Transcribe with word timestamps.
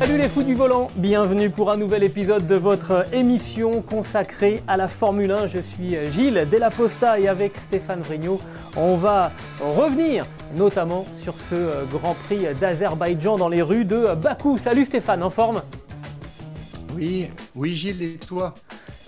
Salut 0.00 0.16
les 0.16 0.28
fous 0.28 0.42
du 0.42 0.54
volant, 0.54 0.88
bienvenue 0.96 1.50
pour 1.50 1.70
un 1.70 1.76
nouvel 1.76 2.02
épisode 2.02 2.46
de 2.46 2.54
votre 2.54 3.04
émission 3.12 3.82
consacrée 3.82 4.62
à 4.66 4.78
la 4.78 4.88
Formule 4.88 5.30
1. 5.30 5.46
Je 5.48 5.58
suis 5.58 5.94
Gilles 6.10 6.48
Delaposta 6.50 7.20
et 7.20 7.28
avec 7.28 7.54
Stéphane 7.58 8.00
Vrignot, 8.00 8.40
on 8.78 8.96
va 8.96 9.30
revenir 9.60 10.24
notamment 10.56 11.04
sur 11.22 11.34
ce 11.34 11.84
Grand 11.90 12.14
Prix 12.14 12.46
d'Azerbaïdjan 12.58 13.36
dans 13.36 13.50
les 13.50 13.60
rues 13.60 13.84
de 13.84 14.14
Bakou. 14.14 14.56
Salut 14.56 14.86
Stéphane, 14.86 15.22
en 15.22 15.28
forme? 15.28 15.60
Oui, 16.96 17.28
oui 17.54 17.74
Gilles, 17.74 18.02
et 18.02 18.14
toi? 18.14 18.54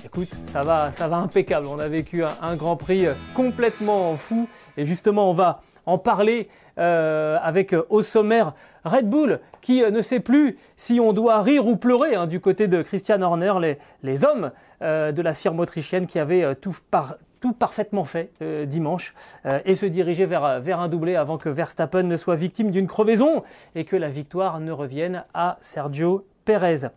Écoute, 0.05 0.29
ça 0.53 0.61
va, 0.61 0.93
ça 0.93 1.09
va 1.09 1.17
impeccable. 1.17 1.69
On 1.69 1.79
a 1.79 1.89
vécu 1.89 2.23
un, 2.23 2.33
un 2.43 2.55
Grand 2.55 2.77
Prix 2.77 3.07
complètement 3.35 4.15
fou 4.19 4.47
et 4.77 4.85
justement 4.85 5.31
on 5.31 5.35
va 5.35 5.63
en 5.87 5.97
parler 5.97 6.49
euh, 6.79 7.39
avec 7.43 7.75
euh, 7.75 7.85
au 7.91 8.03
sommaire 8.03 8.55
Red 8.85 9.09
Bull 9.09 9.41
qui 9.63 9.83
euh, 9.83 9.91
ne 9.91 10.03
sait 10.03 10.21
plus 10.21 10.59
si 10.77 11.01
on 11.01 11.15
doit 11.15 11.41
rire 11.41 11.67
ou 11.67 11.77
pleurer 11.77 12.15
hein, 12.15 12.27
du 12.27 12.41
côté 12.41 12.69
de 12.69 12.83
Christian 12.83 13.23
Horner, 13.23 13.55
les, 14.03 14.25
hommes 14.25 14.51
euh, 14.83 15.13
de 15.13 15.23
la 15.23 15.33
firme 15.33 15.61
autrichienne 15.61 16.07
qui 16.07 16.19
avaient 16.19 16.45
euh, 16.45 16.55
tout, 16.55 16.77
par, 16.91 17.17
tout, 17.41 17.55
parfaitement 17.55 18.05
fait 18.05 18.31
dimanche 18.67 19.15
et 19.65 19.75
se 19.75 19.87
dirigeaient 19.87 20.27
vers, 20.27 20.61
vers 20.61 20.81
un 20.81 20.89
doublé 20.89 21.17
avant 21.17 21.39
que 21.39 21.49
Verstappen 21.49 22.03
ne 22.03 22.17
soit 22.17 22.37
victime 22.37 22.71
d'une 22.71 22.87
crevaison 22.87 23.43
et 23.75 23.85
que 23.85 23.97
la 23.97 24.11
victoire 24.11 24.61
ne 24.61 24.73
revienne 24.73 25.25
à 25.35 25.57
Sergio 25.61 26.27
Perez. 26.45 26.89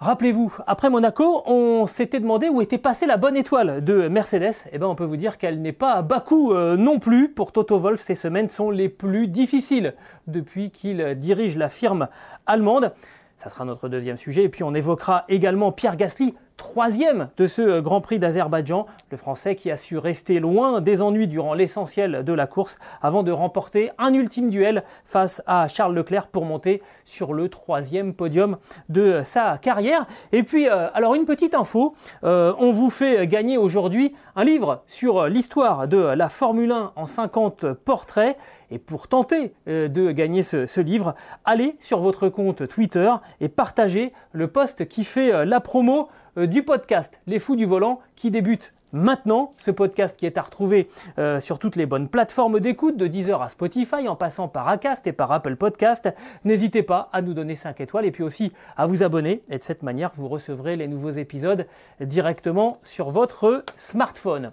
Rappelez-vous, 0.00 0.54
après 0.68 0.90
Monaco, 0.90 1.42
on 1.46 1.88
s'était 1.88 2.20
demandé 2.20 2.48
où 2.48 2.62
était 2.62 2.78
passée 2.78 3.04
la 3.04 3.16
bonne 3.16 3.36
étoile 3.36 3.82
de 3.82 4.06
Mercedes. 4.06 4.54
Eh 4.70 4.78
bien, 4.78 4.86
on 4.86 4.94
peut 4.94 5.04
vous 5.04 5.16
dire 5.16 5.38
qu'elle 5.38 5.60
n'est 5.60 5.72
pas 5.72 5.94
à 5.94 6.02
Bakou 6.02 6.52
euh, 6.52 6.76
non 6.76 7.00
plus. 7.00 7.28
Pour 7.28 7.50
Toto 7.50 7.80
Wolff, 7.80 8.00
ces 8.00 8.14
semaines 8.14 8.48
sont 8.48 8.70
les 8.70 8.88
plus 8.88 9.26
difficiles 9.26 9.94
depuis 10.28 10.70
qu'il 10.70 11.16
dirige 11.16 11.56
la 11.56 11.68
firme 11.68 12.06
allemande. 12.46 12.92
Ça 13.38 13.48
sera 13.48 13.64
notre 13.64 13.88
deuxième 13.88 14.18
sujet. 14.18 14.44
Et 14.44 14.48
puis, 14.48 14.62
on 14.62 14.72
évoquera 14.72 15.24
également 15.28 15.72
Pierre 15.72 15.96
Gasly, 15.96 16.36
troisième 16.58 17.30
de 17.38 17.46
ce 17.46 17.80
Grand 17.80 18.02
Prix 18.02 18.18
d'Azerbaïdjan, 18.18 18.86
le 19.10 19.16
Français 19.16 19.54
qui 19.54 19.70
a 19.70 19.78
su 19.78 19.96
rester 19.96 20.40
loin 20.40 20.82
des 20.82 21.00
ennuis 21.00 21.28
durant 21.28 21.54
l'essentiel 21.54 22.24
de 22.24 22.32
la 22.34 22.46
course 22.46 22.78
avant 23.00 23.22
de 23.22 23.32
remporter 23.32 23.90
un 23.96 24.12
ultime 24.12 24.50
duel 24.50 24.82
face 25.04 25.40
à 25.46 25.68
Charles 25.68 25.94
Leclerc 25.94 26.26
pour 26.26 26.44
monter 26.44 26.82
sur 27.04 27.32
le 27.32 27.48
troisième 27.48 28.12
podium 28.12 28.58
de 28.88 29.22
sa 29.24 29.56
carrière. 29.56 30.06
Et 30.32 30.42
puis, 30.42 30.68
euh, 30.68 30.88
alors 30.92 31.14
une 31.14 31.24
petite 31.24 31.54
info, 31.54 31.94
euh, 32.24 32.52
on 32.58 32.72
vous 32.72 32.90
fait 32.90 33.26
gagner 33.28 33.56
aujourd'hui 33.56 34.12
un 34.34 34.44
livre 34.44 34.82
sur 34.86 35.28
l'histoire 35.28 35.86
de 35.86 35.98
la 35.98 36.28
Formule 36.28 36.72
1 36.72 36.92
en 36.96 37.06
50 37.06 37.72
portraits. 37.72 38.36
Et 38.70 38.78
pour 38.78 39.08
tenter 39.08 39.54
euh, 39.68 39.88
de 39.88 40.10
gagner 40.10 40.42
ce, 40.42 40.66
ce, 40.66 40.80
livre, 40.80 41.14
allez 41.44 41.76
sur 41.78 42.00
votre 42.00 42.28
compte 42.28 42.68
Twitter 42.68 43.10
et 43.40 43.48
partagez 43.48 44.12
le 44.32 44.48
post 44.48 44.86
qui 44.88 45.04
fait 45.04 45.46
la 45.46 45.60
promo 45.60 46.08
du 46.36 46.62
podcast 46.62 47.20
Les 47.26 47.38
Fous 47.38 47.56
du 47.56 47.64
Volant 47.66 48.00
qui 48.16 48.30
débute 48.30 48.72
maintenant. 48.92 49.54
Ce 49.58 49.70
podcast 49.70 50.16
qui 50.16 50.26
est 50.26 50.38
à 50.38 50.42
retrouver 50.42 50.88
euh, 51.18 51.40
sur 51.40 51.58
toutes 51.58 51.76
les 51.76 51.86
bonnes 51.86 52.08
plateformes 52.08 52.60
d'écoute, 52.60 52.96
de 52.96 53.06
Deezer 53.06 53.40
à 53.42 53.48
Spotify, 53.48 54.08
en 54.08 54.16
passant 54.16 54.48
par 54.48 54.68
Acast 54.68 55.06
et 55.06 55.12
par 55.12 55.30
Apple 55.32 55.56
Podcast. 55.56 56.12
N'hésitez 56.44 56.82
pas 56.82 57.08
à 57.12 57.22
nous 57.22 57.34
donner 57.34 57.56
5 57.56 57.80
étoiles 57.80 58.06
et 58.06 58.10
puis 58.10 58.22
aussi 58.22 58.52
à 58.76 58.86
vous 58.86 59.02
abonner. 59.02 59.42
Et 59.50 59.58
de 59.58 59.62
cette 59.62 59.82
manière, 59.82 60.10
vous 60.14 60.28
recevrez 60.28 60.76
les 60.76 60.88
nouveaux 60.88 61.10
épisodes 61.10 61.66
directement 62.00 62.78
sur 62.82 63.10
votre 63.10 63.64
smartphone. 63.76 64.52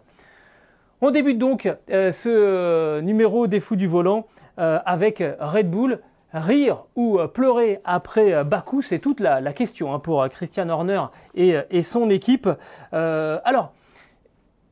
On 1.02 1.12
débute 1.12 1.38
donc 1.38 1.72
euh, 1.90 2.12
ce 2.12 3.02
numéro 3.02 3.48
des 3.48 3.60
Fous 3.60 3.76
du 3.76 3.88
Volant 3.88 4.28
euh, 4.60 4.80
avec 4.86 5.22
Red 5.40 5.70
Bull 5.70 6.00
rire 6.36 6.86
ou 6.96 7.20
pleurer 7.34 7.80
après 7.86 8.44
Bakou, 8.44 8.82
c'est 8.82 9.00
toute 9.00 9.20
la, 9.20 9.42
question 9.54 9.94
hein, 9.94 10.00
pour 10.00 10.28
Christian 10.30 10.70
Horner 10.70 11.04
et, 11.34 11.82
son 11.82 12.10
équipe. 12.10 12.50
Euh, 12.94 13.40
alors, 13.46 13.74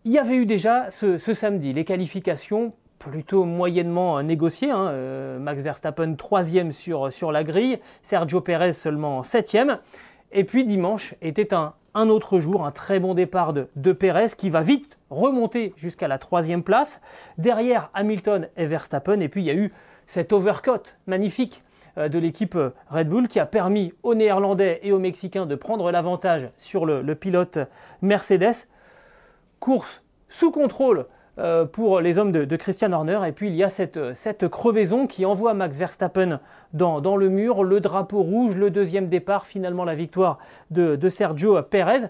il 0.04 0.12
y 0.12 0.20
avait 0.20 0.36
eu 0.36 0.46
déjà 0.46 0.92
ce, 0.92 1.18
samedi 1.18 1.74
les 1.74 1.86
qualifications 1.86 2.74
plutôt 3.00 3.46
moyennement 3.46 4.22
négociées. 4.22 4.72
Hein, 4.72 4.88
euh, 4.90 5.40
Max 5.40 5.62
Verstappen 5.62 6.16
troisième 6.16 6.72
sur, 6.72 7.12
sur 7.12 7.32
la 7.32 7.44
grille, 7.44 7.80
Sergio 8.02 8.42
Perez 8.42 8.74
seulement 8.74 9.24
septième. 9.24 9.80
Et 10.32 10.44
puis 10.44 10.66
dimanche 10.66 11.16
était 11.22 11.54
un, 11.54 11.74
un 11.94 12.10
autre 12.10 12.40
jour, 12.40 12.66
un 12.66 12.72
très 12.72 13.00
bon 13.00 13.14
départ 13.14 13.54
de, 13.54 13.70
de 13.76 13.94
Perez 13.94 14.30
qui 14.38 14.50
va 14.50 14.62
vite 14.62 14.98
remonter 15.10 15.74
jusqu'à 15.78 16.08
la 16.08 16.18
troisième 16.18 16.64
place. 16.64 17.00
Derrière 17.38 17.90
Hamilton 17.94 18.50
et 18.58 18.66
Verstappen. 18.66 19.20
Et 19.20 19.30
puis 19.30 19.42
il 19.42 19.46
y 19.46 19.52
a 19.52 19.56
eu 19.56 19.72
cet 20.08 20.34
overcut 20.34 20.98
magnifique 21.08 21.64
de 21.98 22.18
l'équipe 22.18 22.58
Red 22.90 23.08
Bull 23.08 23.28
qui 23.28 23.40
a 23.40 23.46
permis 23.46 23.94
aux 24.02 24.16
Néerlandais 24.16 24.80
et 24.82 24.92
aux 24.92 25.00
Mexicains 25.00 25.46
de 25.46 25.56
prendre 25.56 25.92
l'avantage 25.92 26.50
sur 26.58 26.86
le, 26.86 27.16
pilote 27.16 27.60
Mercedes. 28.02 28.68
Course 29.60 30.02
sous 30.28 30.50
contrôle 30.50 31.06
euh, 31.40 31.66
pour 31.66 32.00
les 32.00 32.18
hommes 32.18 32.32
de, 32.32 32.56
Christian 32.56 32.92
Horner. 32.92 33.20
Et 33.28 33.32
puis 33.32 33.48
il 33.48 33.56
y 33.56 33.64
a 33.64 33.70
cette, 33.70 34.48
crevaison 34.50 35.08
qui 35.08 35.26
envoie 35.26 35.54
Max 35.54 35.78
Verstappen 35.78 36.40
dans, 36.74 37.02
dans, 37.02 37.16
le 37.16 37.30
mur, 37.30 37.64
le 37.64 37.80
drapeau 37.80 38.22
rouge, 38.22 38.56
le 38.56 38.72
deuxième 38.72 39.08
départ, 39.08 39.46
finalement 39.46 39.84
la 39.84 39.96
victoire 39.96 40.40
de, 40.72 40.96
de 40.96 41.10
Sergio 41.10 41.62
Perez. 41.62 42.08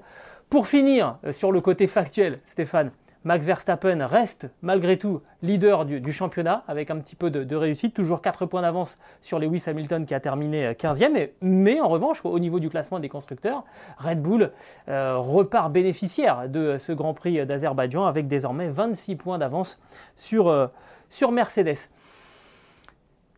Pour 0.49 0.67
finir 0.67 1.17
sur 1.31 1.51
le 1.51 1.61
côté 1.61 1.87
factuel, 1.87 2.39
Stéphane, 2.47 2.91
Max 3.25 3.45
Verstappen 3.45 4.05
reste 4.05 4.49
malgré 4.61 4.97
tout 4.97 5.21
leader 5.41 5.85
du, 5.85 6.11
championnat 6.11 6.63
avec 6.67 6.91
un 6.91 6.99
petit 6.99 7.15
peu 7.15 7.29
de, 7.31 7.55
réussite, 7.55 7.93
toujours 7.93 8.21
4 8.21 8.45
points 8.45 8.61
d'avance 8.61 8.97
sur 9.21 9.39
Lewis 9.39 9.63
Hamilton 9.65 10.05
qui 10.05 10.13
a 10.13 10.19
terminé 10.19 10.71
15e. 10.73 11.15
Et, 11.15 11.33
mais 11.41 11.79
en 11.79 11.87
revanche, 11.87 12.21
au 12.25 12.37
niveau 12.39 12.59
du 12.59 12.69
classement 12.69 12.99
des 12.99 13.09
constructeurs, 13.09 13.63
Red 13.97 14.21
Bull 14.21 14.51
euh, 14.89 15.17
repart 15.17 15.71
bénéficiaire 15.71 16.49
de 16.49 16.77
ce 16.77 16.91
Grand 16.91 17.13
Prix 17.13 17.45
d'Azerbaïdjan 17.45 18.05
avec 18.05 18.27
désormais 18.27 18.69
26 18.69 19.15
points 19.15 19.37
d'avance 19.37 19.79
sur, 20.15 20.49
euh, 20.49 20.67
Mercedes. 21.31 21.89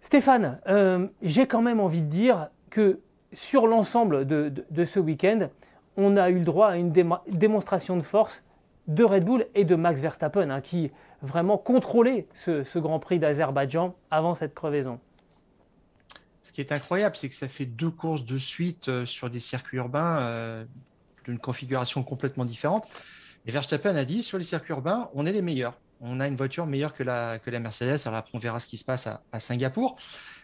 Stéphane, 0.02 0.60
euh, 0.68 1.08
j'ai 1.22 1.46
quand 1.46 1.62
même 1.62 1.80
envie 1.80 2.02
de 2.02 2.08
dire 2.08 2.50
que 2.70 3.00
sur 3.34 3.68
l'ensemble 3.68 4.26
de, 4.26 4.86
ce 4.86 5.00
week-end, 5.00 5.50
on 5.98 6.18
a 6.18 6.30
eu 6.30 6.40
le 6.40 6.46
droit 6.46 6.70
à 6.70 6.78
une 6.78 6.92
démonstration 7.28 7.98
de 7.98 8.02
force 8.02 8.44
de 8.88 9.04
Red 9.04 9.26
Bull 9.26 9.46
et 9.56 9.66
de 9.66 9.76
Max 9.76 10.02
Verstappen, 10.02 10.50
hein, 10.50 10.62
qui 10.62 10.92
vraiment 11.22 11.58
contrôlaient 11.58 12.28
ce, 12.34 12.64
ce 12.64 12.80
Grand 12.80 13.00
Prix 13.00 13.20
d'Azerbaïdjan 13.20 13.96
avant 14.12 14.34
cette 14.34 14.54
crevaison. 14.54 15.00
Ce 16.44 16.52
qui 16.52 16.62
est 16.62 16.72
incroyable, 16.72 17.16
c'est 17.16 17.28
que 17.28 17.36
ça 17.36 17.48
fait 17.48 17.66
deux 17.66 17.90
courses 17.90 18.24
de 18.24 18.38
suite 18.38 18.88
euh, 18.90 19.06
sur 19.08 19.32
des 19.32 19.40
circuits 19.40 19.78
urbains 19.78 20.20
euh, 20.20 20.66
d'une 21.24 21.40
configuration 21.40 22.04
complètement 22.04 22.46
différente. 22.46 22.88
Et 23.48 23.52
Verstappen 23.52 23.96
a 23.96 24.06
dit, 24.06 24.22
sur 24.22 24.38
les 24.38 24.44
circuits 24.44 24.74
urbains, 24.74 25.10
on 25.16 25.26
est 25.26 25.32
les 25.32 25.42
meilleurs. 25.42 25.76
On 26.02 26.20
a 26.20 26.28
une 26.28 26.36
voiture 26.36 26.66
meilleure 26.66 26.94
que 26.94 27.04
la, 27.04 27.40
Mercedes. 27.60 28.00
Alors 28.06 28.20
après, 28.20 28.32
on 28.34 28.40
verra 28.40 28.60
ce 28.60 28.68
qui 28.68 28.78
se 28.78 28.86
passe 28.86 29.08
à, 29.08 29.40
Singapour. 29.40 29.98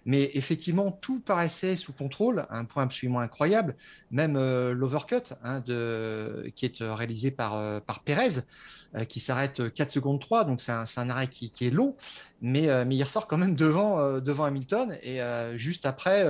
Mais 0.06 0.32
effectivement, 0.34 0.92
tout 0.92 1.20
paraissait 1.20 1.76
sous 1.76 1.94
contrôle, 1.94 2.48
un 2.50 2.66
point 2.66 2.84
absolument 2.84 3.20
incroyable. 3.20 3.76
Même 4.10 4.36
euh, 4.36 4.74
l'overcut 4.74 5.34
hein, 5.44 5.62
qui 5.62 6.66
est 6.66 6.82
réalisé 6.82 7.30
par, 7.30 7.56
euh, 7.56 7.80
Pérez, 8.04 8.42
euh, 8.98 9.06
qui 9.06 9.22
s'arrête 9.22 9.74
4 9.74 9.90
secondes 9.90 10.20
3, 10.20 10.44
donc 10.44 10.60
c'est 10.60 10.74
un, 10.74 11.10
arrêt 11.10 11.30
qui, 11.30 11.50
qui, 11.50 11.66
est 11.66 11.70
long, 11.70 11.96
mais, 12.42 12.68
euh, 12.68 12.84
il 12.90 13.02
ressort 13.02 13.26
quand 13.26 13.38
même 13.38 13.56
devant, 13.56 14.00
euh, 14.02 14.20
Hamilton. 14.44 14.98
Et 15.02 15.22
juste 15.56 15.86
après, 15.86 16.28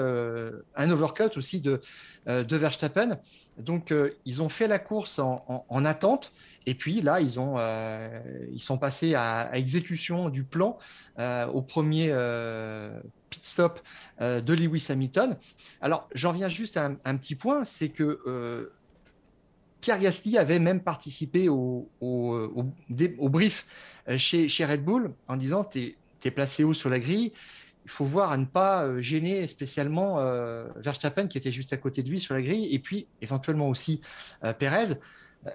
un 0.76 0.92
overcut 0.92 1.38
aussi 1.38 1.60
de, 1.60 1.82
Verstappen. 2.28 3.18
Donc 3.58 3.92
ils 4.26 4.42
ont 4.44 4.50
fait 4.50 4.68
la 4.68 4.78
course 4.78 5.20
en 5.20 5.86
attente. 5.86 6.34
Et 6.66 6.76
puis 6.76 7.02
là, 7.02 7.20
ils, 7.22 7.40
ont, 7.40 7.56
euh, 7.58 8.20
ils 8.52 8.62
sont 8.62 8.78
passés 8.78 9.16
à, 9.16 9.50
exécution 9.58 10.30
du 10.30 10.44
plan 10.44 10.78
euh, 11.20 11.48
au 11.48 11.62
premier 11.62 12.10
euh, 12.12 13.00
pit 13.30 13.46
stop 13.46 13.80
de 14.20 14.54
Lewis 14.54 14.88
Hamilton. 14.90 15.38
Alors, 15.82 16.08
j'en 16.14 16.32
viens 16.32 16.48
juste 16.48 16.78
à 16.78 16.92
un, 17.04 17.18
petit 17.18 17.36
point, 17.36 17.66
c'est 17.66 17.90
que 17.90 18.70
Pierre 19.80 20.00
Gasly 20.00 20.38
avait 20.38 20.60
même 20.60 20.82
participé 20.82 21.50
au, 21.50 21.90
au, 22.02 23.30
brief 23.30 23.66
chez, 24.18 24.48
chez, 24.48 24.66
Red 24.66 24.84
Bull 24.84 25.14
en 25.28 25.38
disant 25.38 25.64
tu 25.64 25.96
es, 26.24 26.32
placé 26.32 26.64
haut 26.64 26.74
sur 26.74 26.90
la 26.92 27.00
grille, 27.00 27.32
il 27.86 27.90
faut 27.90 28.06
voir 28.06 28.32
à 28.32 28.38
ne 28.38 28.46
pas 28.46 29.02
gêner 29.02 29.48
spécialement 29.48 30.18
Verstappen 30.76 31.28
qui 31.28 31.40
était 31.40 31.52
juste 31.52 31.74
à 31.74 31.78
côté 31.78 32.04
de 32.04 32.10
lui 32.10 32.20
sur 32.20 32.36
la 32.36 32.44
grille, 32.44 32.72
et 32.72 32.78
puis 32.78 33.08
éventuellement 33.22 33.70
aussi 33.70 34.02
Perez. 34.60 35.00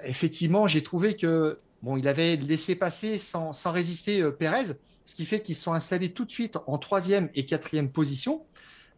Effectivement, 0.04 0.66
j'ai 0.66 0.82
trouvé 0.82 1.16
que 1.16 1.58
bon, 1.82 1.96
il 1.96 2.08
avait 2.08 2.36
laissé 2.36 2.74
passer 2.74 3.18
sans, 3.18 3.52
sans 3.52 3.72
résister 3.72 4.30
Perez, 4.32 4.74
ce 5.04 5.14
qui 5.14 5.24
fait 5.24 5.40
qu'ils 5.40 5.56
sont 5.56 5.72
installés 5.72 6.12
tout 6.12 6.24
de 6.24 6.30
suite 6.30 6.58
en 6.66 6.78
troisième 6.78 7.28
et 7.34 7.46
quatrième 7.46 7.90
position. 7.90 8.42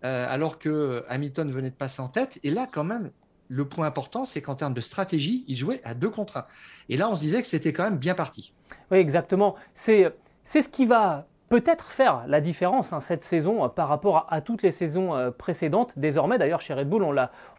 Euh, 0.05 0.26
alors 0.29 0.61
que 0.61 1.05
Hamilton 1.08 1.50
venait 1.50 1.70
de 1.70 1.75
passer 1.75 2.00
en 2.00 2.08
tête. 2.08 2.38
Et 2.44 2.50
là, 2.50 2.69
quand 2.70 2.85
même, 2.85 3.11
le 3.49 3.67
point 3.67 3.87
important, 3.87 4.25
c'est 4.25 4.40
qu'en 4.40 4.55
termes 4.55 4.75
de 4.75 4.81
stratégie, 4.81 5.44
il 5.49 5.56
jouait 5.56 5.81
à 5.82 5.94
deux 5.94 6.11
contre 6.11 6.37
un. 6.37 6.46
Et 6.88 6.96
là, 6.96 7.11
on 7.11 7.17
se 7.17 7.23
disait 7.23 7.40
que 7.40 7.49
c'était 7.49 7.73
quand 7.73 7.82
même 7.82 7.99
bien 7.99 8.14
parti. 8.14 8.52
Oui, 8.93 8.99
exactement. 8.99 9.56
C'est 9.75 10.12
ce 10.44 10.69
qui 10.69 10.87
va 10.87 11.26
peut-être 11.49 11.87
faire 11.87 12.25
la 12.29 12.40
différence 12.40 12.93
hein, 12.93 13.00
cette 13.00 13.25
saison 13.25 13.64
euh, 13.64 13.69
par 13.69 13.88
rapport 13.88 14.26
à, 14.31 14.40
toutes 14.40 14.62
les 14.62 14.70
saisons 14.70 15.17
euh, 15.17 15.31
précédentes. 15.32 15.99
Désormais, 15.99 16.38
d'ailleurs, 16.38 16.61
chez 16.61 16.75
Red 16.75 16.88
Bull, 16.88 17.02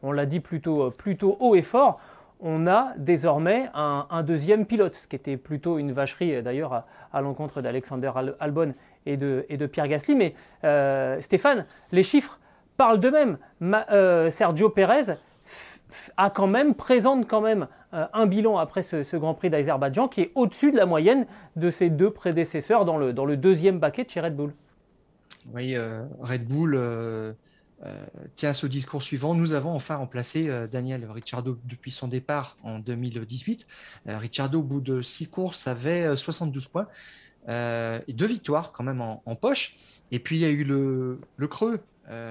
on 0.02 0.12
l'a 0.12 0.26
dit 0.26 0.40
plutôt, 0.40 0.92
plutôt 0.92 1.36
haut 1.42 1.56
et 1.56 1.62
fort 1.64 2.00
on 2.40 2.68
a 2.68 2.94
désormais 2.98 3.70
un, 3.74 4.24
deuxième 4.24 4.66
pilote, 4.66 4.96
ce 4.96 5.08
qui 5.08 5.16
était 5.16 5.38
plutôt 5.38 5.78
une 5.78 5.92
vacherie 5.92 6.42
d'ailleurs 6.42 6.86
à, 7.12 7.22
l'encontre 7.22 7.62
d'Alexander 7.62 8.12
Albon 8.40 8.74
et 9.06 9.18
de, 9.18 9.66
Pierre 9.68 9.88
Gasly. 9.88 10.16
Mais 10.16 10.36
euh, 10.64 11.20
Stéphane, 11.22 11.66
les 11.92 12.04
chiffres 12.04 12.40
parlent 12.78 13.00
d'eux-mêmes. 13.00 13.38
Euh, 13.64 14.30
Sergio 14.30 14.70
Pérez 14.70 15.16
a 16.18 16.30
quand 16.30 16.48
même, 16.48 16.76
présente 16.76 17.28
quand 17.28 17.42
même 17.42 17.68
euh, 17.94 18.06
un 18.14 18.26
bilan 18.26 18.58
après 18.58 18.84
ce, 18.84 19.18
Grand 19.18 19.34
Prix 19.34 19.50
d'Azerbaïdjan 19.50 20.08
qui 20.08 20.22
est 20.22 20.32
au-dessus 20.36 20.72
de 20.72 20.78
la 20.78 20.86
moyenne 20.86 21.26
de 21.56 21.72
ses 21.72 21.90
deux 21.90 22.12
prédécesseurs 22.12 22.86
dans 22.86 22.98
le, 22.98 23.12
dans 23.12 23.26
le 23.26 23.36
deuxième 23.36 23.80
baquet 23.80 24.06
de 24.06 24.10
chez 24.10 24.22
Red 24.22 24.36
Bull. 24.36 24.54
Oui, 25.54 25.76
Red 26.22 26.48
Bull 26.48 26.76
euh, 26.76 27.34
tient 28.36 28.54
ce 28.54 28.68
discours 28.68 29.02
suivant. 29.02 29.36
Nous 29.36 29.54
avons 29.54 29.74
enfin 29.74 29.96
remplacé 29.96 30.50
euh, 30.50 30.68
Daniel 30.68 31.10
Ricciardo 31.10 31.58
depuis 31.66 31.92
son 31.92 32.08
départ 32.08 32.58
en 32.64 32.80
2018. 32.80 33.66
Euh, 34.08 34.18
Ricciardo, 34.18 34.60
au 34.60 34.64
bout 34.64 34.82
de 34.82 35.02
six 35.02 35.28
courses, 35.28 35.68
avait 35.68 36.16
72 36.16 36.68
points 36.68 36.88
et 37.48 38.14
deux 38.14 38.28
victoires 38.28 38.72
quand 38.72 38.84
même 38.84 39.02
en, 39.02 39.36
poche. 39.36 39.78
Et 40.12 40.20
puis 40.20 40.36
il 40.36 40.40
y 40.42 40.46
a 40.46 40.50
eu 40.50 40.64
le, 40.64 41.20
le 41.36 41.48
creux, 41.48 41.80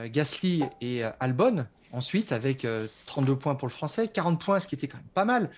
Gasly 0.07 0.63
et 0.81 1.03
Albon 1.03 1.67
ensuite 1.93 2.31
avec 2.31 2.65
32 3.07 3.35
points 3.35 3.57
pour 3.57 3.67
le 3.67 3.73
français, 3.73 4.07
40 4.07 4.41
points, 4.41 4.61
ce 4.61 4.69
qui 4.69 4.77
était 4.77 4.87
quand 4.87 4.99
même 4.99 5.07
pas 5.15 5.25
mal 5.25 5.51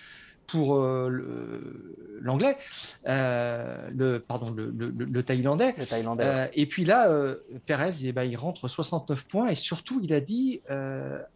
pour 0.51 0.75
euh, 0.75 2.19
l'anglais, 2.21 2.57
euh, 3.07 3.89
le, 3.95 4.19
pardon, 4.19 4.51
le, 4.51 4.69
le, 4.69 5.23
thaïlandais. 5.23 5.73
Euh, 6.19 6.47
et 6.53 6.65
puis 6.65 6.83
là, 6.83 7.07
Perez, 7.65 8.03
eh 8.03 8.11
ben, 8.11 8.23
il 8.23 8.35
rentre 8.35 8.67
69 8.67 9.25
points 9.27 9.47
et 9.47 9.55
surtout, 9.55 10.01
il 10.03 10.13
a 10.13 10.19
dit 10.19 10.61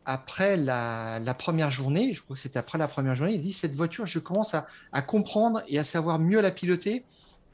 après 0.06 0.58
la, 0.58 1.20
la, 1.20 1.34
première 1.34 1.72
journée, 1.72 2.14
je 2.14 2.22
crois 2.22 2.36
que 2.36 2.42
c'était 2.42 2.60
après 2.60 2.78
la 2.78 2.90
première 2.90 3.16
journée, 3.16 3.34
il 3.36 3.42
dit 3.42 3.54
cette 3.54 3.74
voiture, 3.74 4.06
je 4.06 4.20
commence 4.20 4.54
à, 4.54 4.68
à 4.92 5.02
comprendre 5.02 5.64
et 5.70 5.80
à 5.80 5.86
savoir 5.86 6.20
mieux 6.20 6.42
la 6.42 6.52
piloter 6.52 7.06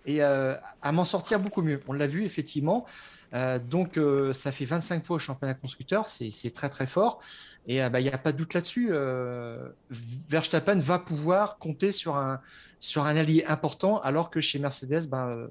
et 0.07 0.23
à 0.23 0.91
m'en 0.91 1.05
sortir 1.05 1.39
beaucoup 1.39 1.61
mieux. 1.61 1.79
On 1.87 1.93
l'a 1.93 2.07
vu 2.07 2.25
effectivement. 2.25 2.85
Euh, 3.33 3.59
donc, 3.59 3.97
euh, 3.97 4.33
ça 4.33 4.51
fait 4.51 4.65
25 4.65 5.03
points 5.03 5.15
au 5.15 5.19
championnat 5.19 5.53
constructeur, 5.53 6.07
c'est 6.07 6.53
très 6.53 6.69
très 6.69 6.87
fort. 6.87 7.21
Et 7.67 7.81
euh, 7.81 7.89
bah, 7.89 7.99
il 7.99 8.03
n'y 8.03 8.09
a 8.09 8.17
pas 8.17 8.31
de 8.31 8.37
doute 8.37 8.53
là-dessus. 8.53 8.91
Verstappen 10.29 10.79
va 10.79 10.99
pouvoir 10.99 11.57
compter 11.57 11.91
sur 11.91 12.15
un, 12.15 12.39
allié 12.95 13.43
important, 13.45 13.99
alors 14.01 14.29
que 14.29 14.41
chez 14.41 14.59
Mercedes, 14.59 15.07
ben, 15.09 15.49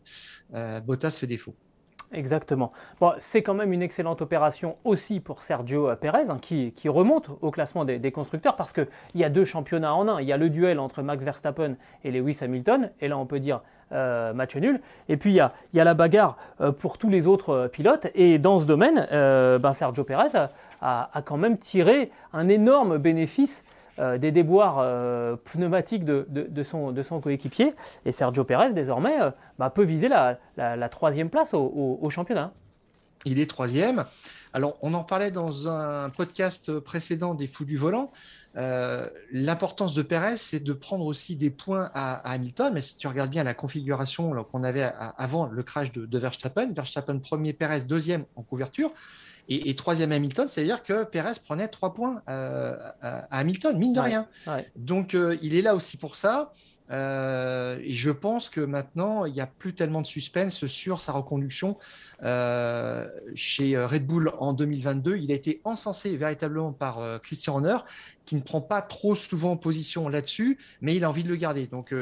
Bottas 0.83 1.13
fait 1.13 1.27
défaut. 1.27 1.55
Exactement. 2.13 2.73
C'est 3.19 3.43
quand 3.43 3.55
même 3.55 3.73
une 3.73 3.83
excellente 3.83 4.21
opération 4.21 4.77
aussi 4.85 5.21
pour 5.21 5.43
Sergio 5.43 5.95
Perez, 6.01 6.31
hein, 6.31 6.39
qui, 6.41 6.73
remonte 6.89 7.31
au 7.41 7.51
classement 7.53 7.85
des, 7.85 8.13
constructeurs, 8.13 8.57
parce 8.57 8.73
qu'il 8.73 8.89
y 9.15 9.25
a 9.25 9.29
deux 9.29 9.45
championnats 9.45 9.95
en 9.95 10.09
un. 10.09 10.21
Il 10.21 10.27
y 10.27 10.33
a 10.33 10.37
le 10.37 10.51
duel 10.51 10.81
entre 10.81 11.03
Max 11.03 11.23
Verstappen 11.25 11.77
et 12.03 12.11
Lewis 12.11 12.39
Hamilton, 12.41 12.91
et 13.01 13.07
là 13.07 13.17
on 13.17 13.27
peut 13.27 13.39
dire 13.39 13.61
euh, 13.93 14.33
match 14.33 14.57
nul. 14.57 14.81
Et 15.09 15.17
puis 15.17 15.33
il 15.33 15.37
y 15.37 15.41
a, 15.81 15.85
la 15.85 15.95
bagarre 15.95 16.37
euh, 16.61 16.73
pour 16.73 16.99
tous 16.99 17.11
les 17.11 17.27
autres 17.27 17.51
euh, 17.51 17.69
pilotes, 17.69 18.09
et 18.15 18.39
dans 18.39 18.59
ce 18.59 18.67
domaine, 18.67 19.07
ben, 19.11 19.73
Sergio 19.73 20.03
Perez 20.03 20.37
a, 20.81 21.11
a, 21.13 21.23
quand 21.23 21.37
même 21.37 21.59
tiré 21.59 22.11
un 22.33 22.49
énorme 22.49 22.99
bénéfice 22.99 23.65
euh, 24.01 24.17
des 24.17 24.33
déboires 24.33 24.79
euh, 24.79 25.37
pneumatiques 25.37 26.07
de, 26.07 26.63
son, 26.63 27.21
coéquipier. 27.21 27.75
Et 28.07 28.13
Sergio 28.13 28.45
Pérez, 28.45 28.73
désormais, 28.73 29.21
euh, 29.21 29.31
bah, 29.59 29.69
peut 29.69 29.85
viser 29.85 30.09
la, 30.09 30.89
troisième 30.89 31.29
place 31.29 31.53
au, 31.53 32.09
championnat. 32.09 32.55
Il 33.27 33.39
est 33.39 33.49
troisième. 33.49 34.07
Alors, 34.55 34.79
on 34.81 34.95
en 34.95 35.05
parlait 35.05 35.31
dans 35.31 35.69
un 35.69 36.09
podcast 36.09 36.79
précédent 36.81 37.35
des 37.35 37.47
Fous 37.47 37.67
du 37.67 37.77
Volant. 37.77 38.11
L'importance 38.55 39.95
de 39.95 40.01
Pérez, 40.01 40.37
c'est 40.37 40.61
de 40.61 40.73
prendre 40.73 41.05
aussi 41.05 41.37
des 41.37 41.51
points 41.51 41.91
à, 41.93 42.15
Hamilton. 42.33 42.73
Mais 42.73 42.81
si 42.81 42.97
tu 42.97 43.07
regardes 43.07 43.31
bien 43.31 43.45
la 43.45 43.55
configuration 43.55 44.33
qu'on 44.45 44.65
avait 44.65 44.91
avant 45.19 45.45
le 45.45 45.63
crash 45.63 45.93
de, 45.93 46.07
de 46.07 46.19
Verstappen, 46.19 46.73
Verstappen 46.73 47.19
premier, 47.19 47.53
Pérez 47.53 47.83
deuxième 47.83 48.25
en 48.35 48.43
couverture. 48.43 48.93
Et, 49.53 49.75
troisième 49.75 50.13
Hamilton, 50.13 50.47
c'est-à-dire 50.47 50.85
que 50.85 51.03
Perez 51.03 51.33
prenait 51.45 51.67
trois 51.67 51.93
points 51.93 52.23
euh, 52.29 52.77
à, 53.03 53.39
Hamilton, 53.39 53.77
mine 53.77 53.93
de 53.93 54.01
rien. 54.01 54.29
Donc 54.77 55.15
euh, 55.15 55.37
il 55.43 55.57
est 55.57 55.63
là 55.63 55.75
aussi 55.75 55.97
pour 55.97 56.15
ça. 56.15 56.53
Euh, 56.93 57.79
et 57.83 57.91
je 57.91 58.11
pense 58.11 58.49
que 58.49 58.61
maintenant, 58.61 59.25
il 59.25 59.33
n'y 59.33 59.41
a 59.41 59.49
plus 59.49 59.75
tellement 59.75 60.03
de 60.03 60.07
suspense 60.07 60.67
sur 60.67 61.01
sa 61.01 61.13
reconduction 61.13 61.77
chez 63.35 63.77
Red 63.77 64.07
Bull 64.07 64.33
en 64.39 64.53
2022. 64.53 65.17
Il 65.17 65.33
a 65.33 65.35
été 65.35 65.61
encensé 65.65 66.17
véritablement 66.17 66.73
par 66.73 67.21
Christian 67.21 67.55
Horner, 67.55 67.79
qui 68.27 68.37
ne 68.37 68.43
prend 68.43 68.61
pas 68.61 68.83
trop 68.83 69.17
souvent 69.17 69.57
position 69.57 70.09
là-dessus, 70.09 70.59
mais 70.81 70.95
il 70.95 71.03
a 71.03 71.09
envie 71.09 71.25
de 71.25 71.29
le 71.29 71.37
garder. 71.37 71.67
Donc 71.67 71.93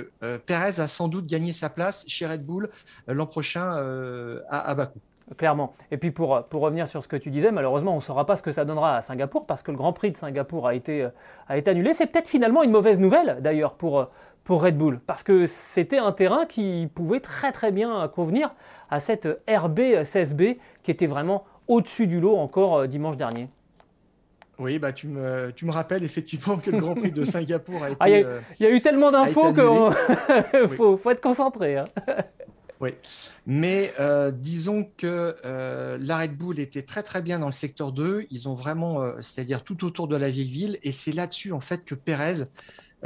Perez 0.45 0.81
a 0.81 0.87
sans 0.87 1.09
doute 1.09 1.25
gagné 1.25 1.55
sa 1.55 1.71
place 1.71 2.05
chez 2.09 2.27
Red 2.27 2.45
Bull 2.45 2.69
l'an 3.07 3.27
prochain 3.27 4.43
à, 4.51 4.71
à 4.71 4.75
Bakou. 4.75 5.01
Clairement. 5.37 5.75
Et 5.91 5.99
puis 5.99 6.11
pour, 6.11 6.43
pour 6.45 6.63
revenir 6.63 6.89
sur 6.89 7.03
ce 7.03 7.09
que 7.09 7.17
tu 7.17 7.31
disais, 7.31 7.53
malheureusement, 7.53 7.93
on 7.93 7.97
ne 7.97 8.01
saura 8.01 8.25
pas 8.27 8.37
ce 8.37 8.43
que 8.43 8.53
ça 8.53 8.65
donnera 8.65 8.97
à 8.97 9.03
Singapour 9.03 9.47
parce 9.47 9.63
que 9.63 9.71
le 9.71 9.77
Grand 9.77 9.93
Prix 9.93 10.13
de 10.13 10.17
Singapour 10.17 10.67
a 10.67 10.75
été, 10.75 11.09
a 11.49 11.59
été 11.59 11.71
annulé. 11.71 11.95
C'est 11.95 12.07
peut-être 12.07 12.29
finalement 12.29 12.63
une 12.63 12.71
mauvaise 12.71 12.99
nouvelle 12.99 13.39
d'ailleurs 13.41 13.75
pour, 13.75 14.09
pour 14.45 14.63
Red 14.63 14.79
Bull 14.79 15.01
parce 15.07 15.23
que 15.23 15.47
c'était 15.47 15.99
un 15.99 16.13
terrain 16.13 16.47
qui 16.47 16.89
pouvait 16.95 17.21
très 17.21 17.53
très 17.53 17.71
bien 17.71 18.09
convenir 18.09 18.55
à 18.91 18.99
cette 19.01 19.27
RB16B 19.47 20.57
qui 20.83 20.91
était 20.91 21.07
vraiment 21.07 21.45
au-dessus 21.69 22.07
du 22.07 22.19
lot 22.19 22.37
encore 22.37 22.79
euh, 22.79 22.87
dimanche 22.87 23.19
dernier. 23.19 23.49
Oui, 24.59 24.79
bah, 24.79 24.93
tu, 24.93 25.07
me, 25.07 25.53
tu 25.55 25.67
me 25.67 25.71
rappelles 25.71 26.03
effectivement 26.03 26.57
que 26.57 26.71
le 26.71 26.79
Grand 26.79 26.95
Prix 26.95 27.13
de 27.13 27.25
Singapour 27.27 27.83
a 27.85 27.91
été. 27.91 27.97
Ah, 28.01 28.09
il 28.09 28.67
y, 28.67 28.67
a 28.67 28.71
eu 28.71 28.81
tellement 28.81 29.11
d'infos 29.11 29.53
qu'il 29.53 30.69
faut, 30.69 30.97
faut, 30.97 31.11
être 31.11 31.21
concentré. 31.21 31.77
Hein. 31.77 31.85
Oui, 32.81 32.91
mais 33.45 33.93
euh, 33.99 34.31
disons 34.31 34.89
que 34.97 35.37
euh, 35.45 35.99
la 36.01 36.19
Red 36.19 36.37
Bull 36.37 36.61
était 36.61 36.83
très 36.83 37.03
très 37.03 37.23
bien 37.23 37.41
dans 37.41 37.47
le 37.47 37.53
secteur 37.53 37.91
2. 37.91 38.27
Ils 38.31 38.49
ont 38.49 38.55
vraiment, 38.55 39.03
euh, 39.03 39.15
c'est-à-dire 39.21 39.65
tout 39.65 39.85
autour 39.85 40.07
de 40.07 40.17
la 40.17 40.31
vieille 40.31 40.49
ville, 40.49 40.79
et 40.83 40.93
c'est 40.93 41.13
là-dessus 41.13 41.53
en 41.53 41.61
fait 41.61 41.85
que 41.85 41.95
Pérez 41.95 42.45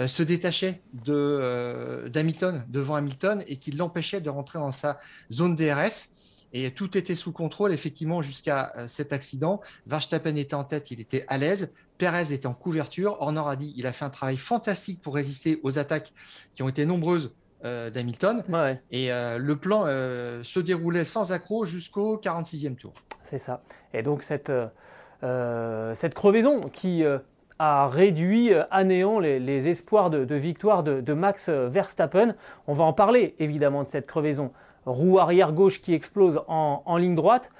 se 0.07 0.23
détachait 0.23 0.81
de 1.05 2.09
d'Hamilton 2.09 2.64
devant 2.71 2.95
Hamilton 2.95 3.45
et 3.47 3.57
qui 3.57 3.73
l'empêchait 3.73 4.23
de 4.23 4.31
rentrer 4.31 4.59
dans 4.59 4.71
sa 4.71 4.99
zone 5.31 5.55
DRS. 5.55 6.09
Et 6.55 6.71
tout 6.71 6.97
était 6.97 7.14
sous 7.14 7.33
contrôle, 7.33 7.75
effectivement, 7.75 8.23
jusqu'à 8.23 8.73
cet 8.87 9.12
accident. 9.12 9.61
Verstappen 9.87 10.37
était 10.37 10.55
en 10.55 10.64
tête, 10.64 10.91
il 10.91 11.00
était 11.00 11.26
à 11.29 11.37
l'aise. 11.37 11.73
Pérez 11.99 12.33
était 12.33 12.47
en 12.47 12.55
couverture. 12.55 13.19
Horner 13.21 13.43
a 13.45 13.55
dit 13.55 13.75
il 13.76 13.87
a 13.87 13.93
fait 13.93 14.07
un 14.07 14.11
travail 14.11 14.38
fantastique 14.38 15.02
pour 15.02 15.14
résister 15.14 15.61
aux 15.62 15.79
attaques 15.79 16.14
qui 16.55 16.62
ont 16.62 16.71
été 16.71 16.87
nombreuses 16.87 17.35
euh, 17.64 17.90
d'Hamilton. 17.90 18.42
Et 18.90 19.12
euh, 19.12 19.38
le 19.38 19.54
plan 19.54 19.85
euh, 19.87 20.42
se 20.42 20.59
déroulait 20.59 21.04
sans 21.04 21.33
accroc 21.33 21.64
jusqu'au 21.64 22.16
46e 22.16 22.75
tour. 22.75 22.92
C'est 23.23 23.38
ça. 23.38 23.62
Et 23.95 24.02
donc 24.02 24.25
cette, 24.25 24.52
cette 25.23 26.14
crevaison 26.14 26.62
qui 26.62 27.04
a 27.61 27.87
réduit 27.87 28.50
à 28.71 28.83
néant 28.83 29.21
les, 29.21 29.69
espoirs 29.69 30.11
de, 30.11 30.35
victoire 30.35 30.83
de, 30.83 31.12
Max 31.12 31.49
Verstappen. 31.49 32.35
On 32.66 32.75
va 32.75 32.83
en 32.83 32.92
parler 32.92 33.37
évidemment 33.38 33.85
de 33.85 33.90
cette 33.90 34.09
crevaison. 34.09 34.50
Roue 34.85 35.21
arrière 35.21 35.52
gauche 35.52 35.81
qui 35.81 35.95
explose 35.95 36.42
en, 36.49 36.97
ligne 36.97 37.14
droite. 37.14 37.52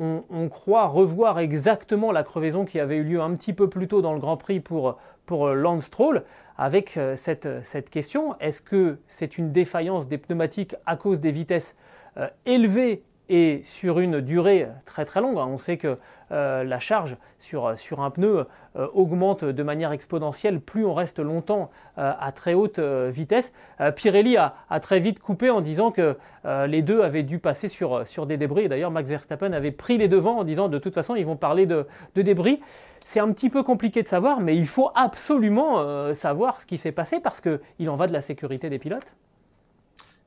On, 0.00 0.24
on, 0.30 0.48
croit 0.48 0.86
revoir 0.88 1.38
exactement 1.38 2.10
la 2.10 2.24
crevaison 2.24 2.64
qui 2.64 2.80
avait 2.80 2.96
eu 2.96 3.04
lieu 3.04 3.20
un 3.20 3.32
petit 3.36 3.52
peu 3.52 3.68
plus 3.68 3.86
tôt 3.86 4.02
dans 4.02 4.12
le 4.14 4.18
Grand 4.18 4.36
Prix 4.36 4.58
pour, 4.58 4.98
pour 5.26 5.50
Lance 5.50 5.84
Stroll 5.84 6.24
avec 6.56 6.96
euh, 6.96 7.16
cette, 7.16 7.48
cette 7.64 7.90
question. 7.90 8.38
Est-ce 8.40 8.62
que 8.62 8.98
c'est 9.06 9.38
une 9.38 9.52
défaillance 9.52 10.08
des 10.08 10.18
pneumatiques 10.18 10.76
à 10.86 10.96
cause 10.96 11.20
des 11.20 11.32
vitesses 11.32 11.74
euh, 12.16 12.28
élevées 12.46 13.02
et 13.28 13.62
sur 13.64 14.00
une 14.00 14.20
durée 14.20 14.68
très 14.84 15.04
très 15.04 15.20
longue? 15.20 15.38
Hein. 15.38 15.46
On 15.48 15.58
sait 15.58 15.76
que 15.76 15.98
euh, 16.34 16.64
la 16.64 16.78
charge 16.78 17.16
sur, 17.38 17.78
sur 17.78 18.00
un 18.00 18.10
pneu 18.10 18.46
euh, 18.76 18.88
augmente 18.92 19.44
de 19.44 19.62
manière 19.62 19.92
exponentielle 19.92 20.60
plus 20.60 20.84
on 20.84 20.92
reste 20.92 21.20
longtemps 21.20 21.70
euh, 21.96 22.12
à 22.18 22.32
très 22.32 22.54
haute 22.54 22.78
vitesse. 22.78 23.52
Pirelli 23.96 24.36
a, 24.36 24.54
très 24.80 25.00
vite 25.00 25.20
coupé 25.20 25.50
en 25.50 25.60
disant 25.60 25.90
que 25.90 26.16
les 26.44 26.82
deux 26.82 27.02
avaient 27.02 27.22
dû 27.22 27.38
passer 27.38 27.68
sur, 27.68 28.06
sur 28.06 28.26
des 28.26 28.36
débris. 28.36 28.68
D'ailleurs, 28.68 28.90
Max 28.90 29.08
Verstappen 29.08 29.52
avait 29.52 29.70
pris 29.70 29.96
les 29.96 30.08
devants 30.08 30.38
en 30.38 30.44
disant 30.44 30.68
de 30.68 30.78
toute 30.78 30.94
façon 30.94 31.14
ils 31.14 31.24
vont 31.24 31.36
parler 31.36 31.66
de, 31.66 31.86
de 32.14 32.22
débris. 32.22 32.60
C'est 33.04 33.20
un 33.20 33.32
petit 33.32 33.50
peu 33.50 33.62
compliqué 33.62 34.02
de 34.02 34.08
savoir, 34.08 34.40
mais 34.40 34.56
il 34.56 34.66
faut 34.66 34.90
absolument 34.94 36.14
savoir 36.14 36.60
ce 36.60 36.66
qui 36.66 36.78
s'est 36.78 36.92
passé 36.92 37.20
parce 37.20 37.40
qu'il 37.40 37.90
en 37.90 37.96
va 37.96 38.06
de 38.06 38.12
la 38.12 38.20
sécurité 38.20 38.70
des 38.70 38.78
pilotes. 38.78 39.14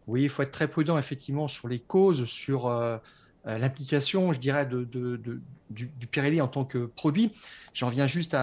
Oui, 0.08 0.24
il 0.24 0.30
faut 0.30 0.42
être 0.42 0.52
très 0.52 0.70
prudent 0.70 0.98
effectivement 0.98 1.48
sur 1.48 1.68
les 1.68 1.80
causes, 1.80 2.26
sur 2.26 2.68
euh, 2.68 2.98
euh, 2.98 2.98
l'implication, 3.46 4.34
je 4.34 4.40
dirais, 4.40 4.66
de, 4.66 4.84
du, 5.70 6.08
Pirelli 6.12 6.42
en 6.42 6.48
tant 6.48 6.66
que 6.66 6.86
produit. 6.86 7.32
J'en 7.74 7.90
viens 7.90 8.08
juste 8.08 8.36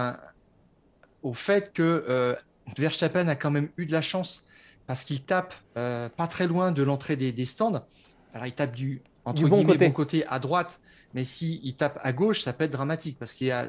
au 1.21 1.33
fait 1.33 1.73
que 1.73 2.05
euh, 2.09 2.35
Verstappen 2.77 3.27
a 3.27 3.35
quand 3.35 3.51
même 3.51 3.69
eu 3.77 3.85
de 3.85 3.91
la 3.91 4.01
chance 4.01 4.45
parce 4.87 5.03
qu'il 5.03 5.21
tape 5.21 5.53
pas 5.73 6.27
très 6.29 6.47
loin 6.47 6.71
de 6.71 6.83
l'entrée 6.83 7.15
des, 7.15 7.45
stands. 7.45 7.85
Alors 8.33 8.47
il 8.47 8.53
tape 8.53 8.75
du, 8.75 9.01
entre 9.25 9.47
bon, 9.47 9.63
côté. 9.63 9.77
bon 9.77 9.91
côté 9.91 10.25
à 10.27 10.39
droite, 10.39 10.79
mais 11.15 11.23
s'il 11.23 11.65
il 11.65 11.75
tape 11.75 11.97
à 12.03 12.13
gauche, 12.13 12.41
ça 12.41 12.53
peut 12.53 12.65
être 12.65 12.71
dramatique 12.71 13.17
parce 13.17 13.33
qu'il 13.33 13.47
y 13.47 13.51
a 13.51 13.67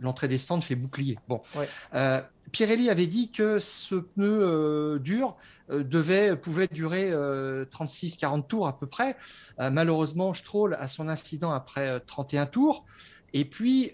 l'entrée 0.00 0.28
des 0.28 0.38
stands 0.38 0.60
fait 0.62 0.76
bouclier. 0.76 1.18
Bon, 1.28 1.42
Pirelli 2.52 2.88
avait 2.88 3.06
dit 3.06 3.30
que 3.30 3.58
ce 3.58 3.96
pneu 3.96 4.98
dur 4.98 5.36
euh, 5.70 5.82
devait, 5.82 6.36
pouvait 6.36 6.68
durer 6.68 7.10
36-40 7.10 7.12
euh, 7.12 8.42
tours 8.42 8.68
à 8.68 8.78
peu 8.78 8.86
près. 8.86 9.16
Euh, 9.60 9.70
malheureusement, 9.70 10.32
Stroll 10.32 10.76
a 10.78 10.86
son 10.86 11.08
incident 11.08 11.50
après 11.50 12.00
31 12.00 12.46
tours. 12.46 12.84
Et 13.32 13.44
puis, 13.44 13.92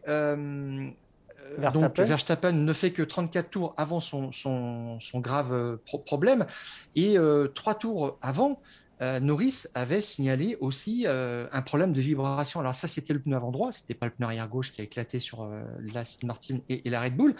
Verstappen. 1.58 2.52
ne 2.52 2.72
fait 2.72 2.92
que 2.92 3.02
34 3.02 3.50
tours 3.50 3.74
avant 3.76 4.00
son, 4.00 4.30
son, 4.32 4.98
grave 5.14 5.78
problème. 6.06 6.46
Et 6.94 7.16
trois 7.54 7.74
tours 7.74 8.18
avant, 8.20 8.60
euh, 9.02 9.18
Norris 9.18 9.64
avait 9.74 10.00
signalé 10.00 10.56
aussi 10.60 11.04
euh, 11.06 11.48
un 11.50 11.62
problème 11.62 11.92
de 11.92 12.00
vibration. 12.00 12.60
Alors 12.60 12.74
ça, 12.74 12.86
c'était 12.86 13.12
le 13.12 13.18
pneu 13.18 13.34
avant 13.34 13.50
droit, 13.50 13.72
c'était 13.72 13.94
pas 13.94 14.06
le 14.06 14.12
pneu 14.12 14.26
arrière 14.26 14.48
gauche 14.48 14.70
qui 14.70 14.80
a 14.80 14.84
éclaté 14.84 15.18
sur 15.18 15.42
euh, 15.42 15.64
la 15.92 16.04
Martin 16.22 16.58
et, 16.68 16.88
la 16.88 17.02
Red 17.02 17.16
Bull, 17.16 17.34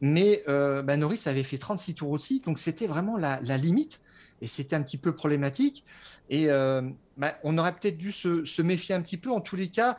mais 0.00 0.42
bah, 0.46 0.96
Norris 0.96 1.22
avait 1.26 1.44
fait 1.44 1.58
36 1.58 1.94
tours 1.94 2.10
aussi, 2.10 2.40
donc 2.40 2.58
c'était 2.58 2.86
vraiment 2.86 3.16
la, 3.16 3.38
limite 3.58 4.00
et 4.40 4.46
c'était 4.46 4.74
un 4.74 4.82
petit 4.82 4.96
peu 4.96 5.14
problématique. 5.14 5.84
Et 6.30 6.48
bah, 6.48 7.38
on 7.44 7.58
aurait 7.58 7.74
peut-être 7.74 7.98
dû 7.98 8.10
se, 8.10 8.62
méfier 8.62 8.94
un 8.94 9.02
petit 9.02 9.18
peu. 9.18 9.30
En 9.30 9.40
tous 9.40 9.56
les 9.56 9.68
cas, 9.68 9.98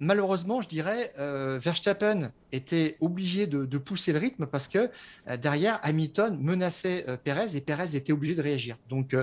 malheureusement, 0.00 0.60
je 0.60 0.68
dirais, 0.68 1.12
Verstappen 1.16 2.32
était 2.52 2.96
obligé 3.00 3.46
de, 3.46 3.64
de, 3.64 3.78
pousser 3.78 4.12
le 4.12 4.18
rythme 4.18 4.46
parce 4.46 4.68
que 4.68 4.90
derrière, 5.36 5.78
Hamilton 5.82 6.38
menaçait 6.40 7.06
Perez 7.24 7.56
et 7.56 7.60
Perez 7.60 7.94
était 7.96 8.12
obligé 8.12 8.34
de 8.34 8.42
réagir. 8.42 8.76
Donc, 8.88 9.14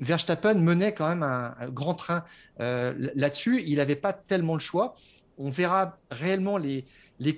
Verstappen 0.00 0.54
menait 0.54 0.94
quand 0.94 1.08
même 1.08 1.22
un, 1.22 1.54
grand 1.68 1.94
train 1.94 2.24
euh, 2.60 3.10
là-dessus. 3.14 3.62
Il 3.66 3.76
n'avait 3.76 3.96
pas 3.96 4.12
tellement 4.12 4.54
le 4.54 4.60
choix. 4.60 4.94
On 5.38 5.50
verra 5.50 5.98
réellement 6.10 6.58
les, 6.58 6.84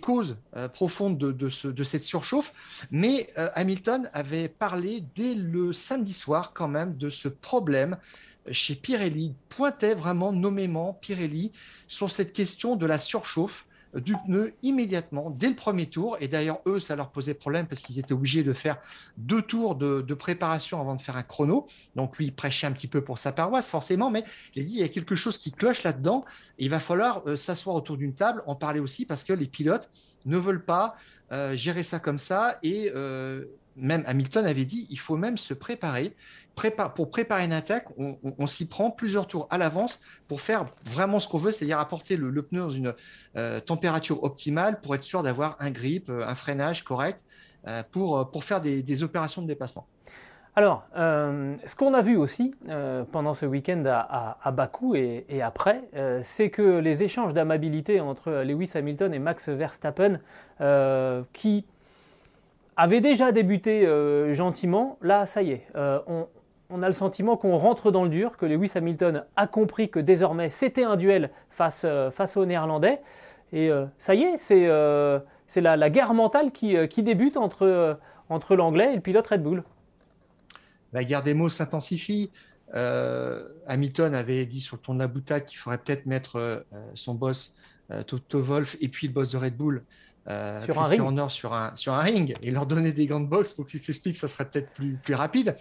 causes 0.00 0.38
euh, 0.56 0.68
profondes 0.68 1.18
de, 1.18 1.82
cette 1.84 2.04
surchauffe. 2.04 2.86
Mais 2.90 3.30
euh, 3.38 3.50
Hamilton 3.54 4.10
avait 4.12 4.48
parlé 4.48 5.04
dès 5.14 5.34
le 5.34 5.72
samedi 5.72 6.12
soir 6.12 6.52
quand 6.52 6.68
même 6.68 6.96
de 6.96 7.10
ce 7.10 7.28
problème 7.28 7.96
chez 8.50 8.74
Pirelli, 8.74 9.34
pointait 9.50 9.94
vraiment 9.94 10.32
nommément 10.32 10.94
Pirelli 10.94 11.52
sur 11.86 12.10
cette 12.10 12.32
question 12.32 12.76
de 12.76 12.86
la 12.86 12.98
surchauffe 12.98 13.67
du 13.94 14.14
pneu 14.26 14.54
immédiatement 14.62 15.30
dès 15.30 15.48
le 15.48 15.54
premier 15.54 15.86
tour. 15.86 16.16
Et 16.20 16.28
d'ailleurs, 16.28 16.60
eux, 16.66 16.80
ça 16.80 16.96
leur 16.96 17.10
posait 17.10 17.34
problème 17.34 17.66
parce 17.66 17.80
qu'ils 17.80 17.98
étaient 17.98 18.12
obligés 18.12 18.42
de 18.42 18.52
faire 18.52 18.78
deux 19.16 19.42
tours 19.42 19.74
de, 19.76 20.14
préparation 20.14 20.80
avant 20.80 20.94
de 20.94 21.00
faire 21.00 21.16
un 21.16 21.22
chrono. 21.22 21.66
Donc 21.96 22.18
lui, 22.18 22.26
il 22.26 22.34
prêchait 22.34 22.66
un 22.66 22.72
petit 22.72 22.88
peu 22.88 23.02
pour 23.02 23.18
sa 23.18 23.32
paroisse, 23.32 23.70
forcément, 23.70 24.10
mais 24.10 24.24
il 24.54 24.62
a 24.62 24.64
dit, 24.64 24.74
il 24.74 24.80
y 24.80 24.84
a 24.84 24.88
quelque 24.88 25.14
chose 25.14 25.38
qui 25.38 25.52
cloche 25.52 25.82
là-dedans. 25.82 26.24
Il 26.58 26.70
va 26.70 26.80
falloir 26.80 27.22
euh, 27.26 27.36
s'asseoir 27.36 27.76
autour 27.76 27.96
d'une 27.96 28.14
table, 28.14 28.42
en 28.46 28.54
parler 28.54 28.80
aussi 28.80 29.06
parce 29.06 29.24
que 29.24 29.32
les 29.32 29.46
pilotes 29.46 29.90
ne 30.26 30.36
veulent 30.36 30.64
pas 30.64 30.96
euh, 31.32 31.54
gérer 31.56 31.82
ça 31.82 31.98
comme 31.98 32.18
ça. 32.18 32.58
Et 32.62 32.90
euh, 32.94 33.44
même 33.76 34.02
Hamilton 34.06 34.44
avait 34.44 34.64
dit, 34.64 34.86
il 34.90 34.98
faut 34.98 35.16
même 35.16 35.38
se 35.38 35.54
préparer 35.54 36.14
pour 36.94 37.10
préparer 37.10 37.44
une 37.44 37.52
attaque, 37.52 37.86
on, 37.96 38.46
s'y 38.46 38.68
prend 38.68 38.90
plusieurs 38.90 39.26
tours 39.26 39.46
à 39.50 39.58
l'avance 39.58 40.00
pour 40.26 40.40
faire 40.40 40.64
vraiment 40.84 41.20
ce 41.20 41.28
qu'on 41.28 41.38
veut, 41.38 41.50
c'est-à-dire 41.50 41.78
apporter 41.78 42.16
le, 42.16 42.42
pneu 42.42 42.60
dans 42.60 42.70
une 42.70 42.94
euh, 43.36 43.60
température 43.60 44.22
optimale 44.22 44.80
pour 44.80 44.94
être 44.94 45.02
sûr 45.02 45.22
d'avoir 45.22 45.56
un 45.60 45.70
grip, 45.70 46.08
euh, 46.08 46.26
un 46.26 46.34
freinage 46.34 46.84
correct 46.84 47.24
euh, 47.66 47.82
pour, 47.90 48.44
faire 48.44 48.60
des, 48.60 49.02
opérations 49.02 49.42
de 49.42 49.46
dépassement. 49.46 49.86
Alors, 50.56 50.84
ce 50.96 51.76
qu'on 51.76 51.94
a 51.94 52.02
vu 52.02 52.16
aussi 52.16 52.52
pendant 53.12 53.32
ce 53.32 53.46
week-end 53.46 53.84
à, 53.86 54.50
Bakou 54.50 54.96
et, 54.96 55.24
et 55.28 55.40
après, 55.40 55.84
c'est 56.22 56.50
que 56.50 56.78
les 56.78 57.04
échanges 57.04 57.32
d'amabilité 57.32 58.00
entre 58.00 58.42
Lewis 58.42 58.72
Hamilton 58.74 59.14
et 59.14 59.20
Max 59.20 59.48
Verstappen, 59.48 60.18
qui 61.32 61.64
avaient 62.76 63.00
déjà 63.00 63.30
débuté 63.30 63.86
gentiment, 64.34 64.98
là, 65.00 65.26
ça 65.26 65.42
y 65.42 65.52
est, 65.52 65.66
on, 65.76 66.26
on 66.70 66.82
a 66.82 66.86
le 66.86 66.92
sentiment 66.92 67.36
qu'on 67.36 67.56
rentre 67.56 67.90
dans 67.90 68.04
le 68.04 68.10
dur, 68.10 68.36
que 68.36 68.46
Lewis 68.46 68.72
Hamilton 68.74 69.24
a 69.36 69.46
compris 69.46 69.88
que 69.88 69.98
désormais 69.98 70.50
c'était 70.50 70.84
un 70.84 70.96
duel 70.96 71.30
face, 71.50 71.82
euh, 71.84 72.10
face 72.10 72.36
aux 72.36 72.44
Néerlandais. 72.44 73.00
Et 73.52 73.70
euh, 73.70 73.86
ça 73.98 74.14
y 74.14 74.22
est, 74.22 74.36
c'est 74.36 74.66
euh, 74.66 75.18
la, 75.56 75.90
guerre 75.90 76.12
mentale 76.12 76.52
qui, 76.52 77.02
débute 77.02 77.38
entre, 77.38 77.98
entre 78.28 78.56
l'Anglais 78.56 78.92
et 78.92 78.96
le 78.96 79.00
pilote 79.00 79.26
Red 79.26 79.42
Bull. 79.42 79.64
La 80.92 81.04
guerre 81.04 81.22
des 81.22 81.34
mots 81.34 81.48
s'intensifie. 81.48 82.30
Hamilton 82.74 84.14
avait 84.14 84.44
dit 84.44 84.60
sur 84.60 84.76
le 84.76 84.82
ton 84.82 84.92
de 84.92 84.98
la 84.98 85.08
boutade 85.08 85.46
qu'il 85.46 85.56
faudrait 85.56 85.78
peut-être 85.78 86.04
mettre 86.04 86.66
son 86.94 87.14
boss 87.14 87.54
Toto 88.06 88.42
Wolf 88.42 88.76
et 88.82 88.88
puis 88.88 89.06
le 89.06 89.14
boss 89.14 89.30
de 89.30 89.38
Red 89.38 89.56
Bull 89.56 89.82
sur, 90.26 90.78
un 90.78 90.82
ring. 90.82 91.28
sur, 91.30 91.54
un, 91.54 91.74
sur 91.74 91.94
un 91.94 92.00
ring 92.00 92.36
et 92.42 92.50
leur 92.50 92.66
donner 92.66 92.92
des 92.92 93.06
gants 93.06 93.20
de 93.20 93.26
boxe 93.26 93.54
pour 93.54 93.66
qu'ils 93.66 93.82
s'expliquent 93.82 94.16
que 94.16 94.20
ça 94.20 94.28
serait 94.28 94.44
peut-être 94.44 94.70
plus, 94.72 94.98
plus 95.02 95.14
rapide. 95.14 95.56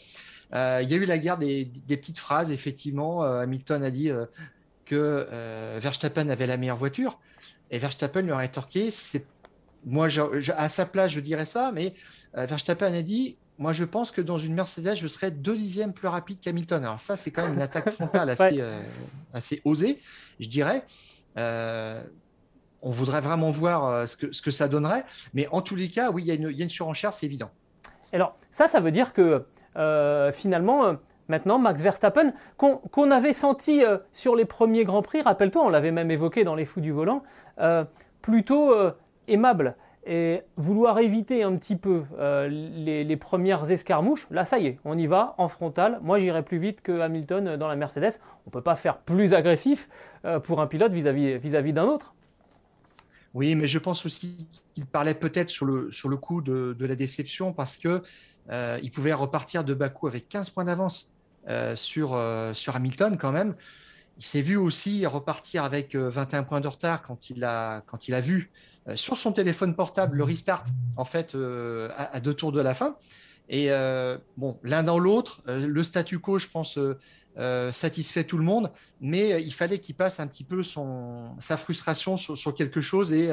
Euh, 0.53 0.79
il 0.81 0.89
y 0.89 0.93
a 0.93 0.97
eu 0.97 1.05
la 1.05 1.17
guerre 1.17 1.37
des, 1.37 1.69
petites 1.87 2.19
phrases. 2.19 2.51
Effectivement, 2.51 3.23
euh, 3.23 3.41
Hamilton 3.41 3.83
a 3.83 3.91
dit 3.91 4.09
euh, 4.09 4.25
que 4.85 5.27
Verstappen 5.79 6.29
avait 6.29 6.47
la 6.47 6.57
meilleure 6.57 6.77
voiture. 6.77 7.19
Et 7.71 7.79
Verstappen 7.79 8.21
lui 8.21 8.31
a 8.31 8.37
rétorqué 8.37 8.91
c'est 8.91 9.25
moi, 9.85 10.07
à 10.57 10.69
sa 10.69 10.85
place, 10.85 11.11
je 11.11 11.19
dirais 11.19 11.45
ça, 11.45 11.71
mais 11.73 11.93
Verstappen 12.33 12.93
a 12.93 13.01
dit 13.01 13.37
moi, 13.57 13.73
je 13.73 13.85
pense 13.85 14.11
que 14.11 14.21
dans 14.21 14.37
une 14.37 14.53
Mercedes, 14.53 14.95
je 14.95 15.07
serais 15.07 15.31
deux 15.31 15.57
dixièmes 15.57 15.93
plus 15.93 16.07
rapide 16.07 16.39
qu'Hamilton. 16.39 16.83
Alors 16.83 16.99
ça, 16.99 17.15
c'est 17.15 17.31
quand 17.31 17.43
même 17.43 17.53
une 17.53 17.61
attaque 17.61 17.89
frontale 17.89 18.29
assez, 18.31 18.61
assez 19.33 19.61
osée, 19.65 19.99
je 20.39 20.47
dirais. 20.47 20.83
on 21.35 22.91
voudrait 22.91 23.21
vraiment 23.21 23.51
voir 23.51 24.07
ce, 24.07 24.17
que, 24.17 24.31
ce 24.31 24.41
que 24.41 24.51
ça 24.51 24.67
donnerait. 24.67 25.05
Mais 25.33 25.47
en 25.51 25.61
tous 25.61 25.75
les 25.75 25.89
cas, 25.89 26.11
oui, 26.11 26.23
il 26.23 26.27
y, 26.27 26.31
a 26.31 26.35
une, 26.35 26.49
il 26.49 26.57
y 26.57 26.61
a 26.61 26.63
une 26.63 26.69
surenchère, 26.69 27.13
c'est 27.13 27.25
évident. 27.25 27.51
Alors 28.13 28.37
ça, 28.51 28.67
ça 28.67 28.79
veut 28.79 28.91
dire 28.91 29.13
que 29.13 29.45
euh, 29.77 30.31
finalement, 30.31 30.85
euh, 30.85 30.93
maintenant, 31.27 31.59
Max 31.59 31.81
Verstappen, 31.81 32.33
qu'on 32.57 33.11
avait 33.11 33.33
senti 33.33 33.83
euh, 33.83 33.97
sur 34.13 34.35
les 34.35 34.45
premiers 34.45 34.83
Grands 34.83 35.01
Prix, 35.01 35.21
rappelle-toi, 35.21 35.63
on 35.63 35.69
l'avait 35.69 35.91
même 35.91 36.11
évoqué 36.11 36.43
dans 36.43 36.55
les 36.55 36.65
fous 36.65 36.81
du 36.81 36.91
volant, 36.91 37.23
plutôt 38.21 38.73
aimable 39.27 39.75
et 40.05 40.41
vouloir 40.57 40.99
éviter 40.99 41.43
un 41.43 41.55
petit 41.55 41.75
peu 41.75 42.03
les, 42.49 43.17
premières 43.17 43.69
escarmouches, 43.71 44.27
là 44.31 44.45
ça 44.45 44.59
y 44.59 44.67
est, 44.67 44.79
on 44.85 44.97
y 44.97 45.07
va 45.07 45.33
en 45.37 45.47
frontal. 45.47 45.99
Moi 46.01 46.19
j'irai 46.19 46.43
plus 46.43 46.59
vite 46.59 46.81
que 46.81 46.99
Hamilton 46.99 47.55
dans 47.55 47.67
la 47.67 47.75
Mercedes. 47.75 48.19
On 48.45 48.49
ne 48.49 48.51
peut 48.51 48.61
pas 48.61 48.75
faire 48.75 48.97
plus 48.97 49.33
agressif 49.33 49.89
pour 50.43 50.61
un 50.61 50.67
pilote 50.67 50.91
vis-à-vis 50.91 51.73
d'un 51.73 51.85
autre. 51.85 52.13
Oui, 53.37 53.53
mais 53.53 53.67
je 53.67 53.77
pense 53.77 54.03
aussi 54.03 54.47
qu'il 54.73 54.87
parlait 54.87 55.13
peut-être 55.13 55.49
sur 55.49 55.67
le, 55.67 55.91
sur 55.91 56.09
le 56.09 56.17
coup 56.17 56.41
de, 56.41 56.75
la 56.79 56.95
déception 56.95 57.53
parce 57.53 57.77
que 57.77 58.01
euh, 58.49 58.79
il 58.81 58.91
pouvait 58.91 59.13
repartir 59.13 59.63
de 59.63 59.73
Bakou 59.73 60.07
avec 60.07 60.29
15 60.29 60.49
points 60.51 60.65
d'avance 60.65 61.11
euh, 61.49 61.75
sur, 61.75 62.13
euh, 62.13 62.53
sur 62.53 62.75
Hamilton 62.75 63.17
quand 63.17 63.31
même. 63.31 63.55
Il 64.17 64.25
s'est 64.25 64.41
vu 64.41 64.57
aussi 64.57 65.05
repartir 65.05 65.63
avec 65.63 65.95
21 65.95 66.43
points 66.43 66.61
de 66.61 66.67
retard 66.67 67.03
quand 67.03 67.29
il 67.29 67.43
a, 67.43 67.81
quand 67.85 68.07
il 68.07 68.15
a 68.15 68.21
vu 68.21 68.49
sur 68.95 69.15
son 69.15 69.31
téléphone 69.31 69.75
portable 69.75 70.17
le 70.17 70.23
restart 70.23 70.63
en 70.95 71.05
fait 71.05 71.37
à, 71.95 72.19
deux 72.19 72.33
tours 72.33 72.51
de 72.51 72.59
la 72.59 72.73
fin. 72.73 72.97
Et 73.47 73.69
bon, 74.35 74.57
l'un 74.63 74.81
dans 74.81 74.97
l'autre, 74.97 75.43
le 75.45 75.83
statu 75.83 76.17
quo, 76.17 76.39
je 76.39 76.47
pense, 76.47 76.79
satisfait 77.71 78.23
tout 78.23 78.39
le 78.39 78.43
monde, 78.43 78.71
mais 79.01 79.43
il 79.43 79.53
fallait 79.53 79.77
qu'il 79.77 79.93
passe 79.93 80.19
un 80.19 80.25
petit 80.25 80.43
peu 80.43 80.63
son, 80.63 81.35
sa 81.37 81.55
frustration 81.55 82.17
sur, 82.17 82.55
quelque 82.55 82.81
chose. 82.81 83.13
Et 83.13 83.29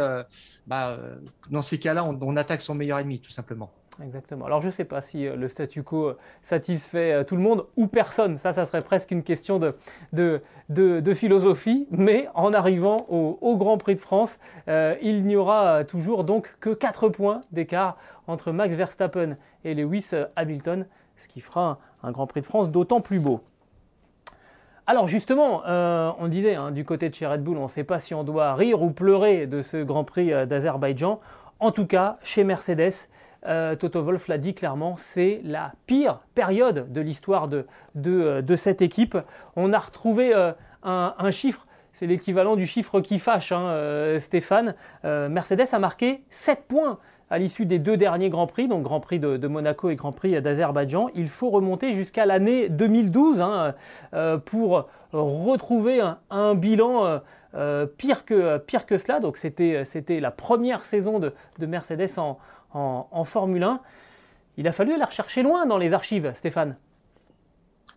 bah, 0.67 0.99
dans 1.49 1.63
ces 1.63 1.79
cas-là, 1.79 2.05
on, 2.05 2.37
attaque 2.37 2.61
son 2.61 2.75
meilleur 2.75 2.99
ennemi, 2.99 3.21
tout 3.21 3.31
simplement. 3.31 3.73
Exactement. 4.03 4.47
Alors 4.47 4.61
je 4.61 4.67
ne 4.67 4.73
sais 4.73 4.85
pas 4.85 5.01
si 5.01 5.27
euh, 5.27 5.37
le 5.37 5.49
statu 5.49 5.83
quo 5.83 6.09
euh, 6.09 6.19
satisfait 6.43 7.13
euh, 7.13 7.25
tout 7.25 7.37
le 7.37 7.43
monde 7.43 7.67
ou 7.77 7.87
personne. 7.87 8.39
Ça, 8.39 8.53
ça 8.53 8.65
serait 8.67 8.83
presque 8.83 9.11
une 9.11 9.23
question 9.23 9.59
de, 9.59 11.15
philosophie. 11.15 11.87
Mais 11.91 12.29
en 12.35 12.53
arrivant 12.53 13.07
au, 13.09 13.57
Grand 13.57 13.79
Prix 13.79 13.95
de 13.95 14.01
France, 14.01 14.39
il 14.67 15.25
n'y 15.25 15.37
aura 15.37 15.85
toujours 15.85 16.25
donc 16.25 16.57
que 16.61 16.71
4 16.71 17.09
points 17.09 17.43
d'écart 17.53 17.97
entre 18.27 18.51
Max 18.53 18.75
Verstappen 18.75 19.37
et 19.65 19.75
Lewis 19.75 20.11
Hamilton, 20.37 20.87
ce 21.17 21.29
qui 21.29 21.41
fera 21.41 21.79
un, 22.03 22.11
Grand 22.11 22.27
Prix 22.27 22.41
de 22.41 22.47
France 22.47 22.71
d'autant 22.71 23.01
plus 23.01 23.21
beau. 23.21 23.41
Alors 24.87 25.07
justement, 25.07 25.63
on 25.67 26.29
disait 26.29 26.57
hein, 26.57 26.73
du 26.73 26.85
côté 26.85 27.09
de 27.09 27.15
chez 27.15 27.27
Red 27.27 27.43
Bull, 27.43 27.59
on 27.59 27.65
ne 27.65 27.69
sait 27.69 27.85
pas 27.85 28.01
si 28.01 28.15
on 28.15 28.25
doit 28.25 28.55
rire 28.55 28.83
ou 28.83 28.91
pleurer 28.91 29.47
de 29.47 29.63
ce 29.63 29.83
Grand 29.83 30.05
Prix 30.05 30.31
d'Azerbaïdjan. 30.47 31.21
En 31.61 31.71
tout 31.71 31.87
cas, 31.87 32.19
chez 32.23 32.43
Mercedes, 32.45 33.09
euh, 33.47 33.77
Toto 33.77 34.03
Wolf 34.03 34.29
l'a 34.29 34.39
dit 34.39 34.55
clairement, 34.55 34.97
c'est 34.97 35.41
la 35.45 35.73
pire 35.87 36.21
période 36.35 36.91
de 36.93 37.01
l'histoire 37.01 37.49
de, 37.49 37.67
euh, 38.07 38.57
cette 38.57 38.81
équipe. 38.81 39.19
On 39.57 39.73
a 39.73 39.79
retrouvé 39.79 40.35
euh, 40.35 40.53
un, 40.83 41.31
chiffre, 41.31 41.67
c'est 41.93 42.07
l'équivalent 42.07 42.57
du 42.57 42.67
chiffre 42.67 43.01
qui 43.01 43.19
fâche, 43.19 43.53
hein, 43.53 44.19
Stéphane. 44.21 44.75
Mercedes 45.03 45.69
a 45.73 45.79
marqué 45.79 46.23
7 46.31 46.65
points 46.67 46.99
à 47.31 47.39
l'issue 47.39 47.65
des 47.65 47.79
deux 47.79 47.97
derniers 47.97 48.29
Grands 48.29 48.47
Prix, 48.47 48.69
donc 48.69 48.83
Grand 48.83 49.01
Prix 49.01 49.19
de, 49.19 49.49
Monaco 49.49 49.89
et 49.89 49.97
Grand 49.97 50.13
Prix 50.13 50.41
d'Azerbaïdjan. 50.43 51.09
Il 51.15 51.29
faut 51.29 51.49
remonter 51.51 51.95
jusqu'à 51.95 52.27
l'année 52.27 52.69
2012 52.69 53.41
hein, 53.41 53.75
pour 54.45 54.89
retrouver 55.13 56.03
un, 56.31 56.55
bilan 56.55 57.21
pire, 57.97 58.27
que, 58.27 58.59
pire 58.59 58.85
que 58.85 58.99
cela. 58.99 59.21
Donc 59.21 59.39
c'était 59.39 60.21
la 60.21 60.31
première 60.31 60.85
saison 60.85 61.19
de, 61.19 61.33
de 61.59 61.67
Mercedes 61.67 62.19
en, 62.19 62.39
en, 62.75 63.25
Formule 63.25 63.63
1. 63.63 63.81
Il 64.57 64.69
a 64.69 64.73
fallu 64.73 64.93
aller 64.93 65.05
rechercher 65.05 65.43
loin 65.43 65.67
dans 65.67 65.79
les 65.79 65.93
archives, 65.93 66.33
Stéphane. 66.37 66.77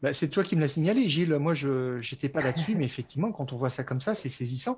Bah, 0.02 0.14
c'est 0.14 0.30
toi 0.30 0.44
qui 0.44 0.56
me 0.56 0.62
l'as 0.62 0.68
signalé, 0.68 1.10
Gilles. 1.10 1.36
Moi, 1.36 1.54
je 1.54 1.98
n'étais 1.98 2.30
pas 2.30 2.42
là-dessus, 2.42 2.76
mais 2.76 2.86
effectivement, 2.86 3.32
quand 3.32 3.54
on 3.54 3.58
voit 3.58 3.70
ça 3.70 3.84
comme 3.84 4.02
ça, 4.02 4.16
c'est 4.16 4.30
saisissant. 4.30 4.78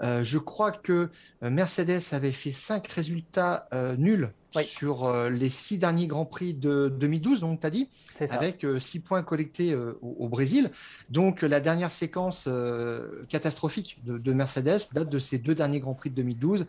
Euh, 0.00 0.22
je 0.22 0.38
crois 0.38 0.72
que 0.72 1.10
euh, 1.42 1.50
Mercedes 1.50 2.00
avait 2.12 2.32
fait 2.32 2.52
cinq 2.52 2.86
résultats 2.88 3.68
euh, 3.72 3.96
nuls 3.96 4.32
sur 4.62 5.12
les 5.28 5.50
six 5.50 5.78
derniers 5.78 6.08
Grands 6.08 6.24
Prix 6.24 6.52
de 6.52 6.92
2012, 6.98 7.40
donc 7.40 7.60
tu 7.60 7.66
as 7.66 7.70
dit, 7.70 7.88
avec 8.30 8.66
six 8.78 8.98
points 8.98 9.22
collectés 9.22 9.76
au, 10.00 10.26
Brésil. 10.28 10.72
Donc 11.10 11.42
la 11.42 11.60
dernière 11.60 11.92
séquence 11.92 12.48
catastrophique 13.28 14.00
de, 14.04 14.18
de, 14.18 14.32
Mercedes 14.32 14.88
date 14.94 15.10
de 15.10 15.18
ces 15.20 15.38
deux 15.38 15.54
derniers 15.54 15.78
Grands 15.78 15.94
Prix 15.94 16.10
de 16.10 16.16
2012. 16.16 16.66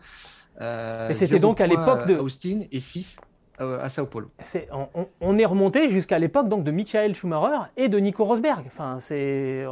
Euh, 0.60 1.08
et 1.08 1.14
c'était 1.14 1.38
donc 1.38 1.60
à 1.60 1.66
l'époque 1.66 2.06
de 2.06 2.16
Austin 2.16 2.60
et 2.70 2.80
6 2.80 3.20
euh, 3.60 3.82
à 3.82 3.88
Sao 3.88 4.06
Paulo. 4.06 4.30
on, 5.20 5.38
est 5.38 5.44
remonté 5.44 5.88
jusqu'à 5.88 6.18
l'époque 6.18 6.48
donc 6.48 6.64
de 6.64 6.70
Michael 6.70 7.14
Schumacher 7.14 7.70
et 7.76 7.88
de 7.88 7.98
Nico 7.98 8.24
Rosberg. 8.24 8.64
Enfin, 8.66 8.98
c'est 9.00 9.64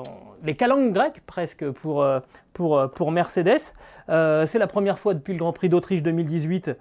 les 0.43 0.57
calanques 0.57 0.93
grecques 0.93 1.23
presque 1.27 1.69
pour, 1.71 2.03
euh, 2.03 2.21
pour, 2.53 2.91
pour 2.95 3.13
Mercedes. 3.13 3.73
c'est 4.09 4.59
la 4.59 4.67
première 4.67 4.99
fois 4.99 5.15
depuis 5.15 5.33
le 5.33 5.39
Grand 5.39 5.53
Prix 5.53 5.69
d'Autriche 5.69 6.03
2018 6.03 6.77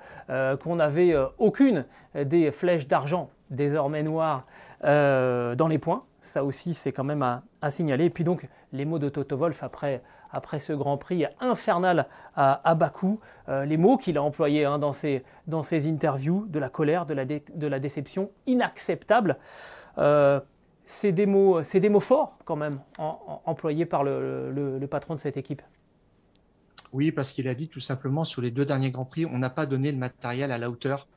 qu'on 0.61 0.75
n'avait 0.75 1.15
aucune 1.37 1.85
des 2.15 2.51
flèches 2.51 2.87
d'argent 2.87 3.29
désormais 3.49 4.03
noires 4.03 4.45
dans 4.83 5.67
les 5.69 5.77
points. 5.77 6.03
Ça 6.21 6.43
aussi, 6.43 6.73
c'est 6.73 6.91
quand 6.91 7.05
même 7.05 7.21
à, 7.21 7.43
à, 7.61 7.71
signaler. 7.71 8.05
Et 8.05 8.09
puis 8.09 8.25
donc, 8.25 8.49
les 8.73 8.83
mots 8.83 8.99
de 8.99 9.07
Toto 9.07 9.37
Wolf 9.37 9.63
après 9.63 10.01
après 10.38 10.60
ce 10.60 10.72
Grand 10.72 10.98
Prix 10.98 11.25
infernal 11.39 12.08
à, 12.36 12.75
Bakou. 12.75 13.20
Euh, 13.50 13.65
les 13.65 13.77
mots 13.77 13.98
qu'il 13.98 14.17
a 14.17 14.24
employés 14.24 14.65
hein, 14.65 14.77
dans, 14.77 14.94
ses, 14.94 15.24
dans 15.48 15.63
ses 15.63 15.89
interviews, 15.89 16.46
de 16.48 16.60
la 16.60 16.70
colère, 16.70 17.08
de 17.08 17.15
la, 17.15 17.25
de 17.25 17.67
la 17.67 17.79
déception, 17.79 18.29
inacceptable. 18.46 19.38
Euh, 19.98 20.39
c'est 20.86 21.12
des, 21.12 21.25
mots, 21.25 21.62
des 21.62 21.89
mots 21.89 22.00
forts 22.00 22.38
quand 22.46 22.56
même 22.56 22.79
employés 22.98 23.86
par 23.86 24.03
le, 24.03 24.88
patron 24.89 25.15
de 25.15 25.20
cette 25.20 25.38
équipe. 25.38 25.63
Oui, 26.94 27.12
parce 27.12 27.34
qu'il 27.34 27.48
a 27.48 27.56
dit 27.56 27.67
tout 27.67 27.82
simplement 27.82 28.24
sur 28.24 28.41
les 28.41 28.51
deux 28.51 28.63
derniers 28.63 28.91
Grands 28.91 29.06
Prix, 29.06 29.25
on 29.25 29.39
n'a 29.39 29.50
pas 29.50 29.65
donné 29.65 29.91
le 29.91 29.98
matériel 29.98 30.51
à 30.51 30.58
la 30.58 30.70
hauteur 30.70 31.08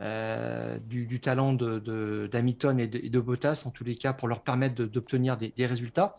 euh, 0.00 0.78
du, 0.78 1.20
talent 1.20 1.52
d'Hamilton 1.52 2.76
de, 2.78 2.82
et, 2.82 3.06
et, 3.06 3.10
de, 3.10 3.20
Bottas, 3.20 3.64
en 3.66 3.70
tous 3.70 3.84
les 3.84 3.94
cas, 3.94 4.12
pour 4.12 4.26
leur 4.26 4.40
permettre 4.40 4.82
d'obtenir 4.82 5.36
des, 5.36 5.52
résultats 5.66 6.16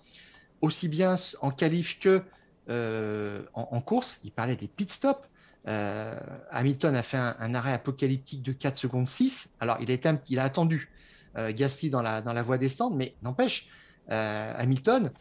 aussi 0.61 0.87
bien 0.87 1.15
en 1.41 1.51
qualif 1.51 1.99
que 1.99 2.23
euh, 2.69 3.43
en, 3.53 3.79
course. 3.81 4.19
Il 4.23 4.31
parlait 4.31 4.55
des 4.55 4.67
pit 4.67 4.89
stops. 4.89 5.29
Euh, 5.67 6.19
Hamilton 6.51 6.95
a 6.95 7.03
fait 7.03 7.17
un, 7.17 7.53
arrêt 7.53 7.73
apocalyptique 7.73 8.41
de 8.41 8.51
4 8.51 8.77
secondes 8.77 9.07
6. 9.07 9.51
Alors, 9.59 9.77
il 9.81 9.91
a, 9.91 10.17
il 10.29 10.39
a 10.39 10.43
attendu 10.43 10.89
euh, 11.37 11.51
Gasly 11.53 11.89
dans 11.89 12.01
la, 12.01 12.21
dans 12.21 12.33
la 12.33 12.41
voie 12.41 12.57
des 12.57 12.69
stands, 12.69 12.91
mais 12.91 13.15
n'empêche, 13.21 13.67
Hamilton, 14.07 15.11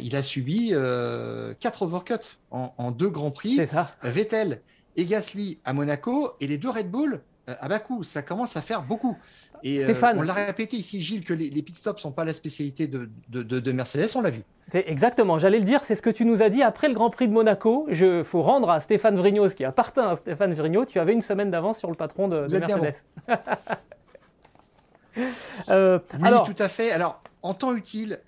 il 0.00 0.16
a 0.16 0.22
subi 0.22 0.70
4 0.70 1.82
overcuts 1.82 2.38
en, 2.50 2.90
deux 2.90 3.10
grands 3.10 3.30
prix. 3.30 3.60
Vettel 4.02 4.62
et 4.96 5.04
Gasly 5.04 5.58
à 5.64 5.74
Monaco 5.74 6.32
et 6.40 6.46
les 6.46 6.56
deux 6.56 6.70
Red 6.70 6.90
Bull 6.90 7.20
à 7.46 7.68
Bakou. 7.68 8.02
Ça 8.02 8.22
commence 8.22 8.56
à 8.56 8.62
faire 8.62 8.82
beaucoup. 8.82 9.16
Et 9.62 9.80
Stéphane. 9.80 10.18
on 10.18 10.22
l'a 10.22 10.34
répété 10.34 10.76
ici, 10.76 11.00
Gilles, 11.00 11.24
que 11.24 11.34
les, 11.34 11.50
pit 11.62 11.74
stops 11.74 11.98
ne 11.98 12.02
sont 12.02 12.12
pas 12.12 12.24
la 12.24 12.32
spécialité 12.32 12.86
de, 12.86 13.08
de 13.28 13.72
Mercedes, 13.72 14.16
on 14.16 14.20
l'a 14.20 14.30
vu. 14.30 14.42
Exactement, 14.72 15.38
j'allais 15.38 15.58
le 15.58 15.64
dire, 15.64 15.84
c'est 15.84 15.94
ce 15.94 16.02
que 16.02 16.10
tu 16.10 16.24
nous 16.24 16.42
as 16.42 16.48
dit 16.48 16.62
après 16.62 16.88
le 16.88 16.94
Grand 16.94 17.10
Prix 17.10 17.28
de 17.28 17.32
Monaco. 17.32 17.86
Il 17.90 18.24
faut 18.24 18.42
rendre 18.42 18.70
à 18.70 18.80
Stéphane 18.80 19.16
Vrigno 19.16 19.48
ce 19.48 19.54
qui 19.54 19.64
appartient 19.64 20.00
à 20.00 20.16
Stéphane 20.16 20.54
Vrigno. 20.54 20.84
Tu 20.84 20.98
avais 20.98 21.12
une 21.12 21.22
semaine 21.22 21.50
d'avance 21.50 21.78
sur 21.78 21.90
le 21.90 21.96
patron 21.96 22.28
de, 22.28 22.46
Mercedes. 22.58 22.94
euh, 25.68 25.98
alors... 26.22 26.46
tout 26.46 26.62
à 26.62 26.68
fait. 26.68 26.90
Alors, 26.90 27.22
en 27.42 27.52
temps 27.52 27.74
utile, 27.74 28.20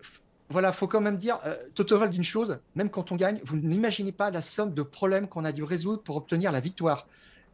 voilà, 0.50 0.72
faut 0.72 0.86
quand 0.86 1.00
même 1.00 1.16
dire, 1.16 1.38
euh, 1.46 1.56
Toto 1.74 2.06
d'une 2.06 2.22
chose, 2.22 2.58
même 2.74 2.90
quand 2.90 3.12
on 3.12 3.16
gagne, 3.16 3.40
vous 3.42 3.56
n'imaginez 3.56 4.12
pas 4.12 4.30
la 4.30 4.42
somme 4.42 4.74
de 4.74 4.82
problèmes 4.82 5.28
qu'on 5.28 5.44
a 5.44 5.52
dû 5.52 5.64
résoudre 5.64 6.02
pour 6.02 6.16
obtenir 6.16 6.52
la 6.52 6.60
victoire. 6.60 7.06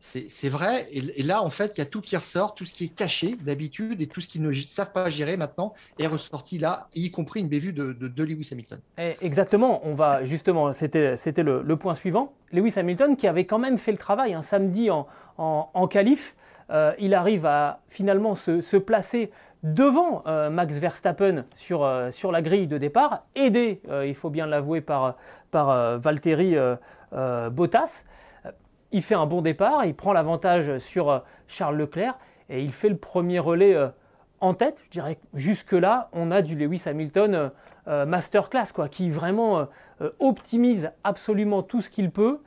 C'est 0.05 0.49
vrai. 0.49 0.89
Et, 0.91 1.23
là, 1.23 1.45
en 1.45 1.51
fait, 1.51 1.79
il 1.79 1.81
y 1.81 1.81
a 1.81 1.87
tout 1.87 2.01
qui 2.01 2.17
ressort, 2.17 2.57
tout 2.57 2.65
ce 2.65 2.75
qui 2.75 2.87
est 2.87 2.95
caché 2.95 3.37
d'habitude 3.41 4.03
et 4.03 4.09
tout 4.09 4.21
ce 4.21 4.27
qu'ils 4.27 4.43
ne 4.43 4.53
savent 4.53 4.91
pas 4.91 5.09
gérer 5.11 5.37
maintenant 5.37 5.75
est 5.97 6.09
ressorti 6.09 6.59
là, 6.59 6.89
y 6.97 7.13
compris 7.13 7.39
une 7.39 7.47
bévue 7.47 7.73
de, 7.73 8.23
Lewis 8.25 8.49
Hamilton. 8.51 8.81
Eh, 8.99 9.17
exactement. 9.21 9.81
On 9.87 9.95
va 9.95 10.25
justement, 10.25 10.73
c'était 10.73 11.17
le, 11.45 11.77
point 11.77 11.95
suivant. 11.95 12.33
Lewis 12.53 12.73
Hamilton 12.77 13.17
qui 13.17 13.29
avait 13.29 13.45
quand 13.45 13.61
même 13.61 13.79
fait 13.79 13.93
le 13.93 13.97
travail 13.97 14.35
un 14.35 14.43
samedi 14.43 14.91
en, 14.91 15.07
en, 15.39 15.87
qualif. 15.87 16.35
Euh, 16.71 16.93
il 16.99 17.15
arrive 17.15 17.47
à 17.47 17.79
finalement 17.89 18.35
se, 18.35 18.77
placer 18.79 19.31
devant 19.63 20.25
euh, 20.27 20.51
Max 20.51 20.79
Verstappen 20.79 21.45
sur, 21.55 21.85
euh, 21.85 22.11
sur 22.11 22.33
la 22.33 22.43
grille 22.43 22.67
de 22.67 22.77
départ, 22.77 23.25
aidé, 23.37 23.81
il 24.05 24.17
faut 24.17 24.31
bien 24.31 24.47
l'avouer, 24.47 24.81
par, 24.81 25.17
par 25.53 25.99
Valtteri 26.01 26.57
Bottas 27.53 28.03
il 28.93 29.03
fait 29.03 29.15
un 29.15 29.27
bon 29.27 29.41
départ, 29.41 29.85
il 29.85 29.95
prend 29.95 30.13
l'avantage 30.13 30.79
sur 30.79 31.11
euh, 31.11 31.19
Charles 31.49 31.77
Leclerc 31.77 32.19
et 32.49 32.63
il 32.63 32.73
fait 32.73 32.91
le 32.91 32.97
premier 32.97 33.39
relais 33.39 33.75
euh, 33.75 33.89
en 34.41 34.55
tête. 34.55 34.83
Je 34.85 34.91
dirais 34.91 35.17
que 35.17 35.21
jusque-là, 35.35 36.11
on 36.13 36.31
a 36.31 36.43
du 36.43 36.55
Lewis 36.55 36.83
Hamilton 36.87 37.51
euh, 37.89 38.07
masterclass, 38.07 38.73
quoi, 38.75 38.89
qui 38.89 39.11
vraiment 39.11 39.67
optimise 40.19 40.91
absolument 41.05 41.63
tout 41.63 41.81
ce 41.81 41.89
qu'il 41.89 42.11
peut. 42.11 42.41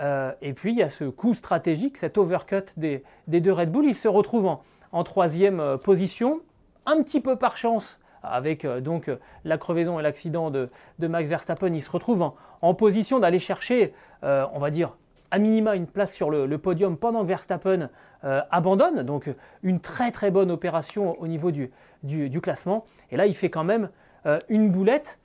et 0.00 0.52
puis 0.54 0.72
il 0.72 0.78
y 0.78 0.82
a 0.82 0.88
ce 0.88 1.04
coup 1.04 1.34
stratégique, 1.34 1.98
cet 1.98 2.16
overcut 2.16 2.64
des, 2.78 3.04
deux 3.28 3.52
Red 3.52 3.70
Bull. 3.70 3.84
Il 3.84 3.94
se 3.94 4.08
retrouve 4.08 4.58
en, 4.92 5.04
troisième 5.04 5.76
position, 5.84 6.40
un 6.86 7.02
petit 7.02 7.20
peu 7.20 7.36
par 7.36 7.58
chance 7.58 8.00
avec 8.22 8.66
donc 8.66 9.10
la 9.44 9.58
crevaison 9.58 10.00
et 10.00 10.02
l'accident 10.02 10.50
de, 10.50 10.70
Max 10.98 11.28
Verstappen, 11.28 11.74
il 11.74 11.82
se 11.82 11.90
retrouve 11.90 12.22
en, 12.22 12.34
en 12.62 12.72
position 12.72 13.20
d'aller 13.20 13.38
chercher, 13.38 13.92
on 14.22 14.58
va 14.58 14.70
dire, 14.70 14.96
à 15.32 15.38
minima 15.38 15.74
une 15.74 15.86
place 15.86 16.12
sur 16.12 16.30
le, 16.30 16.58
podium 16.58 16.98
pendant 16.98 17.22
que 17.22 17.28
Verstappen 17.28 17.88
euh, 18.24 18.42
abandonne. 18.50 19.02
Donc 19.02 19.28
une 19.62 19.80
très 19.80 20.12
très 20.12 20.30
bonne 20.30 20.50
opération 20.50 21.18
au 21.20 21.26
niveau 21.26 21.50
du, 21.50 21.70
du, 22.02 22.40
classement. 22.40 22.84
Et 23.10 23.16
là, 23.16 23.26
il 23.26 23.34
fait 23.34 23.48
quand 23.48 23.64
même 23.64 23.88
euh, 24.26 24.38
une 24.50 24.70
boulette 24.70 25.18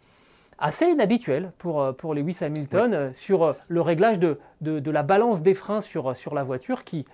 assez 0.60 0.86
inhabituelle 0.86 1.52
pour, 1.58 1.82
euh, 1.82 1.92
pour 1.92 2.16
Lewis 2.16 2.38
Hamilton 2.40 3.12
sur 3.14 3.54
le 3.68 3.82
réglage 3.82 4.18
de, 4.18 4.40
de, 4.62 4.92
la 4.92 5.04
balance 5.04 5.42
des 5.42 5.54
freins 5.54 5.82
sur, 5.82 6.16
sur 6.16 6.34
la 6.34 6.46
voiture 6.46 6.86
qui, 6.86 7.06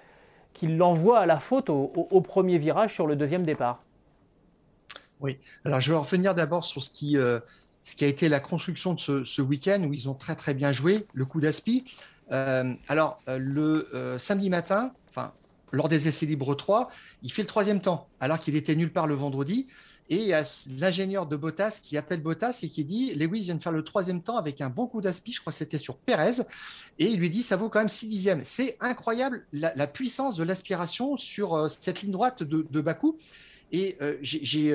qui 0.54 0.68
l'envoie 0.68 1.20
à 1.20 1.26
la 1.26 1.40
faute 1.40 1.72
au, 1.72 2.22
premier 2.22 2.60
virage 2.60 2.94
sur 2.94 3.08
le 3.08 3.16
deuxième 3.16 3.44
départ. 3.44 3.82
Oui, 5.20 5.40
alors 5.66 5.80
je 5.80 5.92
vais 5.92 5.98
revenir 5.98 6.36
d'abord 6.36 6.64
sur 6.64 6.84
ce 6.84 6.92
qui, 6.92 7.14
ce 7.14 7.96
qui 7.96 8.06
a 8.06 8.08
été 8.08 8.30
la 8.30 8.40
construction 8.40 8.94
de 8.94 9.00
ce, 9.00 9.24
ce 9.24 9.42
week-end 9.42 9.84
où 9.88 9.94
ils 9.94 10.10
ont 10.10 10.14
très 10.14 10.36
très 10.36 10.54
bien 10.54 10.72
joué, 10.72 11.08
le 11.14 11.26
coup 11.26 11.42
d'aspi. 11.42 11.86
Euh, 12.32 12.74
alors, 12.88 13.22
euh, 13.28 13.38
le 13.38 13.90
euh, 13.94 14.18
samedi 14.18 14.50
matin, 14.50 14.92
enfin, 15.10 15.34
lors 15.72 15.90
des 15.90 16.08
essais 16.08 16.26
libres 16.26 16.56
3, 16.56 16.90
il 17.22 17.32
fait 17.32 17.42
le 17.42 17.48
troisième 17.48 17.82
temps, 17.82 18.08
alors 18.20 18.40
qu'il 18.40 18.56
était 18.56 18.76
nulle 18.76 18.92
part 18.92 19.08
le 19.08 19.16
vendredi. 19.16 19.68
Et 20.10 20.18
il 20.18 20.28
y 20.28 20.34
a 20.34 20.44
l'ingénieur 20.78 21.26
de 21.28 21.38
Bottas 21.38 21.80
qui 21.82 21.98
appelle 21.98 22.22
Bottas 22.22 22.60
et 22.62 22.70
qui 22.70 22.84
dit 22.84 23.16
Lewis 23.16 23.42
vient 23.42 23.56
de 23.56 23.62
faire 23.62 23.72
le 23.72 23.84
troisième 23.84 24.22
temps 24.22 24.38
avec 24.38 24.60
un 24.60 24.70
bon 24.70 24.86
coup 24.86 25.00
d'aspi, 25.00 25.32
je 25.32 25.40
crois 25.40 25.52
que 25.52 25.58
c'était 25.58 25.78
sur 25.78 25.96
Pérez. 25.96 26.42
Et 27.00 27.06
il 27.06 27.20
lui 27.20 27.30
dit 27.30 27.42
Ça 27.42 27.56
vaut 27.56 27.70
quand 27.70 27.80
même 27.80 27.88
6 27.88 28.08
dixièmes. 28.08 28.42
C'est 28.44 28.76
incroyable 28.82 29.46
la, 29.54 29.88
puissance 29.88 30.36
de 30.36 30.44
l'aspiration 30.44 31.18
sur 31.18 31.70
cette 31.70 32.02
ligne 32.02 32.12
droite 32.12 32.44
de, 32.44 32.82
Bakou. 32.82 33.18
Et 33.72 33.98
j'ai 34.22 34.74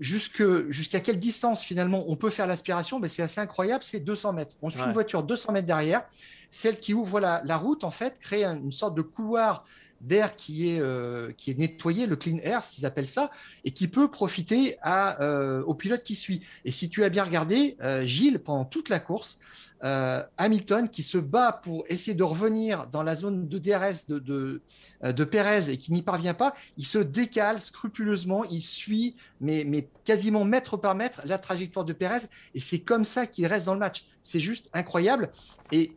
regardé 0.00 0.66
jusqu'à 0.70 1.00
quelle 1.00 1.18
distance 1.18 1.62
finalement 1.62 2.04
on 2.08 2.16
peut 2.16 2.30
faire 2.30 2.46
l'aspiration? 2.46 3.00
Ben, 3.00 3.08
c'est 3.08 3.22
assez 3.22 3.40
incroyable, 3.40 3.84
c'est 3.84 4.00
200 4.00 4.32
mètres. 4.32 4.56
On 4.62 4.70
suit 4.70 4.82
une 4.82 4.92
voiture 4.92 5.22
200 5.22 5.52
mètres 5.52 5.66
derrière. 5.66 6.04
Celle 6.50 6.78
qui 6.78 6.94
ouvre 6.94 7.20
la, 7.20 7.42
la 7.44 7.58
route, 7.58 7.84
en 7.84 7.90
fait, 7.90 8.18
crée 8.18 8.44
une 8.44 8.72
sorte 8.72 8.94
de 8.94 9.02
couloir 9.02 9.64
d'air 10.00 10.36
qui, 10.36 10.70
est 10.70 10.80
euh, 10.80 11.32
qui 11.36 11.50
est 11.50 11.58
nettoyé, 11.58 12.06
le 12.06 12.16
clean 12.16 12.38
air, 12.42 12.62
ce 12.62 12.70
qu'ils 12.70 12.86
appellent 12.86 13.08
ça, 13.08 13.30
et 13.64 13.70
qui 13.72 13.88
peut 13.88 14.10
profiter 14.10 14.76
à, 14.82 15.20
euh, 15.22 15.62
au 15.64 15.74
pilote 15.74 16.02
qui 16.02 16.14
suit. 16.14 16.42
Et 16.64 16.70
si 16.70 16.88
tu 16.88 17.04
as 17.04 17.08
bien 17.08 17.24
regardé, 17.24 17.76
euh, 17.82 18.04
Gilles, 18.06 18.38
pendant 18.38 18.64
toute 18.64 18.88
la 18.88 19.00
course, 19.00 19.38
Hamilton 19.80 20.88
qui 20.88 21.02
se 21.02 21.18
bat 21.18 21.52
pour 21.52 21.84
essayer 21.88 22.14
de 22.14 22.24
revenir 22.24 22.86
dans 22.88 23.02
la 23.02 23.14
zone 23.14 23.48
de 23.48 23.58
DRS 23.58 24.06
de, 24.08 24.18
de, 24.18 24.60
de 25.02 25.24
Pérez 25.24 25.70
et 25.70 25.78
qui 25.78 25.92
n'y 25.92 26.02
parvient 26.02 26.34
pas, 26.34 26.54
il 26.76 26.86
se 26.86 26.98
décale 26.98 27.60
scrupuleusement, 27.60 28.44
il 28.44 28.60
suit, 28.60 29.14
mais, 29.40 29.64
mais 29.64 29.88
quasiment 30.04 30.44
mètre 30.44 30.76
par 30.76 30.94
mètre, 30.94 31.22
la 31.24 31.38
trajectoire 31.38 31.84
de 31.84 31.92
Pérez, 31.92 32.26
et 32.54 32.60
c'est 32.60 32.80
comme 32.80 33.04
ça 33.04 33.26
qu'il 33.26 33.46
reste 33.46 33.66
dans 33.66 33.74
le 33.74 33.80
match. 33.80 34.04
C'est 34.20 34.40
juste 34.40 34.68
incroyable. 34.72 35.30
Et 35.70 35.92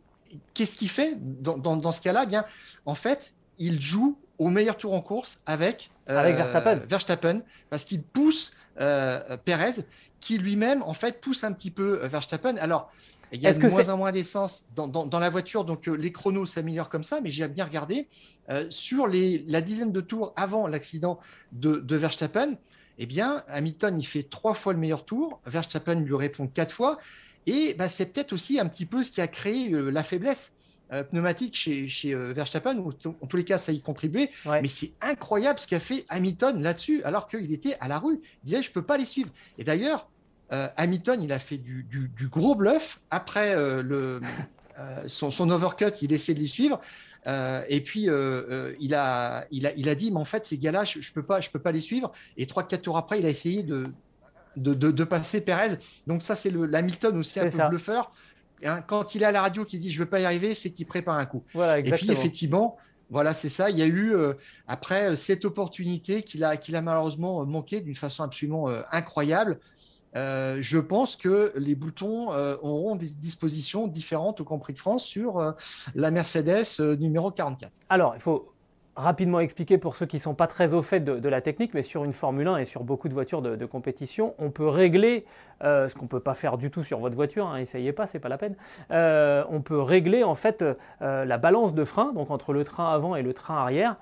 qu'est-ce 0.54 0.76
qu'il 0.76 0.88
fait 0.88 1.16
dans, 1.20 1.58
dans, 1.58 1.76
dans, 1.76 1.92
ce 1.92 2.00
cas-là? 2.00 2.22
Eh 2.24 2.26
Bien, 2.26 2.44
en 2.86 2.94
fait, 2.94 3.34
il 3.58 3.80
joue 3.80 4.18
au 4.38 4.48
meilleur 4.48 4.76
tour 4.76 4.92
en 4.94 5.00
course 5.00 5.40
avec, 5.46 5.90
avec 6.06 6.34
euh, 6.34 6.80
Verstappen. 6.88 7.42
parce 7.70 7.84
qu'il 7.84 8.02
pousse 8.02 8.54
euh, 8.80 9.36
Perez, 9.44 9.84
qui 10.20 10.38
lui-même 10.38 10.82
en 10.82 10.94
fait 10.94 11.20
pousse 11.20 11.44
un 11.44 11.52
petit 11.52 11.70
peu 11.70 12.02
euh, 12.02 12.08
Verstappen. 12.08 12.56
Alors, 12.56 12.90
il 13.32 13.40
y 13.40 13.46
a 13.46 13.52
de 13.52 13.68
moins 13.68 13.88
en 13.88 13.96
moins 13.96 14.12
d'essence 14.12 14.66
dans, 14.74 15.18
la 15.18 15.28
voiture, 15.28 15.64
donc 15.64 15.86
les 15.86 16.12
chronos 16.12 16.46
s'améliorent 16.46 16.88
comme 16.88 17.02
ça, 17.02 17.20
mais 17.20 17.30
j'ai 17.30 17.46
bien 17.48 17.64
regardé 17.64 18.08
sur 18.70 19.06
les, 19.06 19.44
la 19.48 19.60
dizaine 19.60 19.92
de 19.92 20.00
tours 20.00 20.32
avant 20.36 20.66
l'accident 20.66 21.18
de, 21.52 21.96
Verstappen. 21.96 22.56
Eh 22.98 23.06
bien, 23.06 23.42
Hamilton, 23.48 23.98
il 23.98 24.04
fait 24.04 24.22
trois 24.22 24.54
fois 24.54 24.72
le 24.72 24.78
meilleur 24.78 25.04
tour. 25.04 25.40
Verstappen 25.46 25.94
lui 25.94 26.14
répond 26.14 26.46
quatre 26.46 26.72
fois. 26.72 26.98
Et 27.46 27.74
bah, 27.74 27.88
c'est 27.88 28.06
peut-être 28.06 28.32
aussi 28.32 28.60
un 28.60 28.66
petit 28.66 28.86
peu 28.86 29.02
ce 29.02 29.10
qui 29.10 29.20
a 29.20 29.28
créé 29.28 29.70
la 29.70 30.02
faiblesse 30.02 30.52
euh, 30.92 31.04
pneumatique 31.04 31.56
chez, 31.56 31.88
chez 31.88 32.12
euh, 32.12 32.34
Verstappen, 32.34 32.76
ou 32.76 32.90
en 32.90 33.26
tous 33.26 33.36
les 33.38 33.44
cas, 33.44 33.56
ça 33.56 33.72
y 33.72 33.80
contribuait. 33.80 34.30
Mais 34.44 34.68
c'est 34.68 34.92
incroyable 35.00 35.58
ce 35.58 35.66
qu'a 35.66 35.80
fait 35.80 36.04
Hamilton 36.10 36.62
là-dessus, 36.62 37.02
alors 37.04 37.28
qu'il 37.28 37.50
était 37.50 37.76
à 37.80 37.88
la 37.88 37.98
rue. 37.98 38.20
Il 38.42 38.44
disait, 38.44 38.62
je 38.62 38.68
ne 38.68 38.74
peux 38.74 38.82
pas 38.82 38.98
les 38.98 39.06
suivre. 39.06 39.30
Et 39.56 39.64
d'ailleurs, 39.64 40.06
euh, 40.52 40.68
Hamilton, 40.76 41.22
il 41.22 41.32
a 41.32 41.38
fait 41.38 41.58
du, 41.58 42.08
gros 42.30 42.54
bluff 42.54 43.00
après 43.10 43.54
le, 43.56 44.20
son, 45.06 45.50
overcut, 45.50 45.92
il 46.02 46.12
essayait 46.12 46.34
de 46.34 46.40
les 46.40 46.46
suivre. 46.46 46.80
et 47.26 47.80
puis, 47.84 48.08
il, 48.80 48.94
a, 48.94 49.46
il, 49.50 49.66
a, 49.66 49.72
il 49.76 49.88
a 49.88 49.94
dit, 49.94 50.10
mais 50.10 50.20
en 50.20 50.24
fait, 50.24 50.44
ces 50.44 50.58
gars-là, 50.58 50.84
je 50.84 50.98
ne 50.98 51.14
peux, 51.14 51.22
pas, 51.22 51.40
je 51.40 51.50
peux 51.50 51.60
pas 51.60 51.72
les 51.72 51.80
suivre. 51.80 52.12
Et 52.36 52.46
3-4 52.46 52.80
tours 52.80 52.96
après, 52.96 53.20
il 53.20 53.26
a 53.26 53.30
essayé 53.30 53.62
de, 53.62 53.86
de, 54.56 54.74
de, 54.74 55.04
passer 55.04 55.40
Perez. 55.40 55.78
Donc 56.06 56.22
ça, 56.22 56.34
c'est 56.34 56.50
l'Hamilton 56.50 57.16
aussi 57.16 57.40
un 57.40 57.50
peu 57.50 57.68
bluffeur. 57.68 58.10
Hein, 58.64 58.82
quand 58.82 59.14
il 59.14 59.22
est 59.22 59.26
à 59.26 59.32
la 59.32 59.42
radio 59.42 59.64
qui 59.64 59.78
dit 59.78 59.90
je 59.90 59.98
ne 59.98 60.04
veux 60.04 60.10
pas 60.10 60.20
y 60.20 60.24
arriver, 60.24 60.54
c'est 60.54 60.70
qu'il 60.70 60.86
prépare 60.86 61.16
un 61.16 61.26
coup. 61.26 61.42
et 61.54 61.82
puis 61.82 62.10
effectivement, 62.10 62.76
voilà, 63.10 63.34
c'est 63.34 63.48
ça. 63.48 63.68
Il 63.68 63.78
y 63.78 63.82
a 63.82 63.86
eu 63.86 64.14
euh, 64.14 64.32
après 64.66 65.10
euh, 65.10 65.16
cette 65.16 65.44
opportunité 65.44 66.22
qu'il 66.22 66.44
a, 66.44 66.56
qu'il 66.56 66.74
a 66.76 66.80
malheureusement 66.80 67.42
euh, 67.42 67.44
manqué 67.44 67.80
d'une 67.80 67.94
façon 67.94 68.22
absolument 68.22 68.68
incroyable. 68.90 69.58
Je 70.14 70.78
pense 70.78 71.16
que 71.16 71.52
les 71.56 71.74
boutons 71.74 72.28
auront 72.62 72.96
des 72.96 73.08
dispositions 73.14 73.86
différentes 73.86 74.40
au 74.40 74.44
Grand 74.44 74.58
de 74.72 74.78
France 74.78 75.04
sur 75.04 75.54
la 75.94 76.10
Mercedes 76.10 76.80
numéro 76.98 77.30
44. 77.30 77.72
Alors, 77.88 78.14
il 78.14 78.20
faut 78.20 78.51
rapidement 78.96 79.40
expliquer 79.40 79.78
pour 79.78 79.96
ceux 79.96 80.06
qui 80.06 80.16
ne 80.16 80.22
sont 80.22 80.34
pas 80.34 80.46
très 80.46 80.74
au 80.74 80.82
fait 80.82 81.00
de, 81.00 81.28
la 81.28 81.40
technique, 81.40 81.72
mais 81.74 81.82
sur 81.82 82.04
une 82.04 82.12
Formule 82.12 82.46
1 82.46 82.58
et 82.58 82.64
sur 82.64 82.84
beaucoup 82.84 83.08
de 83.08 83.14
voitures 83.14 83.40
de, 83.40 83.66
compétition, 83.66 84.34
on 84.38 84.50
peut 84.50 84.68
régler, 84.68 85.24
euh, 85.64 85.88
ce 85.88 85.94
qu'on 85.94 86.04
ne 86.04 86.08
peut 86.08 86.20
pas 86.20 86.34
faire 86.34 86.58
du 86.58 86.70
tout 86.70 86.84
sur 86.84 86.98
votre 86.98 87.14
voiture, 87.14 87.46
hein, 87.46 87.56
essayez 87.56 87.92
pas, 87.92 88.06
c'est 88.06 88.18
pas 88.18 88.28
la 88.28 88.38
peine, 88.38 88.54
euh, 88.90 89.44
on 89.48 89.62
peut 89.62 89.80
régler 89.80 90.24
en 90.24 90.34
fait 90.34 90.62
euh, 90.62 91.24
la 91.24 91.38
balance 91.38 91.74
de 91.74 91.84
frein, 91.84 92.12
donc 92.12 92.30
entre 92.30 92.52
le 92.52 92.64
train 92.64 92.92
avant 92.92 93.16
et 93.16 93.22
le 93.22 93.32
train 93.32 93.56
arrière, 93.56 93.96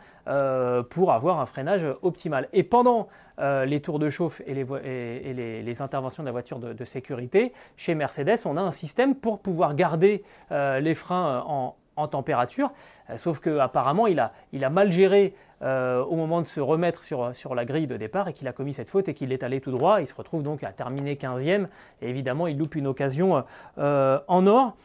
pour 0.90 1.12
avoir 1.12 1.40
un 1.40 1.46
freinage 1.46 1.85
optimal. 2.03 2.48
Et 2.53 2.62
pendant 2.62 3.09
les 3.38 3.81
tours 3.81 3.98
de 3.98 4.11
chauffe 4.11 4.42
et 4.46 4.55
les, 4.55 5.62
les, 5.62 5.83
interventions 5.83 6.22
de 6.22 6.29
la 6.29 6.31
voiture 6.31 6.61
de, 6.61 6.85
sécurité, 6.85 7.53
chez 7.76 7.96
Mercedes, 7.96 8.38
on 8.44 8.57
a 8.57 8.61
un 8.61 8.70
système 8.70 9.16
pour 9.16 9.40
pouvoir 9.40 9.74
garder 9.74 10.22
les 10.50 10.94
freins 10.94 11.42
en, 11.48 11.74
en 11.96 12.09
température, 12.09 12.70
euh, 13.11 13.16
sauf 13.16 13.40
qu'apparemment 13.40 14.07
il 14.07 14.20
a, 14.20 14.33
il 14.53 14.64
a 14.64 14.70
mal 14.70 14.90
géré 14.90 15.35
euh, 15.62 16.03
au 16.05 16.16
moment 16.16 16.40
de 16.40 16.46
se 16.46 16.61
remettre 16.61 17.05
sur, 17.05 17.35
sur 17.35 17.55
la 17.55 17.64
grille 17.64 17.87
de 17.87 17.96
départ 17.96 18.29
et 18.29 18.33
qu'il 18.33 18.48
a 18.48 18.53
commis 18.53 18.74
cette 18.74 18.88
faute 18.88 19.09
et 19.09 19.14
qu'il 19.14 19.33
est 19.33 19.42
allé 19.42 19.61
tout 19.61 19.70
droit. 19.70 20.00
Il 20.00 20.07
se 20.07 20.14
retrouve 20.14 20.42
donc 20.42 20.64
à 20.64 20.72
terminer 20.72 21.16
15e 21.16 21.66
et 22.00 22.09
évidemment 22.09 22.46
il 22.46 22.57
loupe 22.57 22.74
une 22.74 22.87
occasion 22.87 23.44
euh, 23.79 24.18
en 24.26 24.46
or. 24.46 24.76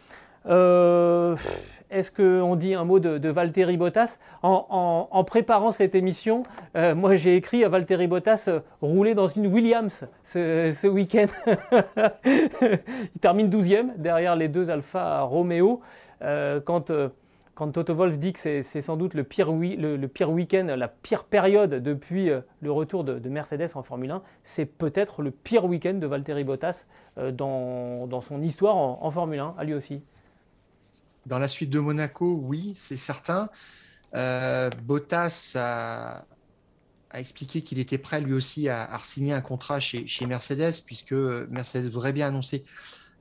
Est-ce 1.89 2.11
qu'on 2.11 2.55
dit 2.55 2.75
un 2.75 2.83
mot 2.83 2.99
de, 2.99 3.17
de 3.17 3.29
Valtteri 3.29 3.77
Bottas? 3.77 4.19
En, 4.43 5.23
préparant 5.25 5.71
cette 5.71 5.95
émission, 5.95 6.43
moi 6.75 7.15
j'ai 7.15 7.35
écrit 7.35 7.63
à 7.63 7.69
Valtteri 7.69 8.05
Bottas 8.05 8.47
rouler 8.79 9.15
dans 9.15 9.27
une 9.27 9.47
Williams 9.47 10.03
ce, 10.23 10.71
ce 10.71 10.85
week-end. 10.85 11.25
il 12.25 13.19
termine 13.19 13.49
12e 13.49 13.95
derrière 13.97 14.35
les 14.35 14.47
deux 14.47 14.69
Alfa 14.69 15.21
Romeo. 15.21 15.81
Euh, 16.21 16.59
quand, 16.61 16.89
euh, 16.89 17.09
quand 17.53 17.71
Toto 17.71 17.93
Wolf 17.93 18.17
dit 18.17 18.33
que 18.33 18.39
c'est 18.39 18.81
sans 18.81 18.97
doute 18.97 19.13
le 19.13 19.23
pire, 19.23 19.51
le, 19.51 20.05
pire 20.07 20.29
week-end, 20.29 20.65
la 20.77 20.87
pire 20.87 21.23
période 21.23 21.75
depuis 21.75 22.29
euh, 22.29 22.41
le 22.61 22.71
retour 22.71 23.03
de, 23.03 23.29
Mercedes 23.29 23.69
en 23.75 23.83
Formule 23.83 24.11
1, 24.11 24.23
c'est 24.43 24.65
peut-être 24.65 25.21
le 25.21 25.31
pire 25.31 25.65
week-end 25.65 25.95
de 25.95 26.07
Valtteri 26.07 26.43
Bottas 26.43 26.85
dans, 27.17 28.07
dans, 28.07 28.21
son 28.21 28.41
histoire 28.41 28.75
en, 28.75 29.09
Formule 29.11 29.39
1, 29.39 29.55
à 29.57 29.63
lui 29.63 29.73
aussi. 29.73 30.01
Dans 31.25 31.39
la 31.39 31.47
suite 31.47 31.69
de 31.69 31.79
Monaco, 31.79 32.39
oui, 32.43 32.73
c'est 32.75 32.97
certain. 32.97 33.49
Bottas 34.83 35.53
a, 35.55 36.25
expliqué 37.13 37.61
qu'il 37.61 37.79
était 37.79 37.97
prêt 37.97 38.19
lui 38.19 38.33
aussi 38.33 38.67
à, 38.67 38.83
à 38.83 38.99
signer 38.99 39.31
un 39.31 39.39
contrat 39.39 39.79
chez, 39.79 40.05
chez 40.07 40.25
Mercedes, 40.25 40.83
puisque 40.85 41.13
Mercedes 41.13 41.89
voudrait 41.89 42.11
bien 42.11 42.27
annoncer 42.27 42.65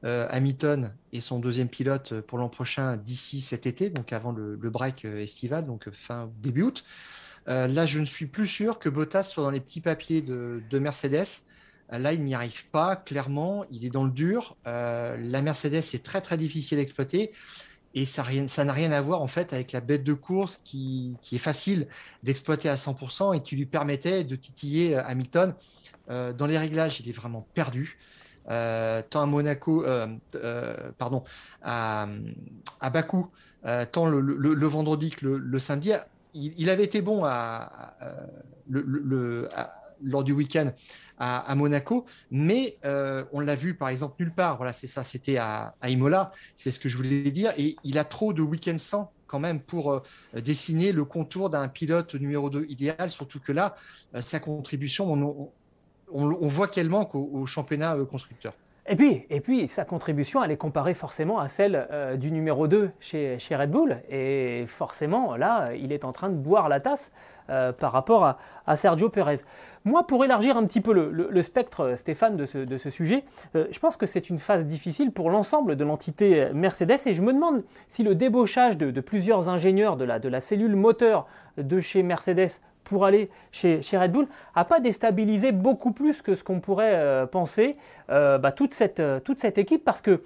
Hamilton 0.05 0.93
et 1.13 1.21
son 1.21 1.39
deuxième 1.39 1.69
pilote 1.69 2.21
pour 2.21 2.39
l'an 2.39 2.49
prochain 2.49 2.97
d'ici 2.97 3.41
cet 3.41 3.67
été, 3.67 3.89
donc 3.89 4.13
avant 4.13 4.33
le, 4.33 4.57
break 4.57 5.05
euh, 5.05 5.23
estival, 5.23 5.65
donc 5.65 5.89
fin 5.91 6.31
début 6.43 6.63
août. 6.63 6.85
Euh, 7.49 7.67
là, 7.67 7.87
je 7.87 7.99
ne 7.99 8.05
suis 8.05 8.27
plus 8.27 8.47
sûr 8.47 8.79
que 8.79 8.89
Bottas 8.89 9.23
soit 9.23 9.43
dans 9.43 9.51
les 9.51 9.61
petits 9.61 9.81
papiers 9.81 10.23
de, 10.23 10.79
Mercedes. 10.79 11.43
Là, 11.91 12.13
il 12.13 12.23
n'y 12.23 12.35
arrive 12.35 12.67
pas, 12.67 12.97
clairement, 12.97 13.65
il 13.71 13.85
est 13.85 13.91
dans 13.91 14.05
le 14.05 14.11
dur. 14.11 14.57
la 14.65 15.43
Mercedes 15.43 15.75
est 15.95 16.05
très 16.05 16.21
très 16.21 16.39
difficile 16.39 16.79
à 16.79 16.83
exploiter 16.83 17.33
et 17.95 18.07
ça 18.07 18.25
n'a 18.65 18.73
rien 18.73 18.91
à 18.91 19.01
voir 19.01 19.23
en 19.23 19.27
fait 19.27 19.53
avec 19.53 19.71
la 19.73 19.81
bête 19.81 20.03
de 20.03 20.15
course 20.15 20.57
qui 20.65 21.17
est 21.31 21.39
facile 21.39 21.87
d'exploiter 22.23 22.69
à 22.71 22.75
100% 22.75 23.37
et 23.37 23.43
qui 23.43 23.55
lui 23.55 23.67
permettait 23.67 24.25
de 24.25 24.35
titiller 24.35 24.97
Hamilton. 24.97 25.55
dans 26.09 26.47
les 26.47 26.59
réglages, 26.59 27.01
il 27.01 27.09
est 27.09 27.13
vraiment 27.13 27.47
perdu. 27.53 27.99
Euh, 28.51 29.03
tant 29.09 29.23
à 29.23 29.27
Monaco, 29.27 29.85
euh, 29.85 30.07
euh, 30.35 30.91
pardon, 30.99 31.25
à, 31.63 32.09
Bakou, 32.93 33.31
tant 33.93 34.07
le, 34.07 34.67
vendredi 34.67 35.11
que 35.11 35.27
le, 35.27 35.59
samedi. 35.59 35.93
Il, 36.35 36.69
avait 36.71 36.85
été 36.85 37.01
bon 37.01 37.25
lors 40.03 40.25
du 40.25 40.33
week-end 40.33 40.73
à, 41.19 41.55
Monaco, 41.55 42.05
mais 42.31 42.79
on 43.33 43.41
l'a 43.41 43.55
vu 43.55 43.75
par 43.75 43.89
exemple 43.89 44.17
nulle 44.21 44.35
part. 44.35 44.57
Voilà, 44.57 44.73
c'est 44.73 44.87
ça, 44.87 45.03
c'était 45.03 45.39
à, 45.39 45.75
Imola, 45.85 46.33
c'est 46.55 46.71
ce 46.71 46.81
que 46.81 46.89
je 46.89 46.97
voulais 46.97 47.31
dire. 47.31 47.53
Et 47.57 47.77
il 47.85 47.99
a 47.99 48.05
trop 48.05 48.33
de 48.33 48.43
week-ends 48.43 48.79
sans 48.79 49.11
quand 49.27 49.41
même 49.41 49.61
pour 49.61 50.03
dessiner 50.35 50.93
le 50.93 51.05
contour 51.05 51.51
d'un 51.51 51.67
pilote 51.67 52.15
numéro 52.15 52.51
2 52.51 52.67
idéal, 52.69 53.11
surtout 53.11 53.41
que 53.41 53.51
là, 53.51 53.75
sa 54.21 54.39
contribution, 54.39 55.11
on, 55.11 55.23
on, 55.23 55.53
voit 56.15 56.69
qu'elle 56.69 56.89
manque 56.89 57.15
au, 57.15 57.47
championnat 57.47 57.97
euh, 57.97 58.05
constructeur. 58.05 58.55
Et 58.87 58.97
puis, 58.97 59.25
et 59.31 59.41
puis, 59.41 59.67
sa 59.69 59.87
contribution, 59.87 60.45
elle 60.45 60.51
est 60.51 60.59
comparée 60.59 60.93
forcément 60.93 61.39
à 61.39 61.49
celle 61.49 61.89
euh, 61.91 62.17
du 62.17 62.31
numéro 62.31 62.69
2 62.69 62.91
chez, 63.01 63.39
Red 63.51 63.71
Bull. 63.71 64.03
Et 64.11 64.67
forcément, 64.69 65.37
là, 65.37 65.71
il 65.75 65.91
est 65.91 66.05
en 66.05 66.13
train 66.13 66.29
de 66.29 66.35
boire 66.35 66.69
la 66.69 66.81
tasse 66.81 67.11
euh, 67.49 67.73
par 67.73 67.93
rapport 67.93 68.37
à, 68.67 68.77
Sergio 68.77 69.09
Perez. 69.09 69.39
Moi, 69.87 70.07
pour 70.07 70.23
élargir 70.23 70.59
un 70.59 70.67
petit 70.67 70.83
peu 70.83 70.93
le, 70.93 71.43
spectre, 71.43 71.95
Stéphane, 71.97 72.37
de 72.37 72.45
ce, 72.45 72.91
sujet, 72.91 73.25
je 73.55 73.79
pense 73.79 73.97
que 73.97 74.07
c'est 74.07 74.29
une 74.29 74.39
phase 74.39 74.67
difficile 74.67 75.13
pour 75.13 75.31
l'ensemble 75.31 75.77
de 75.77 75.85
l'entité 75.85 76.51
Mercedes. 76.53 77.01
Et 77.07 77.15
je 77.15 77.23
me 77.23 77.33
demande 77.33 77.65
si 77.89 78.03
le 78.03 78.15
débauchage 78.15 78.77
de, 78.77 79.01
plusieurs 79.01 79.49
ingénieurs 79.49 79.97
de 79.97 80.29
la 80.29 80.41
cellule 80.41 80.77
moteur 80.77 81.27
de 81.57 81.81
chez 81.81 82.03
Mercedes 82.03 82.61
pour 82.85 83.05
aller 83.05 83.31
chez, 83.51 83.81
Red 83.93 84.13
Bull, 84.13 84.29
n'a 84.55 84.65
pas 84.65 84.81
déstabilisé 84.81 85.53
beaucoup 85.53 85.93
plus 85.93 86.23
que 86.23 86.35
ce 86.35 86.45
qu'on 86.45 86.61
pourrait 86.61 86.95
euh, 86.95 87.27
penser 87.27 87.77
bah, 88.09 88.53
toute, 88.53 88.75
cette, 88.75 89.03
toute 89.25 89.41
cette 89.41 89.57
équipe 89.57 89.83
parce 89.85 90.03
qu'il 90.03 90.21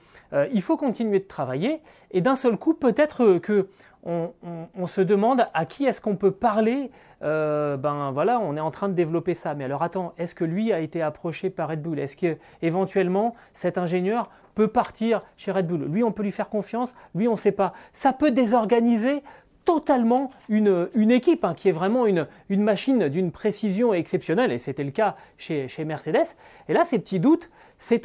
il 0.53 0.63
faut 0.63 0.77
continuer 0.77 1.21
de 1.21 1.27
travailler 1.27 1.81
et 2.11 2.21
d'un 2.21 2.35
seul 2.35 2.57
coup 2.57 2.75
peut-être 2.75 3.39
que 3.39 3.69
on, 4.05 4.87
se 4.87 5.01
demande 5.01 5.47
à 5.55 5.67
qui 5.67 5.85
est-ce 5.85 6.01
qu'on 6.01 6.17
peut 6.17 6.31
parler. 6.31 6.91
Euh, 7.23 7.77
ben 7.77 8.11
voilà, 8.13 8.41
on 8.41 8.57
est 8.57 8.61
en 8.61 8.71
train 8.71 8.89
de 8.89 8.95
développer 8.95 9.35
ça. 9.35 9.55
Mais 9.55 9.65
alors 9.65 9.83
attends, 9.83 10.15
est-ce 10.19 10.35
que 10.35 10.45
lui 10.45 10.73
a 10.73 10.81
été 10.81 11.03
approché 11.03 11.51
par 11.51 11.69
Red 11.69 11.83
Bull? 11.83 11.99
Est-ce 11.99 12.17
que 12.17 12.39
éventuellement 12.63 13.35
cet 13.53 13.77
ingénieur 13.77 14.31
peut 14.55 14.69
partir 14.69 15.23
chez 15.37 15.53
Red 15.53 15.67
Bull? 15.67 15.85
Lui, 15.85 16.03
on 16.03 16.13
peut 16.13 16.23
lui 16.23 16.33
faire 16.33 16.49
confiance. 16.49 16.95
Lui, 17.15 17.29
on 17.29 17.33
ne 17.33 17.37
sait 17.37 17.53
pas. 17.53 17.73
Ça 17.93 18.13
peut 18.13 18.31
désorganiser 18.31 19.23
totalement 19.69 20.31
une, 20.49 21.11
équipe 21.11 21.45
hein, 21.45 21.53
qui 21.53 21.69
est 21.69 21.73
vraiment 21.73 22.07
une, 22.07 22.27
machine 22.49 23.11
d'une 23.11 23.31
précision 23.31 23.93
exceptionnelle, 23.93 24.51
et 24.51 24.57
c'était 24.57 24.83
le 24.83 24.91
cas 24.91 25.15
chez, 25.37 25.69
Mercedes. 25.85 26.37
Et 26.71 26.73
là, 26.73 26.87
ces 26.87 26.99
petits 26.99 27.21
doutes, 27.21 27.51
c'est, 27.77 28.03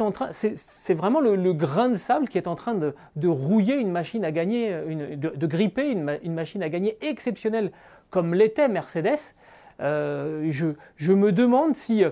vraiment 0.94 1.22
le, 1.22 1.54
grain 1.54 1.88
de 1.88 1.96
sable 1.96 2.28
qui 2.28 2.38
est 2.38 2.48
en 2.50 2.56
train 2.56 2.76
de, 2.76 3.28
rouiller 3.30 3.76
une 3.76 3.92
machine 3.92 4.26
à 4.26 4.32
gagner, 4.34 4.76
de, 5.16 5.48
gripper 5.48 5.90
une, 5.90 6.34
machine 6.34 6.62
à 6.62 6.68
gagner 6.68 6.98
exceptionnelle 7.00 7.72
comme 8.10 8.34
l'était 8.34 8.68
Mercedes. 8.68 9.34
Euh, 9.80 10.52
je, 10.52 11.14
me 11.14 11.32
demande 11.32 11.78
si 11.78 12.04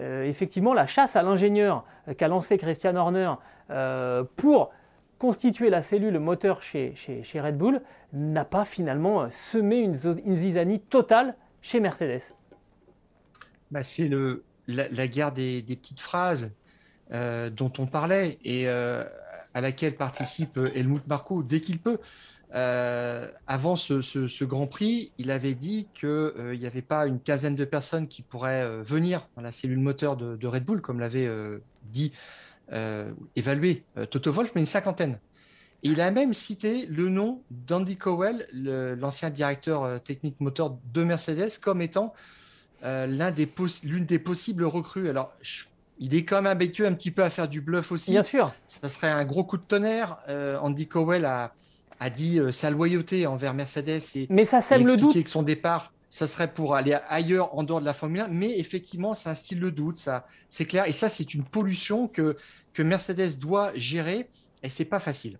euh, 0.00 0.24
effectivement 0.24 0.74
la 0.74 0.88
chasse 0.88 1.14
à 1.14 1.22
l'ingénieur 1.22 1.84
qu'a 2.18 2.26
lancé 2.26 2.58
Christian 2.58 2.96
Horner 2.96 3.34
euh, 3.70 4.24
pour 4.34 4.72
constituer 5.18 5.70
la 5.70 5.82
cellule 5.82 6.18
moteur 6.18 6.62
chez, 6.62 6.94
chez, 6.94 7.40
Red 7.40 7.56
Bull 7.56 7.80
n'a 8.12 8.44
pas 8.44 8.64
finalement 8.64 9.22
euh, 9.22 9.28
semé 9.30 9.78
une, 9.78 9.94
zizanie 9.94 10.80
totale 10.80 11.34
chez 11.62 11.80
Mercedes 11.80 12.34
bah, 13.70 13.82
C'est 13.82 14.10
la, 14.66 14.88
la, 14.88 15.08
guerre 15.08 15.32
des, 15.32 15.62
petites 15.62 16.00
phrases 16.00 16.52
euh, 17.12 17.50
dont 17.50 17.72
on 17.78 17.86
parlait 17.86 18.38
et 18.44 18.68
euh, 18.68 19.04
à 19.54 19.60
laquelle 19.60 19.96
participe 19.96 20.58
Helmut 20.74 21.06
Marko 21.06 21.42
dès 21.42 21.60
qu'il 21.60 21.78
peut. 21.78 21.98
avant 22.52 23.76
ce, 23.76 24.44
Grand 24.44 24.66
Prix, 24.66 25.12
il 25.18 25.30
avait 25.30 25.54
dit 25.54 25.86
qu'il 25.94 26.58
n'y 26.58 26.66
avait 26.66 26.82
pas 26.82 27.06
une 27.06 27.20
quinzaine 27.20 27.56
de 27.56 27.64
personnes 27.64 28.06
qui 28.06 28.22
pourraient 28.22 28.82
venir 28.82 29.28
dans 29.34 29.42
la 29.42 29.52
cellule 29.52 29.78
moteur 29.78 30.16
de, 30.16 30.36
de 30.36 30.46
Red 30.46 30.64
Bull, 30.64 30.82
comme 30.82 31.00
l'avait 31.00 31.28
dit 31.84 32.12
évalué 33.36 33.84
euh, 33.96 34.06
Toto 34.06 34.30
Wolff, 34.32 34.52
mais 34.54 34.62
une 34.62 34.66
cinquantaine. 34.66 35.18
il 35.82 36.00
a 36.00 36.10
même 36.10 36.32
cité 36.32 36.86
le 36.86 37.08
nom 37.08 37.42
d'Andy 37.50 37.96
Cowell, 37.96 38.48
l'ancien 38.52 39.30
directeur 39.30 39.84
euh, 39.84 39.98
technique 39.98 40.40
moteur 40.40 40.76
de 40.92 41.04
Mercedes, 41.04 41.58
comme 41.62 41.80
étant 41.80 42.12
l'une 42.82 43.32
des, 43.34 43.48
des, 44.00 44.18
possibles 44.18 44.64
recrues. 44.64 45.08
Alors, 45.08 45.32
il 45.98 46.14
est 46.14 46.24
quand 46.24 46.36
même 46.36 46.46
habitué 46.46 46.86
un 46.86 46.92
petit 46.92 47.10
peu 47.10 47.24
à 47.24 47.30
faire 47.30 47.48
du 47.48 47.60
bluff 47.60 47.90
aussi. 47.90 48.12
Bien 48.12 48.22
sûr. 48.22 48.52
Ça 48.68 48.88
serait 48.88 49.10
un 49.10 49.24
gros 49.24 49.44
coup 49.44 49.56
de 49.56 49.62
tonnerre. 49.62 50.18
Andy 50.60 50.86
Cowell 50.86 51.24
a, 51.24 51.52
a 51.98 52.10
dit 52.10 52.38
sa 52.52 52.70
loyauté 52.70 53.26
envers 53.26 53.54
Mercedes 53.54 54.02
et, 54.14 54.26
mais 54.30 54.44
ça 54.44 54.60
sème 54.60 54.86
le 54.86 54.96
doute. 54.96 55.20
que 55.20 55.30
son 55.30 55.42
départ 55.42 55.92
ça 56.08 56.26
serait 56.26 56.52
pour 56.52 56.74
aller 56.74 56.96
ailleurs 57.08 57.56
en 57.56 57.62
dehors 57.62 57.80
de 57.80 57.84
la 57.84 57.92
Formule 57.92 58.20
1, 58.20 58.28
mais 58.28 58.58
effectivement, 58.58 59.14
c'est 59.14 59.28
un 59.28 59.34
style 59.34 59.60
de 59.60 59.70
doute, 59.70 59.98
ça, 59.98 60.26
c'est 60.48 60.64
clair. 60.64 60.86
Et 60.86 60.92
ça, 60.92 61.08
c'est 61.08 61.34
une 61.34 61.44
pollution 61.44 62.08
que, 62.08 62.36
que 62.72 62.82
Mercedes 62.82 63.38
doit 63.38 63.72
gérer, 63.74 64.28
et 64.62 64.68
c'est 64.68 64.84
pas 64.84 64.98
facile. 64.98 65.38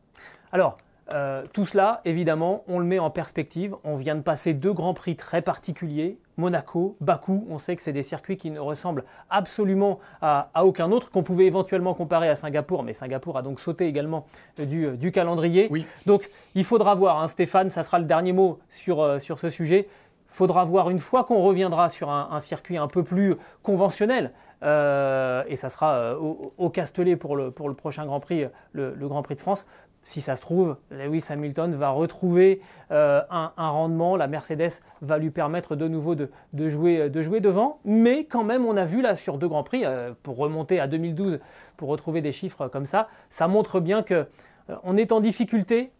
Alors, 0.52 0.76
euh, 1.12 1.44
tout 1.52 1.66
cela, 1.66 2.00
évidemment, 2.04 2.64
on 2.66 2.78
le 2.78 2.84
met 2.84 2.98
en 2.98 3.10
perspective. 3.10 3.76
On 3.84 3.96
vient 3.96 4.16
de 4.16 4.22
passer 4.22 4.54
deux 4.54 4.72
grands 4.72 4.94
prix 4.94 5.14
très 5.14 5.40
particuliers, 5.40 6.18
Monaco, 6.36 6.96
Bakou. 7.00 7.46
On 7.48 7.58
sait 7.58 7.76
que 7.76 7.82
c'est 7.82 7.92
des 7.92 8.02
circuits 8.02 8.36
qui 8.36 8.50
ne 8.50 8.58
ressemblent 8.58 9.04
absolument 9.30 10.00
à, 10.20 10.50
aucun 10.64 10.90
autre, 10.90 11.10
qu'on 11.12 11.22
pouvait 11.22 11.46
éventuellement 11.46 11.94
comparer 11.94 12.28
à 12.28 12.34
Singapour, 12.34 12.82
mais 12.82 12.92
Singapour 12.92 13.38
a 13.38 13.42
donc 13.42 13.60
sauté 13.60 13.86
également 13.86 14.26
du, 14.58 14.96
du 14.96 15.12
calendrier. 15.12 15.68
Oui. 15.70 15.86
Donc, 16.06 16.28
il 16.56 16.64
faudra 16.64 16.94
voir, 16.96 17.22
hein, 17.22 17.28
Stéphane, 17.28 17.70
ça 17.70 17.84
sera 17.84 18.00
le 18.00 18.04
dernier 18.04 18.32
mot 18.32 18.58
sur, 18.68 19.00
euh, 19.00 19.18
sur 19.20 19.38
ce 19.38 19.48
sujet 19.48 19.88
faudra 20.28 20.64
voir 20.64 20.90
une 20.90 20.98
fois 20.98 21.24
qu'on 21.24 21.42
reviendra 21.42 21.88
sur 21.88 22.10
un, 22.10 22.40
circuit 22.40 22.76
un 22.76 22.88
peu 22.88 23.02
plus 23.02 23.36
conventionnel, 23.62 24.32
euh, 24.62 25.44
et 25.48 25.56
ça 25.56 25.68
sera 25.68 25.94
euh, 25.94 26.16
au, 26.16 26.70
Castellet 26.70 27.16
pour 27.16 27.36
le, 27.36 27.50
pour 27.50 27.68
le 27.68 27.74
prochain 27.74 28.06
Grand 28.06 28.20
Prix, 28.20 28.46
le, 28.72 28.94
Grand 29.08 29.22
Prix 29.22 29.34
de 29.34 29.40
France. 29.40 29.66
Si 30.02 30.20
ça 30.20 30.36
se 30.36 30.40
trouve, 30.40 30.76
Lewis 30.90 31.24
Hamilton 31.30 31.74
va 31.74 31.90
retrouver 31.90 32.60
euh, 32.92 33.22
un, 33.28 33.50
rendement, 33.56 34.16
la 34.16 34.28
Mercedes 34.28 34.82
va 35.02 35.18
lui 35.18 35.30
permettre 35.30 35.74
de 35.74 35.88
nouveau 35.88 36.14
de, 36.14 36.30
jouer, 36.68 37.10
de 37.10 37.22
jouer 37.22 37.40
devant, 37.40 37.80
mais 37.84 38.24
quand 38.24 38.44
même 38.44 38.66
on 38.66 38.76
a 38.76 38.84
vu 38.84 39.02
là 39.02 39.16
sur 39.16 39.36
deux 39.36 39.48
Grands 39.48 39.64
Prix, 39.64 39.82
pour 40.22 40.36
remonter 40.36 40.78
à 40.78 40.86
2012, 40.86 41.40
pour 41.76 41.88
retrouver 41.88 42.20
des 42.20 42.30
chiffres 42.30 42.68
comme 42.68 42.86
ça, 42.86 43.08
ça 43.30 43.48
montre 43.48 43.80
bien 43.80 44.04
qu'on 44.04 44.96
est 44.96 45.10
en 45.10 45.20
difficulté 45.20 45.90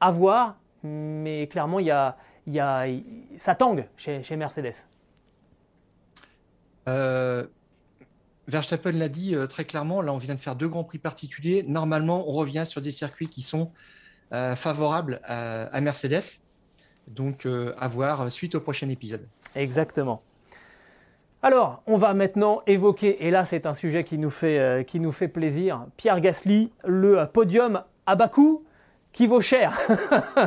à 0.00 0.12
voir, 0.12 0.54
mais 0.84 1.48
clairement 1.48 1.80
il 1.80 1.86
y 1.86 1.90
a, 1.90 2.16
il 2.48 2.54
y 2.54 2.60
a, 2.60 2.86
ça 3.36 3.54
tangue 3.54 3.86
chez, 3.98 4.36
Mercedes. 4.36 4.86
Euh, 6.88 7.46
Verstappen 8.46 8.92
l'a 8.92 9.10
dit 9.10 9.34
euh, 9.34 9.46
très 9.46 9.66
clairement, 9.66 10.00
là 10.00 10.14
on 10.14 10.16
vient 10.16 10.34
de 10.34 10.40
faire 10.40 10.56
deux 10.56 10.66
grands 10.66 10.82
prix 10.82 10.96
particuliers. 10.96 11.62
Normalement, 11.68 12.26
on 12.26 12.32
revient 12.32 12.64
sur 12.64 12.80
des 12.80 12.90
circuits 12.90 13.28
qui 13.28 13.42
sont 13.42 13.68
euh, 14.32 14.56
favorables 14.56 15.20
à, 15.24 15.78
Mercedes. 15.82 16.40
Donc 17.06 17.46
à 17.46 17.88
voir 17.88 18.32
suite 18.32 18.54
au 18.54 18.60
prochain 18.60 18.88
épisode. 18.88 19.26
Exactement. 19.54 20.22
Alors, 21.42 21.82
on 21.86 21.98
va 21.98 22.14
maintenant 22.14 22.62
évoquer, 22.66 23.26
et 23.26 23.30
là 23.30 23.44
c'est 23.44 23.66
un 23.66 23.74
sujet 23.74 24.04
qui 24.04 24.18
nous 24.18 24.30
fait, 24.30 24.86
qui 24.86 25.00
nous 25.00 25.12
fait 25.12 25.28
plaisir, 25.28 25.86
Pierre 25.96 26.20
Gasly, 26.20 26.72
le 26.84 27.26
podium 27.26 27.82
à 28.06 28.16
Bakou 28.16 28.64
qui 29.12 29.26
vaut 29.26 29.40
cher. 29.40 29.78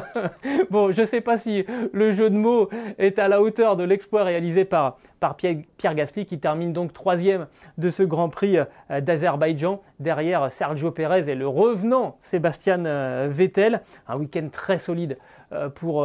bon, 0.69 0.91
je 0.91 1.01
ne 1.01 1.05
sais 1.05 1.21
pas 1.21 1.37
si 1.37 1.65
le 1.91 2.11
jeu 2.11 2.29
de 2.29 2.37
mots 2.37 2.69
est 2.97 3.19
à 3.19 3.27
la 3.27 3.41
hauteur 3.41 3.75
de 3.75 3.83
l'exploit 3.83 4.23
réalisé 4.23 4.65
par, 4.65 4.97
par 5.21 5.35
Pierre, 5.35 5.93
Gasly, 5.95 6.25
qui 6.25 6.39
termine 6.39 6.73
donc 6.73 6.93
troisième 6.93 7.45
de 7.77 7.91
ce 7.91 8.01
Grand 8.01 8.27
Prix 8.27 8.57
euh, 8.57 9.01
d'Azerbaïdjan, 9.01 9.79
derrière 9.99 10.51
Sergio 10.51 10.89
Pérez 10.89 11.29
et 11.29 11.35
le 11.35 11.47
revenant 11.47 12.17
Sébastien 12.21 12.83
euh, 12.85 13.29
Vettel. 13.29 13.83
Un 14.07 14.17
week-end 14.17 14.49
très 14.51 14.79
solide 14.79 15.19
euh, 15.53 15.69
pour, 15.69 16.01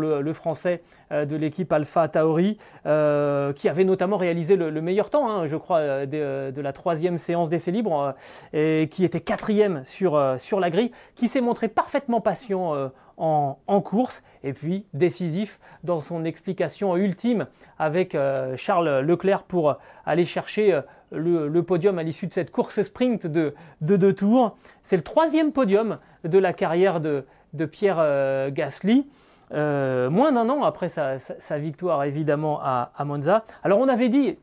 le, 0.00 0.32
Français 0.32 0.82
de 1.10 1.34
l'équipe 1.34 1.72
Alpha 1.72 2.06
Tauri, 2.06 2.58
qui 2.84 3.68
avait 3.68 3.84
notamment 3.84 4.16
réalisé 4.16 4.54
le, 4.54 4.80
meilleur 4.80 5.10
temps, 5.10 5.28
hein, 5.28 5.46
je 5.46 5.56
crois, 5.56 6.06
de, 6.06 6.60
la 6.60 6.72
troisième 6.72 7.18
séance 7.18 7.50
d'essai 7.50 7.72
libre, 7.72 8.14
et 8.52 8.88
qui 8.88 9.04
était 9.04 9.20
quatrième 9.20 9.84
sur, 9.84 10.36
sur 10.38 10.60
la 10.60 10.70
grille, 10.70 10.92
qui 11.16 11.26
s'est 11.26 11.40
montré 11.40 11.66
parfaitement 11.66 12.20
patient 12.20 12.92
en, 13.20 13.80
course 13.80 14.22
et 14.42 14.52
puis 14.52 14.86
décisif 14.94 15.60
dans 15.84 16.00
son 16.00 16.24
explication 16.24 16.96
ultime 16.96 17.46
avec 17.78 18.14
euh, 18.14 18.56
Charles 18.56 19.00
Leclerc 19.00 19.42
pour 19.44 19.76
aller 20.06 20.24
chercher 20.24 20.72
euh, 20.72 20.80
le, 21.12 21.62
podium 21.62 21.98
à 21.98 22.02
l'issue 22.02 22.26
de 22.26 22.32
cette 22.32 22.50
course 22.50 22.82
sprint 22.82 23.26
de, 23.26 23.54
deux 23.80 24.14
tours. 24.14 24.56
C'est 24.82 24.96
le 24.96 25.02
troisième 25.02 25.52
podium 25.52 25.98
de 26.24 26.38
la 26.38 26.52
carrière 26.52 27.00
de, 27.00 27.24
Pierre 27.70 27.98
euh, 27.98 28.50
Gasly. 28.50 29.06
moins 29.50 30.32
d'un 30.32 30.48
an 30.48 30.62
après 30.62 30.88
sa, 30.88 31.58
victoire 31.58 32.04
évidemment 32.04 32.60
à, 32.62 32.90
Monza. 33.04 33.44
Alors 33.62 33.80
on 33.80 33.88
avait 33.88 34.08
dit, 34.08 34.38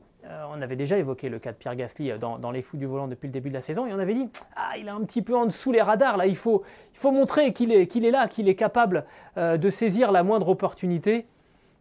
on 0.52 0.62
avait 0.62 0.76
déjà 0.76 0.98
évoqué 0.98 1.30
le 1.30 1.40
cas 1.40 1.52
de 1.52 1.58
Pierre 1.58 1.76
Gasly 1.76 2.12
euh, 2.12 2.18
dans, 2.18 2.52
les 2.52 2.62
fous 2.62 2.78
du 2.78 2.86
volant 2.86 3.08
depuis 3.08 3.28
le 3.28 3.34
début 3.34 3.50
de 3.50 3.54
la 3.54 3.62
saison 3.62 3.86
et 3.86 3.94
on 3.94 4.00
avait 4.00 4.14
dit 4.14 4.30
ah, 4.56 4.78
il 4.78 4.88
est 4.88 4.92
un 4.92 5.02
petit 5.02 5.22
peu 5.22 5.36
en 5.36 5.46
dessous 5.46 5.72
les 5.72 5.82
radars 5.82 6.18
là, 6.18 6.26
il 6.26 6.36
faut, 6.36 6.64
montrer 7.04 7.54
qu'il 7.54 7.72
est, 7.72 7.88
qu'il 7.88 8.06
est 8.06 8.12
là, 8.12 8.28
qu'il 8.28 8.50
est 8.50 8.56
capable 8.56 9.06
euh, 9.38 9.58
de 9.58 9.70
saisir 9.70 10.12
la 10.12 10.24
moindre 10.24 10.50
opportunité. 10.50 11.26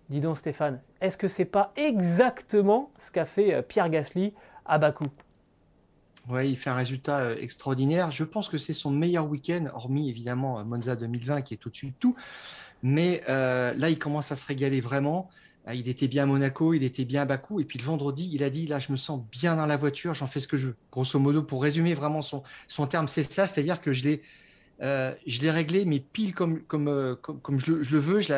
Dis 0.08 0.20
donc 0.20 0.38
Stéphane, 0.38 0.80
est-ce 1.00 1.16
que 1.16 1.28
c'est 1.28 1.44
pas 1.44 1.72
exactement 1.76 2.90
ce 2.98 3.10
qu'a 3.10 3.24
fait 3.24 3.62
Pierre 3.62 3.88
Gasly 3.90 4.32
à 4.64 4.78
Bakou? 4.78 5.06
Oui, 6.28 6.50
il 6.50 6.56
fait 6.56 6.70
un 6.70 6.74
résultat 6.74 7.32
extraordinaire. 7.34 8.10
Je 8.10 8.24
pense 8.24 8.48
que 8.48 8.58
c'est 8.58 8.72
son 8.72 8.90
meilleur 8.90 9.28
week-end, 9.28 9.64
hormis 9.74 10.08
évidemment 10.08 10.64
Monza 10.64 10.94
2020 10.94 11.42
qui 11.42 11.54
est 11.54 11.66
au-dessus 11.66 11.86
de 11.86 11.94
tout. 11.98 12.14
Mais 12.82 13.22
là, 13.26 13.90
il 13.90 13.98
commence 13.98 14.30
à 14.30 14.36
se 14.36 14.46
régaler 14.46 14.80
vraiment. 14.80 15.28
Ah, 15.68 15.74
il 15.74 15.88
était 15.88 16.06
bien 16.06 16.22
à 16.22 16.26
Monaco, 16.26 16.74
il 16.74 16.84
était 16.84 17.04
bien 17.04 17.22
à 17.22 17.24
Bakou. 17.24 17.60
Et 17.60 17.64
puis 17.64 17.76
le 17.78 17.84
vendredi, 17.84 18.30
il 18.32 18.44
a 18.44 18.50
dit 18.50 18.68
là, 18.68 18.78
je 18.78 18.92
me 18.92 18.96
sens 18.96 19.20
bien 19.32 19.56
dans 19.56 19.66
la 19.66 19.76
voiture, 19.76 20.14
j'en 20.14 20.28
fais 20.28 20.38
ce 20.38 20.46
que 20.46 20.56
je 20.56 20.68
veux. 20.68 20.76
Grosso 20.92 21.18
modo, 21.18 21.42
pour 21.42 21.60
résumer 21.60 21.92
vraiment 21.94 22.22
son, 22.22 22.44
son 22.68 22.86
terme, 22.86 23.08
c'est 23.08 23.24
ça, 23.24 23.48
c'est-à-dire 23.48 23.80
que 23.80 23.92
je 23.92 24.04
l'ai, 24.04 24.22
euh, 24.82 25.12
je 25.26 25.40
l'ai 25.42 25.50
réglé, 25.50 25.84
mais 25.84 25.98
pile 25.98 26.34
comme, 26.34 26.62
comme, 26.62 26.86
euh, 26.86 27.16
comme, 27.16 27.58
je, 27.58 27.72
le 27.72 27.98
veux. 27.98 28.20
Je 28.20 28.32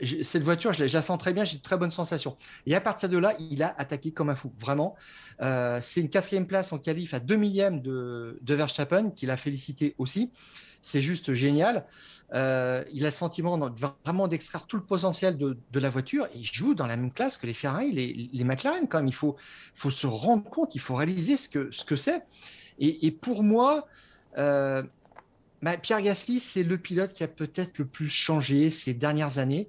cette 0.00 0.44
voiture, 0.44 0.72
je 0.72 0.84
la, 0.84 1.02
sens 1.02 1.18
très 1.18 1.32
bien, 1.32 1.42
j'ai 1.42 1.56
de 1.56 1.62
très 1.62 1.76
bonnes 1.76 1.90
sensations. 1.90 2.36
Et 2.66 2.74
à 2.74 2.80
partir 2.80 3.08
de 3.08 3.18
là, 3.18 3.34
il 3.50 3.62
a 3.62 3.74
attaqué 3.78 4.12
comme 4.12 4.30
un 4.30 4.36
fou, 4.36 4.52
vraiment. 4.58 4.94
Euh, 5.40 5.80
c'est 5.82 6.00
une 6.00 6.10
quatrième 6.10 6.46
place 6.46 6.72
en 6.72 6.78
qualif 6.78 7.14
à 7.14 7.20
2 7.20 7.34
millièmes 7.34 7.80
de, 7.80 8.38
de 8.40 8.54
Verstappen, 8.54 9.10
qu'il 9.10 9.30
a 9.30 9.36
félicité 9.36 9.94
aussi. 9.98 10.30
C'est 10.80 11.02
juste 11.02 11.34
génial. 11.34 11.84
Euh, 12.34 12.84
il 12.92 13.04
a 13.04 13.06
le 13.06 13.10
sentiment 13.10 13.58
vraiment 14.04 14.28
d'extraire 14.28 14.66
tout 14.66 14.76
le 14.76 14.82
potentiel 14.82 15.38
de, 15.38 15.56
la 15.72 15.88
voiture 15.88 16.26
et 16.26 16.38
il 16.38 16.44
joue 16.44 16.74
dans 16.74 16.86
la 16.86 16.96
même 16.96 17.10
classe 17.10 17.38
que 17.38 17.46
les 17.46 17.54
Ferrari, 17.54 17.90
les, 17.90 18.28
les 18.32 18.44
McLaren 18.44 18.86
quand 18.86 18.98
même. 18.98 19.06
Il 19.06 19.14
faut, 19.14 19.36
faut 19.74 19.90
se 19.90 20.06
rendre 20.06 20.44
compte, 20.44 20.74
il 20.74 20.80
faut 20.80 20.94
réaliser 20.94 21.36
ce 21.36 21.48
que 21.48 21.70
c'est. 21.72 21.78
Ce 21.78 21.84
que 21.84 22.22
et, 22.78 23.06
et, 23.06 23.10
pour 23.10 23.42
moi, 23.42 23.86
euh, 24.36 24.82
bah, 25.62 25.76
Pierre 25.76 26.02
Gasly, 26.02 26.40
c'est 26.40 26.62
le 26.62 26.78
pilote 26.78 27.12
qui 27.12 27.24
a 27.24 27.28
peut-être 27.28 27.78
le 27.78 27.86
plus 27.86 28.08
changé 28.08 28.70
ces 28.70 28.94
dernières 28.94 29.38
années. 29.38 29.68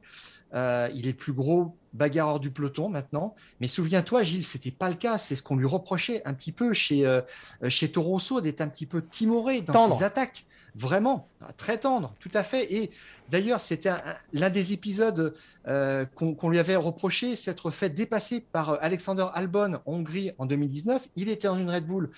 Euh, 0.53 0.89
il 0.95 1.07
est 1.07 1.13
plus 1.13 1.33
gros 1.33 1.75
bagarreur 1.93 2.39
du 2.39 2.51
peloton 2.51 2.89
maintenant. 2.89 3.35
Mais 3.59 3.67
souviens-toi, 3.67 4.23
Gilles, 4.23 4.43
c'était 4.43 4.71
pas 4.71 4.89
le 4.89 4.95
cas. 4.95 5.17
C'est 5.17 5.35
ce 5.35 5.43
qu'on 5.43 5.55
lui 5.55 5.65
reprochait 5.65 6.21
un 6.25 6.33
petit 6.33 6.51
peu 6.51 6.73
chez, 6.73 7.05
euh, 7.05 7.21
chez 7.67 7.91
Toro 7.91 8.11
Rosso 8.11 8.41
d'être 8.41 8.61
un 8.61 8.67
petit 8.67 8.85
peu 8.85 9.03
timoré 9.03 9.61
dans 9.61 9.93
ses 9.93 10.03
attaques. 10.03 10.45
Vraiment, 10.75 11.27
très 11.57 11.79
tendre, 11.79 12.13
tout 12.19 12.31
à 12.33 12.43
fait. 12.43 12.73
Et 12.73 12.91
d'ailleurs, 13.29 13.59
c'était 13.59 13.91
l'un 14.33 14.49
des 14.49 14.73
épisodes 14.73 15.33
euh, 15.67 16.05
qu'on 16.05 16.49
lui 16.49 16.59
avait 16.59 16.75
reproché, 16.75 17.35
s'être 17.35 17.71
fait 17.71 17.89
dépasser 17.89 18.39
par 18.39 18.71
euh, 18.71 18.77
Alexander 18.81 19.25
Albon 19.33 19.75
en 19.85 19.93
Hongrie 19.93 20.31
en 20.37 20.45
2019. 20.45 21.07
Il 21.15 21.29
était 21.29 21.47
dans 21.47 21.57
une 21.57 21.69
Red 21.69 21.85
Bull, 21.85 22.11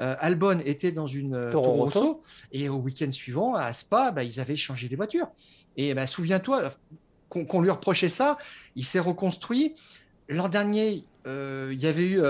euh, 0.00 0.14
Albon 0.18 0.60
était 0.64 0.92
dans 0.92 1.06
une 1.06 1.50
Toro, 1.50 1.84
Rosso. 1.84 2.22
Et 2.52 2.68
au 2.68 2.76
week-end 2.76 3.10
suivant, 3.10 3.54
à 3.54 3.72
Spa, 3.72 4.12
bah, 4.12 4.22
ils 4.22 4.40
avaient 4.40 4.56
changé 4.56 4.88
les 4.88 4.96
voitures. 4.96 5.28
Et 5.76 5.94
bah, 5.94 6.06
souviens-toi 6.06 6.72
qu'on 7.28 7.60
lui 7.60 7.70
reprochait 7.70 8.08
ça. 8.08 8.38
Il 8.76 8.84
s'est 8.84 9.00
reconstruit. 9.00 9.74
L'an 10.28 10.48
dernier, 10.48 11.04
il 11.26 11.78
y 11.78 11.86
avait 11.86 12.06
eu 12.06 12.20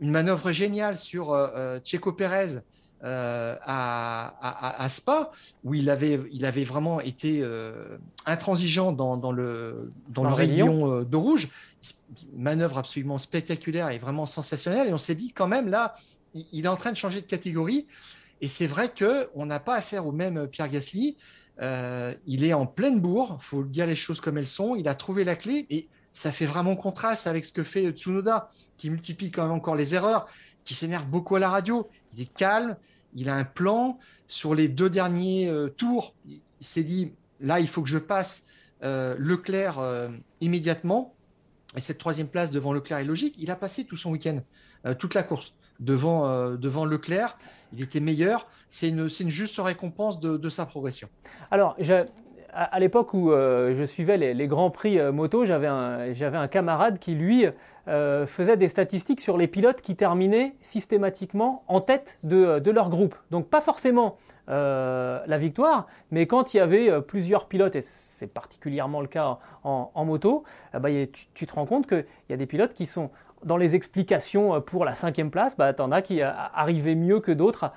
une 0.00 0.10
manœuvre 0.10 0.52
géniale 0.52 0.96
sur 0.96 1.36
Checo 1.84 2.12
Pérez 2.12 2.60
euh, 3.04 3.54
à, 3.60 4.86
Spa, 4.88 5.30
où 5.62 5.74
il 5.74 5.88
avait, 5.88 6.20
il 6.32 6.44
avait 6.44 6.64
vraiment 6.64 7.00
été 7.00 7.40
euh, 7.42 7.96
intransigeant 8.26 8.90
dans, 8.90 9.30
le, 9.30 9.92
dans, 10.08 10.24
le 10.24 10.32
rayon 10.32 10.92
euh, 10.92 11.04
de 11.04 11.16
rouge. 11.16 11.48
Manœuvre 12.36 12.78
absolument 12.78 13.18
spectaculaire 13.18 13.90
et 13.90 13.98
vraiment 13.98 14.26
sensationnelle. 14.26 14.88
Et 14.88 14.92
on 14.92 14.98
s'est 14.98 15.14
dit 15.14 15.32
quand 15.32 15.46
même, 15.46 15.68
là, 15.68 15.94
il, 16.34 16.64
est 16.64 16.68
en 16.68 16.76
train 16.76 16.90
de 16.90 16.96
changer 16.96 17.20
de 17.20 17.26
catégorie. 17.26 17.86
Et 18.40 18.48
c'est 18.48 18.66
vrai 18.66 18.92
qu'on 18.92 19.46
n'a 19.46 19.60
pas 19.60 19.76
affaire 19.76 20.06
au 20.06 20.12
même 20.12 20.48
Pierre 20.48 20.68
Gasly. 20.68 21.16
il 21.60 22.44
est 22.44 22.52
en 22.52 22.66
pleine 22.66 22.98
bourre, 22.98 23.38
il 23.40 23.44
faut 23.44 23.62
dire 23.62 23.86
les 23.86 23.96
choses 23.96 24.20
comme 24.20 24.38
elles 24.38 24.46
sont. 24.46 24.74
Il 24.74 24.88
a 24.88 24.96
trouvé 24.96 25.22
la 25.22 25.36
clé 25.36 25.66
et 25.70 25.88
ça 26.12 26.32
fait 26.32 26.46
vraiment 26.46 26.74
contraste 26.74 27.28
avec 27.28 27.44
ce 27.44 27.52
que 27.52 27.62
fait 27.62 27.90
Tsunoda, 27.90 28.48
qui 28.76 28.90
multiplie 28.90 29.30
quand 29.30 29.42
même 29.42 29.52
encore 29.52 29.76
les 29.76 29.94
erreurs, 29.94 30.26
qui 30.68 30.74
s'énerve 30.74 31.06
beaucoup 31.06 31.34
à 31.34 31.38
la 31.38 31.48
radio 31.48 31.88
il 32.14 32.20
est 32.20 32.34
calme, 32.34 32.76
il 33.14 33.30
a 33.30 33.34
un 33.34 33.44
plan. 33.44 33.98
Sur 34.26 34.54
les 34.54 34.68
deux 34.68 34.90
derniers 34.90 35.48
euh, 35.48 35.68
tours, 35.68 36.14
il, 36.26 36.40
s'est 36.60 36.82
dit, 36.82 37.12
là, 37.40 37.58
il 37.58 37.68
faut 37.68 37.80
que 37.80 37.88
je 37.88 37.96
passe 37.96 38.44
euh, 38.82 39.16
Leclerc 39.18 39.78
euh, 39.78 40.10
immédiatement. 40.42 41.14
Et 41.74 41.80
cette 41.80 41.96
troisième 41.96 42.28
place 42.28 42.50
devant 42.50 42.74
Leclerc 42.74 42.98
est 42.98 43.06
logique. 43.06 43.36
Il 43.38 43.50
a 43.50 43.56
passé 43.56 43.84
tout 43.84 43.96
son 43.96 44.10
week-end, 44.10 44.40
toute 44.98 45.14
la 45.14 45.22
course, 45.22 45.54
devant, 45.80 46.54
devant 46.56 46.86
Leclerc. 46.86 47.38
Il 47.74 47.82
était 47.82 48.00
meilleur. 48.00 48.46
C'est 48.70 48.88
une, 48.88 49.08
une, 49.20 49.30
juste 49.30 49.58
récompense 49.58 50.18
de, 50.18 50.38
de 50.38 50.48
sa 50.48 50.64
progression. 50.64 51.10
Alors, 51.50 51.76
à, 52.52 52.78
l'époque 52.80 53.14
où 53.14 53.30
je 53.30 53.84
suivais 53.86 54.16
les, 54.16 54.48
grands 54.48 54.70
prix 54.70 55.00
moto, 55.12 55.44
j'avais 55.44 55.66
un, 55.66 56.48
camarade 56.48 56.98
qui, 56.98 57.14
lui, 57.14 57.46
euh, 57.88 58.26
faisait 58.26 58.58
des 58.58 58.68
statistiques 58.68 59.20
sur 59.20 59.38
les 59.38 59.46
pilotes 59.46 59.80
qui 59.80 59.96
terminaient 59.96 60.54
systématiquement 60.60 61.64
en 61.68 61.80
tête 61.80 62.18
de, 62.22 62.70
leur 62.70 62.90
groupe. 62.90 63.14
Donc 63.30 63.48
pas 63.48 63.62
forcément 63.62 64.18
euh, 64.50 65.20
la 65.26 65.38
victoire, 65.38 65.86
mais 66.10 66.26
quand 66.26 66.52
il 66.52 66.58
y 66.58 66.60
avait 66.60 66.90
euh, 66.90 67.00
plusieurs 67.00 67.46
pilotes, 67.46 67.76
et 67.76 67.80
c'est 67.80 68.26
particulièrement 68.26 69.00
le 69.00 69.06
cas 69.06 69.38
en, 69.64 70.04
moto, 70.04 70.44
bah, 70.74 70.90
tu, 71.32 71.46
te 71.46 71.54
rends 71.54 71.64
compte 71.64 71.86
qu'il 71.86 72.04
y 72.28 72.34
a 72.34 72.36
des 72.36 72.46
pilotes 72.46 72.74
qui 72.74 72.84
sont 72.84 73.10
dans 73.42 73.56
les 73.56 73.74
explications 73.74 74.60
pour 74.60 74.84
la 74.84 74.92
cinquième 74.92 75.30
place, 75.30 75.56
bah, 75.56 75.72
tu 75.72 75.80
en 75.80 75.90
as 75.90 76.02
qui 76.02 76.20
arrivaient 76.20 76.94
mieux 76.94 77.20
que 77.20 77.32
d'autres 77.32 77.72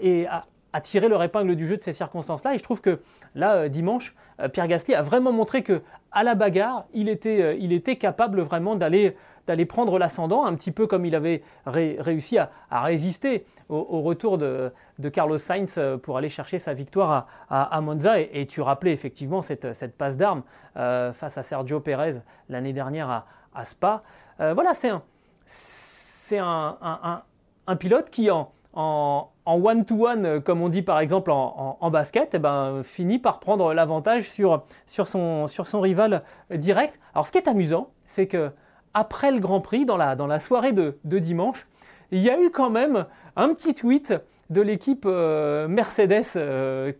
et 0.00 0.26
à 0.26 0.46
tirer 0.80 1.08
leur 1.08 1.22
épingle 1.22 1.54
du 1.56 1.66
jeu 1.66 1.76
de 1.76 1.82
ces 1.82 1.92
circonstances-là. 1.92 2.54
Et 2.54 2.58
je 2.58 2.62
trouve 2.62 2.80
que 2.80 3.00
là, 3.34 3.68
dimanche, 3.68 4.14
Pierre 4.52 4.68
Gasly 4.68 4.94
a 4.94 5.02
vraiment 5.02 5.32
montré 5.32 5.62
que 5.62 5.82
à 6.10 6.24
la 6.24 6.34
bagarre, 6.34 6.86
il 6.92 7.08
était, 7.08 7.58
il 7.58 7.72
était 7.72 7.96
capable 7.96 8.40
vraiment 8.40 8.76
d'aller 8.76 9.16
d'aller 9.46 9.66
prendre 9.66 9.98
l'ascendant, 9.98 10.44
un 10.44 10.54
petit 10.54 10.70
peu 10.70 10.86
comme 10.86 11.04
il 11.04 11.14
avait 11.14 11.42
réussi 11.66 12.38
à, 12.38 12.50
résister 12.70 13.44
au, 13.68 14.00
retour 14.02 14.38
de, 14.38 14.72
Carlos 15.12 15.38
Sainz 15.38 15.76
euh, 15.78 15.96
pour 15.96 16.16
aller 16.16 16.28
chercher 16.28 16.58
sa 16.58 16.74
victoire 16.74 17.26
à, 17.50 17.80
Monza. 17.80 18.20
Et, 18.20 18.46
tu 18.46 18.60
rappelais 18.60 18.92
effectivement 18.92 19.42
cette, 19.42 19.96
passe 19.96 20.16
d'armes 20.16 20.42
euh, 20.76 21.12
face 21.12 21.38
à 21.38 21.42
Sergio 21.42 21.80
Pérez 21.80 22.20
l'année 22.48 22.72
dernière 22.72 23.24
à, 23.54 23.64
Spa. 23.64 24.02
Euh, 24.40 24.54
voilà, 24.54 24.72
c'est 24.74 26.38
un, 26.38 27.76
pilote 27.78 28.10
qui 28.10 28.30
en, 28.30 28.52
en, 28.74 29.28
one-to-one, 29.46 30.40
comme 30.40 30.62
on 30.62 30.68
dit 30.68 30.82
par 30.82 31.00
exemple 31.00 31.30
en, 31.30 31.90
basket, 31.90 32.34
eh 32.34 32.38
ben, 32.38 32.82
finit 32.82 33.18
par 33.18 33.40
prendre 33.40 33.74
l'avantage 33.74 34.30
sur, 34.30 34.64
sur, 34.86 35.06
son, 35.06 35.46
sur 35.46 35.66
son 35.66 35.80
rival 35.80 36.22
direct. 36.50 36.98
Alors 37.14 37.26
ce 37.26 37.32
qui 37.32 37.38
est 37.38 37.48
amusant, 37.48 37.90
c'est 38.06 38.26
que 38.26 38.50
après 38.94 39.30
le 39.30 39.40
Grand 39.40 39.60
Prix, 39.60 39.84
dans 39.84 39.96
la, 39.96 40.16
dans 40.16 40.26
la 40.26 40.40
soirée 40.40 40.72
de, 40.72 40.94
dimanche, 41.04 41.66
il 42.10 42.20
y 42.20 42.30
a 42.30 42.40
eu 42.40 42.50
quand 42.50 42.70
même 42.70 43.06
un 43.36 43.54
petit 43.54 43.74
tweet 43.74 44.14
de 44.50 44.60
l'équipe 44.60 45.04
euh, 45.06 45.66
Mercedes 45.68 46.24
euh, 46.36 46.92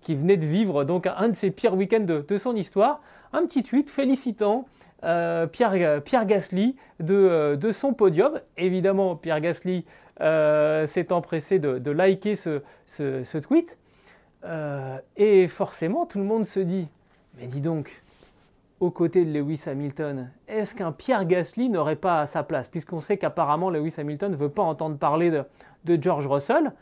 qui, 0.00 0.14
venait 0.14 0.36
de 0.36 0.46
vivre 0.46 0.84
donc 0.84 1.06
un 1.06 1.28
de 1.28 1.34
ses 1.34 1.50
pires 1.50 1.74
week-ends 1.74 2.04
de, 2.04 2.38
son 2.38 2.54
histoire. 2.56 3.00
Un 3.32 3.46
petit 3.46 3.62
tweet 3.62 3.90
félicitant 3.90 4.66
euh, 5.02 5.46
Pierre, 5.46 6.02
Pierre, 6.02 6.24
Gasly 6.24 6.76
de, 7.00 7.56
de, 7.56 7.72
son 7.72 7.92
podium. 7.92 8.40
Évidemment, 8.56 9.16
Pierre 9.16 9.40
Gasly 9.40 9.84
s'est 10.18 11.12
empressé 11.12 11.58
de, 11.58 11.90
liker 11.90 12.36
ce, 12.36 13.38
tweet. 13.38 13.78
et 15.16 15.48
forcément, 15.48 16.06
tout 16.06 16.18
le 16.18 16.24
monde 16.24 16.46
se 16.46 16.60
dit, 16.60 16.88
mais 17.36 17.46
dis 17.46 17.60
donc, 17.60 18.02
aux 18.80 18.90
côtés 18.90 19.24
de 19.24 19.30
Lewis 19.30 19.62
Hamilton, 19.66 20.30
est-ce 20.48 20.74
qu'un 20.74 20.92
Pierre 20.92 21.24
Gasly 21.24 21.68
n'aurait 21.68 21.96
pas 21.96 22.26
sa 22.26 22.42
place? 22.42 22.68
Puisqu'on 22.68 23.00
sait 23.00 23.16
qu'apparemment 23.16 23.70
Lewis 23.70 23.94
Hamilton 23.98 24.32
ne 24.32 24.36
veut 24.36 24.50
pas 24.50 24.62
entendre 24.62 24.98
parler 24.98 25.30
de, 25.30 26.02
George 26.02 26.26
Russell. 26.26 26.72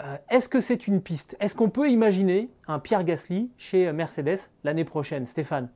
Euh, 0.00 0.16
est-ce 0.28 0.48
que 0.48 0.60
c'est 0.60 0.86
une 0.86 1.00
piste? 1.00 1.36
Est-ce 1.40 1.54
qu'on 1.54 1.70
peut 1.70 1.90
imaginer 1.90 2.50
un 2.66 2.78
Pierre 2.78 3.04
Gasly 3.04 3.50
chez 3.58 3.92
Mercedes 3.92 4.38
l'année 4.64 4.84
prochaine? 4.84 5.26
Stéphane 5.26 5.70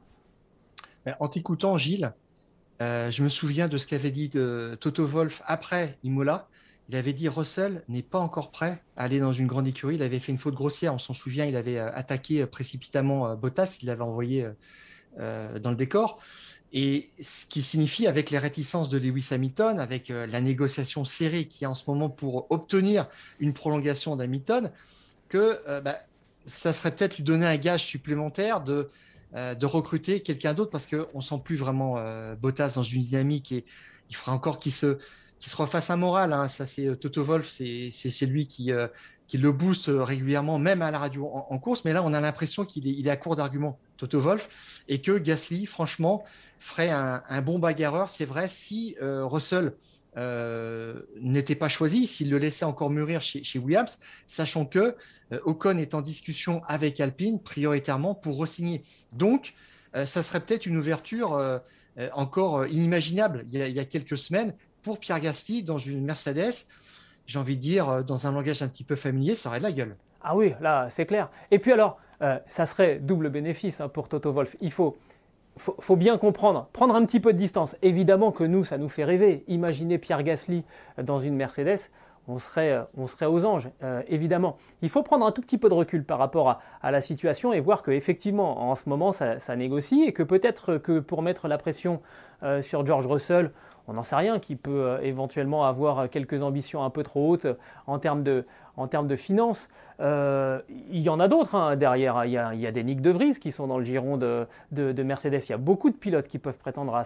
ben, 1.04 1.16
En 1.20 1.28
t'écoutant, 1.28 1.78
Gilles, 1.78 2.12
euh, 2.80 3.10
je 3.10 3.22
me 3.22 3.28
souviens 3.28 3.68
de 3.68 3.76
ce 3.76 3.86
qu'avait 3.86 4.10
dit 4.10 4.28
de 4.28 4.76
Toto 4.80 5.06
Wolf 5.06 5.42
après 5.46 5.98
Imola. 6.02 6.48
Il 6.88 6.96
avait 6.96 7.12
dit 7.12 7.28
Russell 7.28 7.82
n'est 7.88 8.02
pas 8.02 8.18
encore 8.18 8.50
prêt 8.50 8.82
à 8.96 9.04
aller 9.04 9.18
dans 9.18 9.32
une 9.32 9.46
grande 9.46 9.66
écurie. 9.66 9.94
Il 9.94 10.02
avait 10.02 10.18
fait 10.18 10.32
une 10.32 10.38
faute 10.38 10.54
grossière, 10.54 10.94
on 10.94 10.98
s'en 10.98 11.14
souvient. 11.14 11.46
Il 11.46 11.56
avait 11.56 11.78
euh, 11.78 11.90
attaqué 11.94 12.44
précipitamment 12.46 13.34
Bottas. 13.36 13.78
Il 13.82 13.86
l'avait 13.86 14.02
envoyé 14.02 14.48
euh, 15.20 15.60
dans 15.60 15.70
le 15.70 15.76
décor. 15.76 16.18
Et 16.72 17.08
ce 17.22 17.46
qui 17.46 17.62
signifie, 17.62 18.08
avec 18.08 18.30
les 18.30 18.38
réticences 18.38 18.88
de 18.88 18.98
Lewis 18.98 19.28
Hamilton, 19.30 19.78
avec 19.78 20.10
euh, 20.10 20.26
la 20.26 20.40
négociation 20.40 21.04
serrée 21.04 21.46
qui 21.46 21.62
est 21.62 21.68
en 21.68 21.76
ce 21.76 21.84
moment 21.88 22.10
pour 22.10 22.50
obtenir 22.50 23.06
une 23.38 23.52
prolongation 23.52 24.16
d'Hamilton, 24.16 24.72
que 25.28 25.60
euh, 25.68 25.80
bah, 25.80 26.00
ça 26.46 26.72
serait 26.72 26.96
peut-être 26.96 27.18
lui 27.18 27.22
donner 27.22 27.46
un 27.46 27.56
gage 27.56 27.84
supplémentaire 27.84 28.60
de, 28.60 28.88
de 29.32 29.66
recruter 29.66 30.20
quelqu'un 30.20 30.52
d'autre 30.52 30.70
parce 30.70 30.86
qu'on 30.86 31.06
ne 31.14 31.22
sent 31.22 31.40
plus 31.42 31.56
vraiment 31.56 31.96
Bottas 32.36 32.74
dans 32.74 32.82
une 32.82 33.02
dynamique 33.02 33.50
et 33.50 33.64
il 34.10 34.14
faudra 34.16 34.34
encore 34.34 34.58
qu'il 34.58 34.72
se, 34.72 34.98
qu'il 35.44 35.50
se 35.50 35.56
refasse 35.56 35.90
un 35.90 35.96
moral. 35.96 36.32
Hein. 36.32 36.48
Ça, 36.48 36.64
c'est 36.64 36.96
Toto 36.96 37.22
Wolf, 37.22 37.50
c'est 37.50 38.26
lui 38.26 38.46
qui, 38.46 38.72
qui 39.26 39.36
le 39.36 39.52
booste 39.52 39.90
régulièrement, 39.92 40.58
même 40.58 40.80
à 40.80 40.90
la 40.90 40.98
radio 40.98 41.28
en, 41.30 41.58
course. 41.58 41.84
Mais 41.84 41.92
là, 41.92 42.02
on 42.02 42.14
a 42.14 42.20
l'impression 42.20 42.64
qu'il 42.64 42.88
est, 42.88 42.92
il 42.92 43.06
est 43.06 43.10
à 43.10 43.18
court 43.18 43.36
d'arguments. 43.36 43.78
Toto 43.96 44.20
Wolf, 44.20 44.82
et 44.88 45.00
que 45.00 45.18
Gasly, 45.18 45.66
franchement, 45.66 46.24
ferait 46.58 46.90
un, 46.90 47.42
bon 47.42 47.58
bagarreur. 47.58 48.08
C'est 48.08 48.24
vrai, 48.24 48.48
si 48.48 48.96
euh, 49.02 49.26
Russell 49.26 49.74
euh, 50.16 51.02
n'était 51.20 51.54
pas 51.54 51.68
choisi, 51.68 52.06
s'il 52.06 52.30
le 52.30 52.38
laissait 52.38 52.64
encore 52.64 52.90
mûrir 52.90 53.20
chez, 53.20 53.58
Williams, 53.58 53.98
sachant 54.26 54.64
que 54.64 54.96
euh, 55.32 55.40
Ocon 55.44 55.78
est 55.78 55.94
en 55.94 56.02
discussion 56.02 56.62
avec 56.64 57.00
Alpine 57.00 57.40
prioritairement 57.40 58.14
pour 58.14 58.38
re-signer. 58.38 58.82
Donc, 59.12 59.54
ça 60.06 60.24
serait 60.24 60.40
peut-être 60.40 60.66
une 60.66 60.76
ouverture 60.76 61.40
encore 62.14 62.66
inimaginable 62.66 63.46
il 63.52 63.60
y, 63.60 63.78
a, 63.78 63.84
quelques 63.84 64.18
semaines 64.18 64.52
pour 64.84 64.98
Pierre 64.98 65.18
Gasly 65.18 65.64
dans 65.64 65.78
une 65.78 66.04
Mercedes. 66.04 66.66
J'ai 67.26 67.38
envie 67.38 67.56
de 67.56 67.62
dire, 67.62 68.04
dans 68.04 68.26
un 68.26 68.32
langage 68.32 68.62
un 68.62 68.68
petit 68.68 68.84
peu 68.84 68.96
familier, 68.96 69.34
ça 69.34 69.48
aurait 69.48 69.58
de 69.58 69.64
la 69.64 69.72
gueule. 69.72 69.96
Ah 70.22 70.36
oui, 70.36 70.54
là, 70.60 70.88
c'est 70.90 71.06
clair. 71.06 71.30
Et 71.50 71.58
puis 71.58 71.72
alors, 71.72 71.98
euh, 72.22 72.38
ça 72.46 72.66
serait 72.66 72.96
double 72.96 73.30
bénéfice 73.30 73.80
hein, 73.80 73.88
pour 73.88 74.08
Toto 74.08 74.32
Wolf. 74.32 74.56
Il 74.60 74.70
faut, 74.70 74.96
faut, 75.56 75.96
bien 75.96 76.16
comprendre, 76.16 76.68
prendre 76.72 76.94
un 76.94 77.04
petit 77.04 77.20
peu 77.20 77.32
de 77.32 77.38
distance. 77.38 77.76
Évidemment 77.82 78.30
que 78.30 78.44
nous, 78.44 78.64
ça 78.64 78.78
nous 78.78 78.88
fait 78.88 79.04
rêver. 79.04 79.44
Imaginez 79.48 79.98
Pierre 79.98 80.22
Gasly 80.22 80.64
dans 81.02 81.18
une 81.18 81.34
Mercedes. 81.34 81.90
on 82.26 82.38
serait, 82.38 82.80
on 82.96 83.06
serait 83.06 83.26
aux 83.26 83.44
anges, 83.44 83.70
évidemment. 84.08 84.56
Il 84.80 84.88
faut 84.88 85.02
prendre 85.02 85.26
un 85.26 85.32
tout 85.32 85.42
petit 85.42 85.58
peu 85.58 85.68
de 85.68 85.74
recul 85.74 86.04
par 86.04 86.18
rapport 86.18 86.58
à, 86.82 86.90
la 86.90 87.00
situation 87.02 87.52
et 87.52 87.60
voir 87.60 87.82
qu'effectivement, 87.82 88.70
en 88.70 88.74
ce 88.74 88.88
moment, 88.88 89.12
ça, 89.12 89.56
négocie 89.56 90.04
et 90.04 90.12
que 90.12 90.22
peut-être 90.22 90.78
que 90.78 91.00
pour 91.00 91.20
mettre 91.20 91.48
la 91.48 91.58
pression 91.58 92.00
sur 92.62 92.86
George 92.86 93.06
Russell, 93.06 93.52
on 93.88 93.94
n'en 93.94 94.02
sait 94.02 94.16
rien, 94.16 94.38
qui 94.38 94.56
peut 94.56 94.84
euh, 94.84 95.00
éventuellement 95.02 95.66
avoir 95.66 96.08
quelques 96.08 96.42
ambitions 96.42 96.84
un 96.84 96.90
peu 96.90 97.02
trop 97.02 97.30
hautes 97.30 97.46
en 97.86 97.98
termes 97.98 98.22
de, 98.22 98.46
en 98.76 98.88
termes 98.88 99.08
de 99.08 99.16
finances. 99.16 99.68
Euh, 100.00 100.60
il 100.90 101.00
y 101.00 101.08
en 101.08 101.20
a 101.20 101.28
d'autres 101.28 101.54
hein, 101.54 101.76
derrière. 101.76 102.24
Il 102.24 102.30
y, 102.30 102.38
a, 102.38 102.72
des 102.72 102.84
Nick 102.84 103.00
De 103.00 103.10
Vries 103.10 103.38
qui 103.38 103.52
sont 103.52 103.66
dans 103.66 103.78
le 103.78 103.84
giron 103.84 104.16
de, 104.16 104.46
de, 104.72 105.02
Mercedes. 105.02 105.40
Il 105.46 105.50
y 105.50 105.54
a 105.54 105.58
beaucoup 105.58 105.90
de 105.90 105.96
pilotes 105.96 106.28
qui 106.28 106.38
peuvent 106.38 106.58
prétendre 106.58 106.94
à 106.96 107.04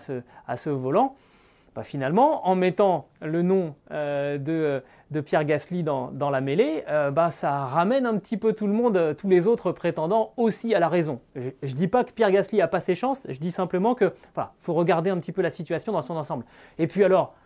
ce 0.57 0.71
volant. 0.71 1.15
Bah, 1.79 1.85
finalement, 1.85 2.49
en 2.49 2.57
mettant 2.57 3.07
le 3.23 3.43
nom 3.43 3.77
euh, 3.93 4.37
de, 4.37 5.21
Pierre 5.21 5.45
Gasly 5.45 5.85
dans, 5.85 6.11
la 6.29 6.41
mêlée, 6.41 6.83
euh, 6.89 7.13
bah, 7.13 7.31
ça 7.31 7.67
ramène 7.67 8.05
un 8.05 8.19
petit 8.19 8.37
peu 8.37 8.53
tout 8.53 8.67
le 8.67 8.73
monde, 8.73 8.97
euh, 8.97 9.15
tous 9.15 9.29
les 9.29 9.47
autres 9.47 9.71
prétendants 9.71 10.33
aussi 10.37 10.75
à 10.75 10.81
la 10.81 10.89
raison. 10.89 11.21
Je 11.37 11.51
ne 11.63 11.79
dis 11.79 11.87
pas 11.87 12.03
que 12.03 12.11
Pierre 12.11 12.33
Gasly 12.33 12.61
a 12.61 12.67
pas 12.67 12.81
ses 12.81 12.97
chances, 12.97 13.29
je 13.29 13.39
dis 13.39 13.53
simplement 13.53 13.95
que 13.95 14.13
faut 14.59 14.75
regarder 14.75 15.11
un 15.11 15.19
petit 15.19 15.31
peu 15.31 15.41
la 15.41 15.53
situation 15.53 15.93
dans 15.93 16.03
son 16.03 16.17
ensemble. 16.17 16.45
Et 16.81 16.89
puis 16.89 17.05
alors, 17.05 17.37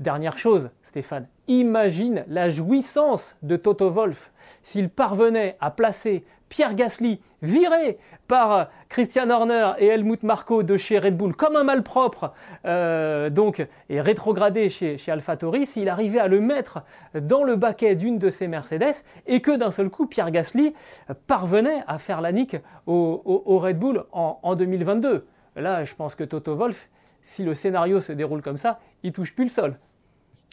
dernière 0.00 0.36
chose, 0.36 0.68
Stéphane, 0.82 1.26
imagine 1.48 2.26
la 2.28 2.50
jouissance 2.50 3.36
de 3.40 3.56
Toto 3.56 3.88
Wolf 3.88 4.32
s'il 4.62 4.90
parvenait 4.90 5.56
à 5.60 5.70
placer 5.70 6.26
Pierre 6.56 6.74
Gasly, 6.74 7.20
viré 7.42 7.98
par 8.28 8.70
Christian 8.88 9.28
Horner 9.28 9.72
et 9.78 9.88
Helmut 9.88 10.22
Marko 10.22 10.62
de 10.62 10.78
chez 10.78 10.98
Red 10.98 11.14
Bull 11.14 11.36
comme 11.36 11.54
un 11.54 11.64
malpropre, 11.64 12.32
euh, 12.64 13.28
donc, 13.28 13.66
et 13.90 14.00
rétrogradé 14.00 14.70
chez, 14.70 14.96
chez 14.96 15.12
AlphaTauri, 15.12 15.66
s'il 15.66 15.90
arrivait 15.90 16.18
à 16.18 16.28
le 16.28 16.40
mettre 16.40 16.82
dans 17.12 17.44
le 17.44 17.56
baquet 17.56 17.94
d'une 17.94 18.18
de 18.18 18.30
ses 18.30 18.48
Mercedes 18.48 19.04
et 19.26 19.42
que 19.42 19.54
d'un 19.54 19.70
seul 19.70 19.90
coup, 19.90 20.06
Pierre 20.06 20.30
Gasly 20.30 20.72
parvenait 21.26 21.84
à 21.86 21.98
faire 21.98 22.22
la 22.22 22.32
nique 22.32 22.56
au, 22.86 23.58
Red 23.58 23.78
Bull 23.78 24.04
en, 24.12 24.40
en 24.42 24.54
2022. 24.54 25.26
Là, 25.56 25.84
je 25.84 25.94
pense 25.94 26.14
que 26.14 26.24
Toto 26.24 26.56
Wolf, 26.56 26.88
si 27.20 27.42
le 27.44 27.54
scénario 27.54 28.00
se 28.00 28.12
déroule 28.12 28.40
comme 28.40 28.56
ça, 28.56 28.80
il 29.02 29.12
touche 29.12 29.34
plus 29.34 29.44
le 29.44 29.50
sol 29.50 29.78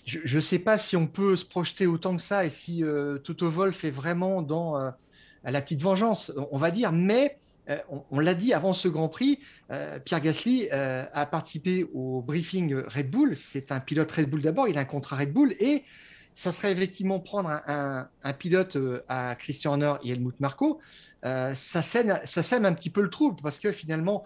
je 0.05 0.35
ne 0.35 0.41
sais 0.41 0.59
pas 0.59 0.77
si 0.77 0.97
on 0.97 1.07
peut 1.07 1.37
se 1.37 1.45
projeter 1.45 1.87
autant 1.87 2.13
que 2.17 2.21
ça 2.21 2.43
et 2.43 2.49
si 2.49 2.83
euh, 2.83 3.19
Toto 3.19 3.49
Wolf 3.49 3.85
est 3.85 3.89
vraiment 3.89 4.41
dans 4.41 4.77
euh, 4.77 4.91
la 5.51 5.61
petite 5.61 5.81
vengeance, 5.81 6.31
on 6.51 6.57
va 6.57 6.71
dire, 6.71 6.91
mais 6.91 7.37
euh, 7.69 7.77
on, 8.11 8.19
l'a 8.19 8.33
dit 8.33 8.53
avant 8.53 8.73
ce 8.73 8.87
Grand 8.87 9.09
Prix, 9.09 9.39
Pierre 10.05 10.21
Gasly 10.21 10.69
a 10.69 11.25
participé 11.25 11.87
au 11.93 12.21
briefing 12.21 12.75
Red 12.75 13.09
Bull. 13.09 13.35
C'est 13.35 13.71
un 13.71 13.79
pilote 13.79 14.11
Red 14.11 14.29
Bull 14.29 14.41
d'abord, 14.41 14.67
il 14.67 14.77
a 14.77 14.81
un 14.81 14.85
contrat 14.85 15.15
Red 15.15 15.33
Bull 15.33 15.55
et 15.59 15.83
ça 16.35 16.51
serait 16.51 16.71
effectivement 16.71 17.19
prendre 17.19 17.49
un, 17.49 18.33
pilote 18.33 18.77
à 19.07 19.35
Christian 19.35 19.71
Horner 19.71 19.93
et 20.03 20.11
Helmut 20.11 20.39
Marko. 20.39 20.79
ça, 21.23 21.53
sème, 21.53 22.19
ça 22.23 22.43
sème 22.43 22.65
un 22.65 22.73
petit 22.73 22.89
peu 22.91 23.01
le 23.01 23.09
trouble 23.09 23.37
parce 23.41 23.59
que 23.59 23.71
finalement, 23.71 24.23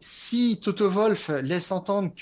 si 0.00 0.58
Toto 0.62 0.90
Wolf 0.90 1.30
laisse 1.42 1.72
entendre 1.72 2.12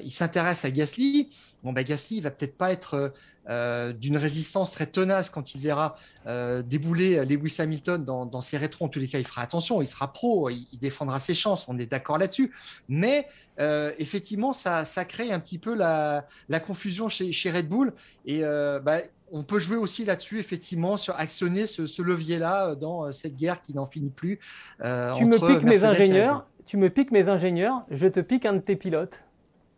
qu'il 0.00 0.12
s'intéresse 0.12 0.64
à 0.64 0.70
Gasly, 0.70 1.28
bon, 1.62 1.72
bah, 1.72 1.84
Gasly 1.84 2.20
va 2.20 2.30
peut-être 2.30 2.56
pas 2.56 2.72
être 2.72 3.12
euh, 3.50 3.92
d'une 3.92 4.16
résistance 4.16 4.70
très 4.70 4.86
tenace 4.86 5.28
quand 5.28 5.54
il 5.54 5.60
verra 5.60 5.96
euh, 6.26 6.62
débouler 6.62 7.26
Lewis 7.26 7.56
Hamilton 7.58 8.02
dans, 8.02 8.40
ses 8.40 8.56
rétros. 8.56 8.86
En 8.86 8.88
tous 8.88 9.00
les 9.00 9.08
cas, 9.08 9.18
il 9.18 9.26
fera 9.26 9.42
attention, 9.42 9.82
il 9.82 9.86
sera 9.86 10.10
pro, 10.14 10.48
il, 10.48 10.66
défendra 10.80 11.20
ses 11.20 11.34
chances, 11.34 11.66
on 11.68 11.78
est 11.78 11.84
d'accord 11.84 12.16
là-dessus. 12.16 12.54
Mais 12.88 13.28
euh, 13.60 13.92
effectivement, 13.98 14.54
ça, 14.54 14.84
crée 15.04 15.30
un 15.30 15.40
petit 15.40 15.58
peu 15.58 15.74
la, 15.74 16.24
confusion 16.66 17.10
chez, 17.10 17.50
Red 17.50 17.68
Bull. 17.68 17.92
Et 18.24 18.42
bah, 18.42 19.00
on 19.30 19.42
peut 19.42 19.58
jouer 19.58 19.76
aussi 19.76 20.06
là-dessus, 20.06 20.38
effectivement, 20.38 20.96
sur 20.96 21.14
actionner 21.18 21.66
ce, 21.66 22.00
levier-là 22.00 22.76
dans 22.76 23.12
cette 23.12 23.36
guerre 23.36 23.60
qui 23.60 23.74
n'en 23.74 23.84
finit 23.84 24.10
plus. 24.10 24.38
tu 24.78 25.26
me 25.26 25.54
piques 25.54 25.64
mes 25.64 25.84
ingénieurs. 25.84 26.46
Tu 26.64 26.78
me 26.78 26.88
piques 26.88 27.10
mes 27.10 27.28
ingénieurs, 27.28 27.84
je 27.90 28.06
te 28.06 28.20
pique 28.20 28.46
un 28.46 28.54
de 28.54 28.58
tes 28.58 28.74
pilotes. 28.74 29.20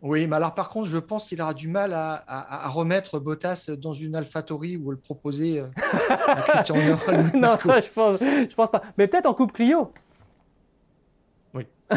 Oui, 0.03 0.27
mais 0.27 0.35
alors 0.35 0.53
par 0.53 0.69
contre, 0.69 0.87
je 0.87 0.97
pense 0.97 1.25
qu'il 1.25 1.41
aura 1.41 1.55
du 1.55 1.67
mal 1.67 1.93
à, 1.93 2.69
remettre 2.69 3.19
Bottas 3.19 3.71
dans 3.77 3.93
une 3.93 4.15
AlphaTauri 4.15 4.77
ou 4.77 4.91
le 4.91 4.97
proposer 4.97 5.59
euh, 5.59 5.67
à 6.27 6.35
Christian 6.41 6.75
Non, 7.33 7.57
ça, 7.57 7.79
je 7.79 7.89
pense, 7.89 8.19
je 8.19 8.55
pense 8.55 8.69
pas. 8.69 8.81
Mais 8.97 9.07
peut-être 9.07 9.25
en 9.25 9.33
Coupe 9.33 9.53
Clio. 9.53 9.91
Oui. 11.55 11.65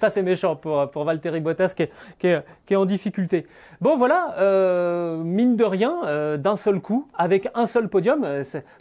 ça, 0.00 0.10
c'est 0.10 0.22
méchant 0.22 0.56
pour, 0.56 0.90
pour 0.90 1.04
Valtteri 1.04 1.40
Bottas 1.40 1.72
qui 1.76 2.26
est, 2.26 2.76
en 2.76 2.84
difficulté. 2.84 3.46
Bon, 3.80 3.96
voilà, 3.96 4.34
euh, 4.38 5.18
mine 5.18 5.54
de 5.54 5.64
rien, 5.64 6.04
euh, 6.06 6.36
d'un 6.36 6.56
seul 6.56 6.80
coup, 6.80 7.06
avec 7.14 7.48
un 7.54 7.66
seul 7.66 7.88
podium, 7.88 8.26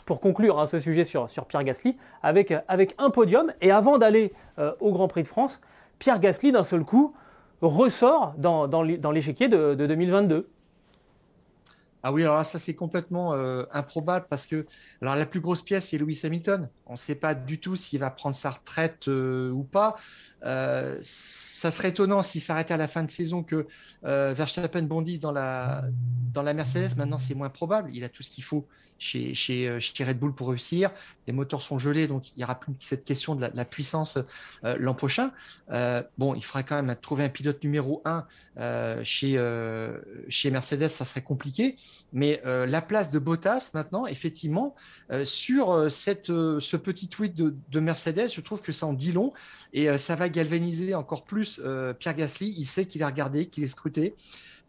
pour 0.07 0.19
conclure 0.21 0.59
hein, 0.59 0.65
ce 0.65 0.79
sujet 0.79 1.03
sur, 1.03 1.29
sur 1.29 1.45
Pierre 1.45 1.63
Gasly, 1.63 1.97
avec, 2.23 2.51
avec 2.67 2.95
un 2.97 3.11
podium, 3.11 3.53
et 3.61 3.69
avant 3.69 3.99
d'aller 3.99 4.33
au 4.79 4.91
Grand 4.91 5.07
Prix 5.07 5.21
de 5.21 5.27
France, 5.27 5.61
Pierre 5.99 6.19
Gasly, 6.19 6.51
d'un 6.51 6.63
seul 6.63 6.83
coup, 6.83 7.13
ressort 7.61 8.33
dans, 8.37 8.67
dans 8.67 9.11
l'échiquier 9.11 9.47
de, 9.47 9.75
2022. 9.75 10.49
Ah 12.03 12.11
oui, 12.11 12.23
alors 12.23 12.43
ça 12.43 12.57
c'est 12.57 12.73
complètement 12.73 13.35
euh, 13.35 13.63
improbable 13.71 14.25
parce 14.27 14.47
que 14.47 14.65
alors 15.03 15.15
la 15.15 15.27
plus 15.27 15.39
grosse 15.39 15.61
pièce 15.61 15.89
c'est 15.89 15.99
Lewis 15.99 16.21
Hamilton. 16.23 16.67
On 16.87 16.93
ne 16.93 16.97
sait 16.97 17.13
pas 17.13 17.35
du 17.35 17.59
tout 17.59 17.75
s'il 17.75 17.99
va 17.99 18.09
prendre 18.09 18.35
sa 18.35 18.49
retraite 18.49 19.07
euh, 19.07 19.51
ou 19.51 19.63
pas. 19.63 19.97
Euh, 20.43 20.97
ça 21.03 21.69
serait 21.69 21.89
étonnant 21.89 22.23
s'il 22.23 22.41
s'arrêtait 22.41 22.73
à 22.73 22.77
la 22.77 22.87
fin 22.87 23.03
de 23.03 23.11
saison 23.11 23.43
que 23.43 23.67
Verstappen 24.01 24.81
bondisse 24.81 25.19
dans 25.19 25.31
la, 25.31 25.83
dans 26.33 26.41
la 26.41 26.55
Mercedes. 26.55 26.97
Maintenant, 26.97 27.19
c'est 27.19 27.35
moins 27.35 27.49
probable. 27.49 27.91
Il 27.93 28.03
a 28.03 28.09
tout 28.09 28.23
ce 28.23 28.31
qu'il 28.31 28.43
faut 28.43 28.67
chez, 29.01 29.33
chez, 29.33 29.79
chez, 29.79 30.03
Red 30.03 30.19
Bull 30.19 30.33
pour 30.33 30.49
réussir. 30.49 30.91
Les 31.25 31.33
moteurs 31.33 31.63
sont 31.63 31.79
gelés, 31.79 32.07
donc 32.07 32.29
il 32.29 32.37
n'y 32.37 32.43
aura 32.43 32.59
plus 32.59 32.73
cette 32.79 33.03
question 33.03 33.33
de 33.35 33.49
la, 33.53 33.65
puissance 33.65 34.19
l'an 34.63 34.93
prochain. 34.93 35.31
bon, 36.17 36.35
il 36.35 36.43
faudrait 36.43 36.63
quand 36.63 36.81
même 36.81 36.95
trouver 37.01 37.23
un 37.23 37.29
pilote 37.29 37.63
numéro 37.63 38.03
1 38.05 39.03
chez, 39.03 39.37
chez 40.29 40.51
Mercedes, 40.51 40.89
ça 40.89 41.05
serait 41.05 41.23
compliqué. 41.23 41.75
Mais 42.13 42.41
la 42.43 42.81
place 42.81 43.09
de 43.09 43.19
Bottas 43.19 43.71
maintenant, 43.73 44.05
effectivement, 44.05 44.75
sur 45.25 45.91
cette, 45.91 46.27
ce 46.27 46.77
petit 46.77 47.07
tweet 47.07 47.35
de, 47.35 47.55
de, 47.69 47.79
Mercedes, 47.79 48.31
je 48.33 48.41
trouve 48.41 48.61
que 48.61 48.71
ça 48.71 48.85
en 48.85 48.93
dit 48.93 49.11
long 49.11 49.33
et 49.73 49.97
ça 49.97 50.15
va 50.15 50.29
galvaniser 50.29 50.93
encore 50.93 51.23
plus 51.23 51.61
Pierre 51.99 52.15
Gasly. 52.15 52.53
Il 52.57 52.65
sait 52.65 52.85
qu'il 52.85 53.01
est 53.01 53.05
regardé, 53.05 53.47
qu'il 53.47 53.63
est 53.63 53.67
scruté 53.67 54.15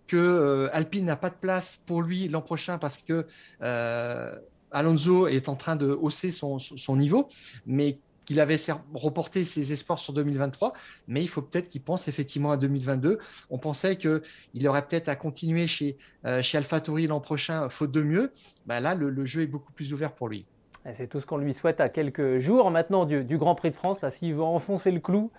que 0.07 0.17
euh, 0.17 0.69
Alpine 0.73 1.07
n'a 1.07 1.17
pas 1.17 1.31
de 1.31 1.35
place 1.35 1.83
pour 1.87 2.03
lui 2.03 2.29
l'an 2.29 2.43
prochain 2.43 2.79
parce 2.79 2.99
que 2.99 3.27
euh, 3.63 4.39
Alonso 4.71 5.27
est 5.27 5.49
en 5.49 5.57
train 5.57 5.77
de 5.77 5.91
hausser 5.91 6.31
son, 6.31 6.59
niveau, 6.97 7.29
mais 7.67 7.99
qu'il 8.25 8.41
avait 8.41 8.57
reporté 8.95 9.45
ses 9.45 9.73
espoirs 9.73 9.99
sur 9.99 10.13
2023, 10.15 10.73
mais 11.09 11.23
il 11.23 11.29
faut 11.29 11.43
peut-être 11.43 11.69
qu'il 11.69 11.83
pense 11.83 12.09
effectivement 12.09 12.53
à 12.53 12.57
2022. 12.57 13.19
On 13.51 13.59
pensait 13.59 13.97
qu'il 13.97 14.69
aurait 14.69 14.87
peut-être 14.87 15.09
à 15.09 15.17
continuer 15.17 15.67
chez, 15.67 15.99
euh, 16.25 16.41
chez 16.41 16.57
AlphaTauri 16.57 17.07
l'an 17.07 17.21
prochain, 17.21 17.69
faute 17.69 17.91
de 17.91 18.01
mieux. 18.01 18.33
Bah 18.65 18.81
là, 18.81 18.95
le, 18.95 19.27
jeu 19.27 19.43
est 19.43 19.47
beaucoup 19.47 19.73
plus 19.73 19.93
ouvert 19.93 20.13
pour 20.13 20.29
lui. 20.29 20.47
C'est 20.95 21.07
tout 21.07 21.21
ce 21.21 21.27
qu'on 21.27 21.37
lui 21.37 21.53
souhaite 21.53 21.81
à 21.81 21.89
quelques 21.89 22.39
jours 22.39 22.71
maintenant 22.71 23.05
du, 23.05 23.39
Grand 23.39 23.55
Prix 23.55 23.71
de 23.71 23.77
France. 23.77 23.99
S'il 24.09 24.35
veut 24.35 24.43
enfoncer 24.43 24.91
le 24.91 25.01
clou, 25.01 25.31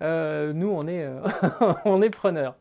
nous, 0.00 0.68
on 0.68 0.86
est, 0.86 1.08
on 1.84 2.02
est 2.02 2.10
preneurs. 2.10 2.56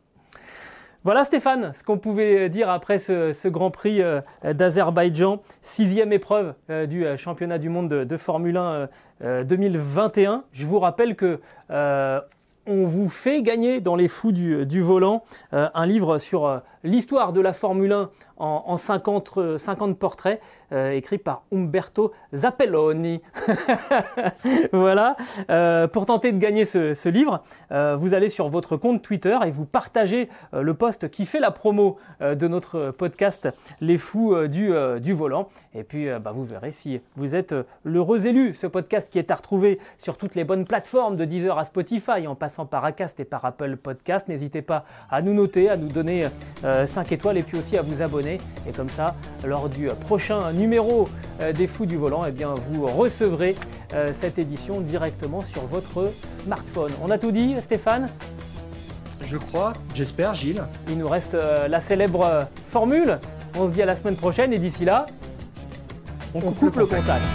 Voilà 1.04 1.24
Stéphane, 1.24 1.72
ce 1.74 1.84
qu'on 1.84 1.98
pouvait 1.98 2.48
dire 2.50 2.70
après 2.70 3.00
ce, 3.00 3.48
Grand 3.48 3.72
Prix 3.72 4.04
euh, 4.04 4.22
d'Azerbaïdjan, 4.44 5.42
sixième 5.64 6.14
épreuve 6.14 6.54
euh, 6.70 6.86
du 6.86 7.08
euh, 7.08 7.18
championnat 7.18 7.58
du 7.58 7.70
monde 7.70 7.90
de, 7.90 8.18
Formule 8.18 8.58
1 8.58 8.88
2021. 9.44 10.44
Je 10.52 10.68
vous 10.68 10.78
rappelle 10.78 11.16
que 11.16 11.40
on 12.68 12.86
vous 12.86 13.10
fait 13.10 13.42
gagner 13.42 13.82
dans 13.82 13.96
les 13.96 14.08
fous 14.08 14.32
du, 14.32 14.82
volant 14.82 15.24
un 15.52 15.86
livre 15.88 16.20
sur 16.20 16.62
l'histoire 16.84 17.34
de 17.34 17.42
la 17.42 17.54
Formule 17.54 17.92
1 17.92 18.10
en, 18.42 18.76
50, 18.78 19.58
50, 19.58 19.98
portraits, 19.98 20.42
euh, 20.74 20.92
écrits 20.92 21.20
par 21.20 21.44
Umberto 21.54 22.12
Zappelloni. 22.34 23.22
voilà. 24.74 25.16
Euh, 25.50 25.88
pour 25.88 26.08
tenter 26.08 26.32
de 26.32 26.40
gagner 26.40 26.66
ce, 26.66 27.10
livre, 27.10 27.44
euh, 27.72 27.96
vous 27.96 28.14
allez 28.14 28.30
sur 28.30 28.50
votre 28.50 28.78
compte 28.78 29.02
Twitter 29.02 29.38
et 29.46 29.52
vous 29.52 29.66
partagez 29.66 30.30
le 30.54 30.74
post 30.74 31.10
qui 31.10 31.26
fait 31.26 31.40
la 31.40 31.52
promo 31.52 31.98
de 32.20 32.48
notre 32.48 32.92
podcast 32.92 33.50
Les 33.80 33.98
Fous 33.98 34.48
du, 34.48 34.72
du 35.00 35.14
volant. 35.14 35.50
Et 35.76 35.84
puis, 35.84 36.08
bah, 36.20 36.32
vous 36.34 36.46
verrez 36.46 36.72
si 36.72 37.00
vous 37.16 37.36
êtes 37.36 37.54
l'heureux 37.84 38.26
élu. 38.26 38.54
Ce 38.54 38.66
podcast 38.66 39.10
qui 39.10 39.20
est 39.20 39.30
à 39.30 39.36
retrouver 39.36 39.80
sur 39.98 40.18
toutes 40.18 40.36
les 40.36 40.44
bonnes 40.44 40.66
plateformes 40.66 41.16
de 41.16 41.26
Deezer 41.26 41.58
à 41.58 41.66
Spotify, 41.66 42.28
en 42.28 42.36
passant 42.36 42.66
par 42.66 42.86
Acast 42.86 43.20
et 43.20 43.26
par 43.26 43.46
Apple 43.46 43.78
Podcast. 43.78 44.28
N'hésitez 44.28 44.62
pas 44.62 44.86
à 45.10 45.22
nous 45.22 45.34
noter, 45.34 45.70
à 45.70 45.78
nous 45.78 45.90
donner 45.90 46.28
5 46.86 47.12
étoiles 47.12 47.38
et 47.38 47.44
puis 47.44 47.58
aussi 47.58 47.78
à 47.78 47.82
vous 47.82 48.02
abonner. 48.02 48.40
Et 48.68 48.72
comme 48.72 48.90
ça, 48.90 49.16
lors 49.46 49.70
du 49.70 49.88
prochain 50.06 50.52
numéro 50.54 51.08
euh, 51.42 51.54
des 51.54 51.68
Fous 51.68 51.86
du 51.86 51.98
Volant, 51.98 52.24
eh 52.28 52.32
bien, 52.32 52.54
vous 52.72 52.86
recevrez 52.86 53.56
euh, 53.94 54.12
cette 54.14 54.38
édition 54.38 54.82
directement 54.82 55.42
sur 55.42 55.66
votre 55.68 56.12
smartphone. 56.44 56.92
On 57.04 57.10
a 57.10 57.18
tout 57.18 57.32
dit, 57.32 57.56
Stéphane? 57.62 58.10
Je 59.22 59.38
crois, 59.38 59.74
j'espère, 59.96 60.36
Gilles. 60.36 60.64
Il 60.90 60.98
nous 60.98 61.08
reste 61.08 61.36
euh, 61.36 61.68
la 61.68 61.82
célèbre 61.82 62.48
formule 62.72 63.20
On 63.58 63.68
se 63.68 63.72
dit 63.72 63.82
à 63.82 63.86
la 63.86 63.96
semaine 63.96 64.16
prochaine 64.16 64.54
et 64.54 64.58
d'ici 64.58 64.86
là, 64.86 65.06
on, 66.34 66.52
coupe, 66.52 66.76
le 66.78 66.86
contact. 66.86 67.26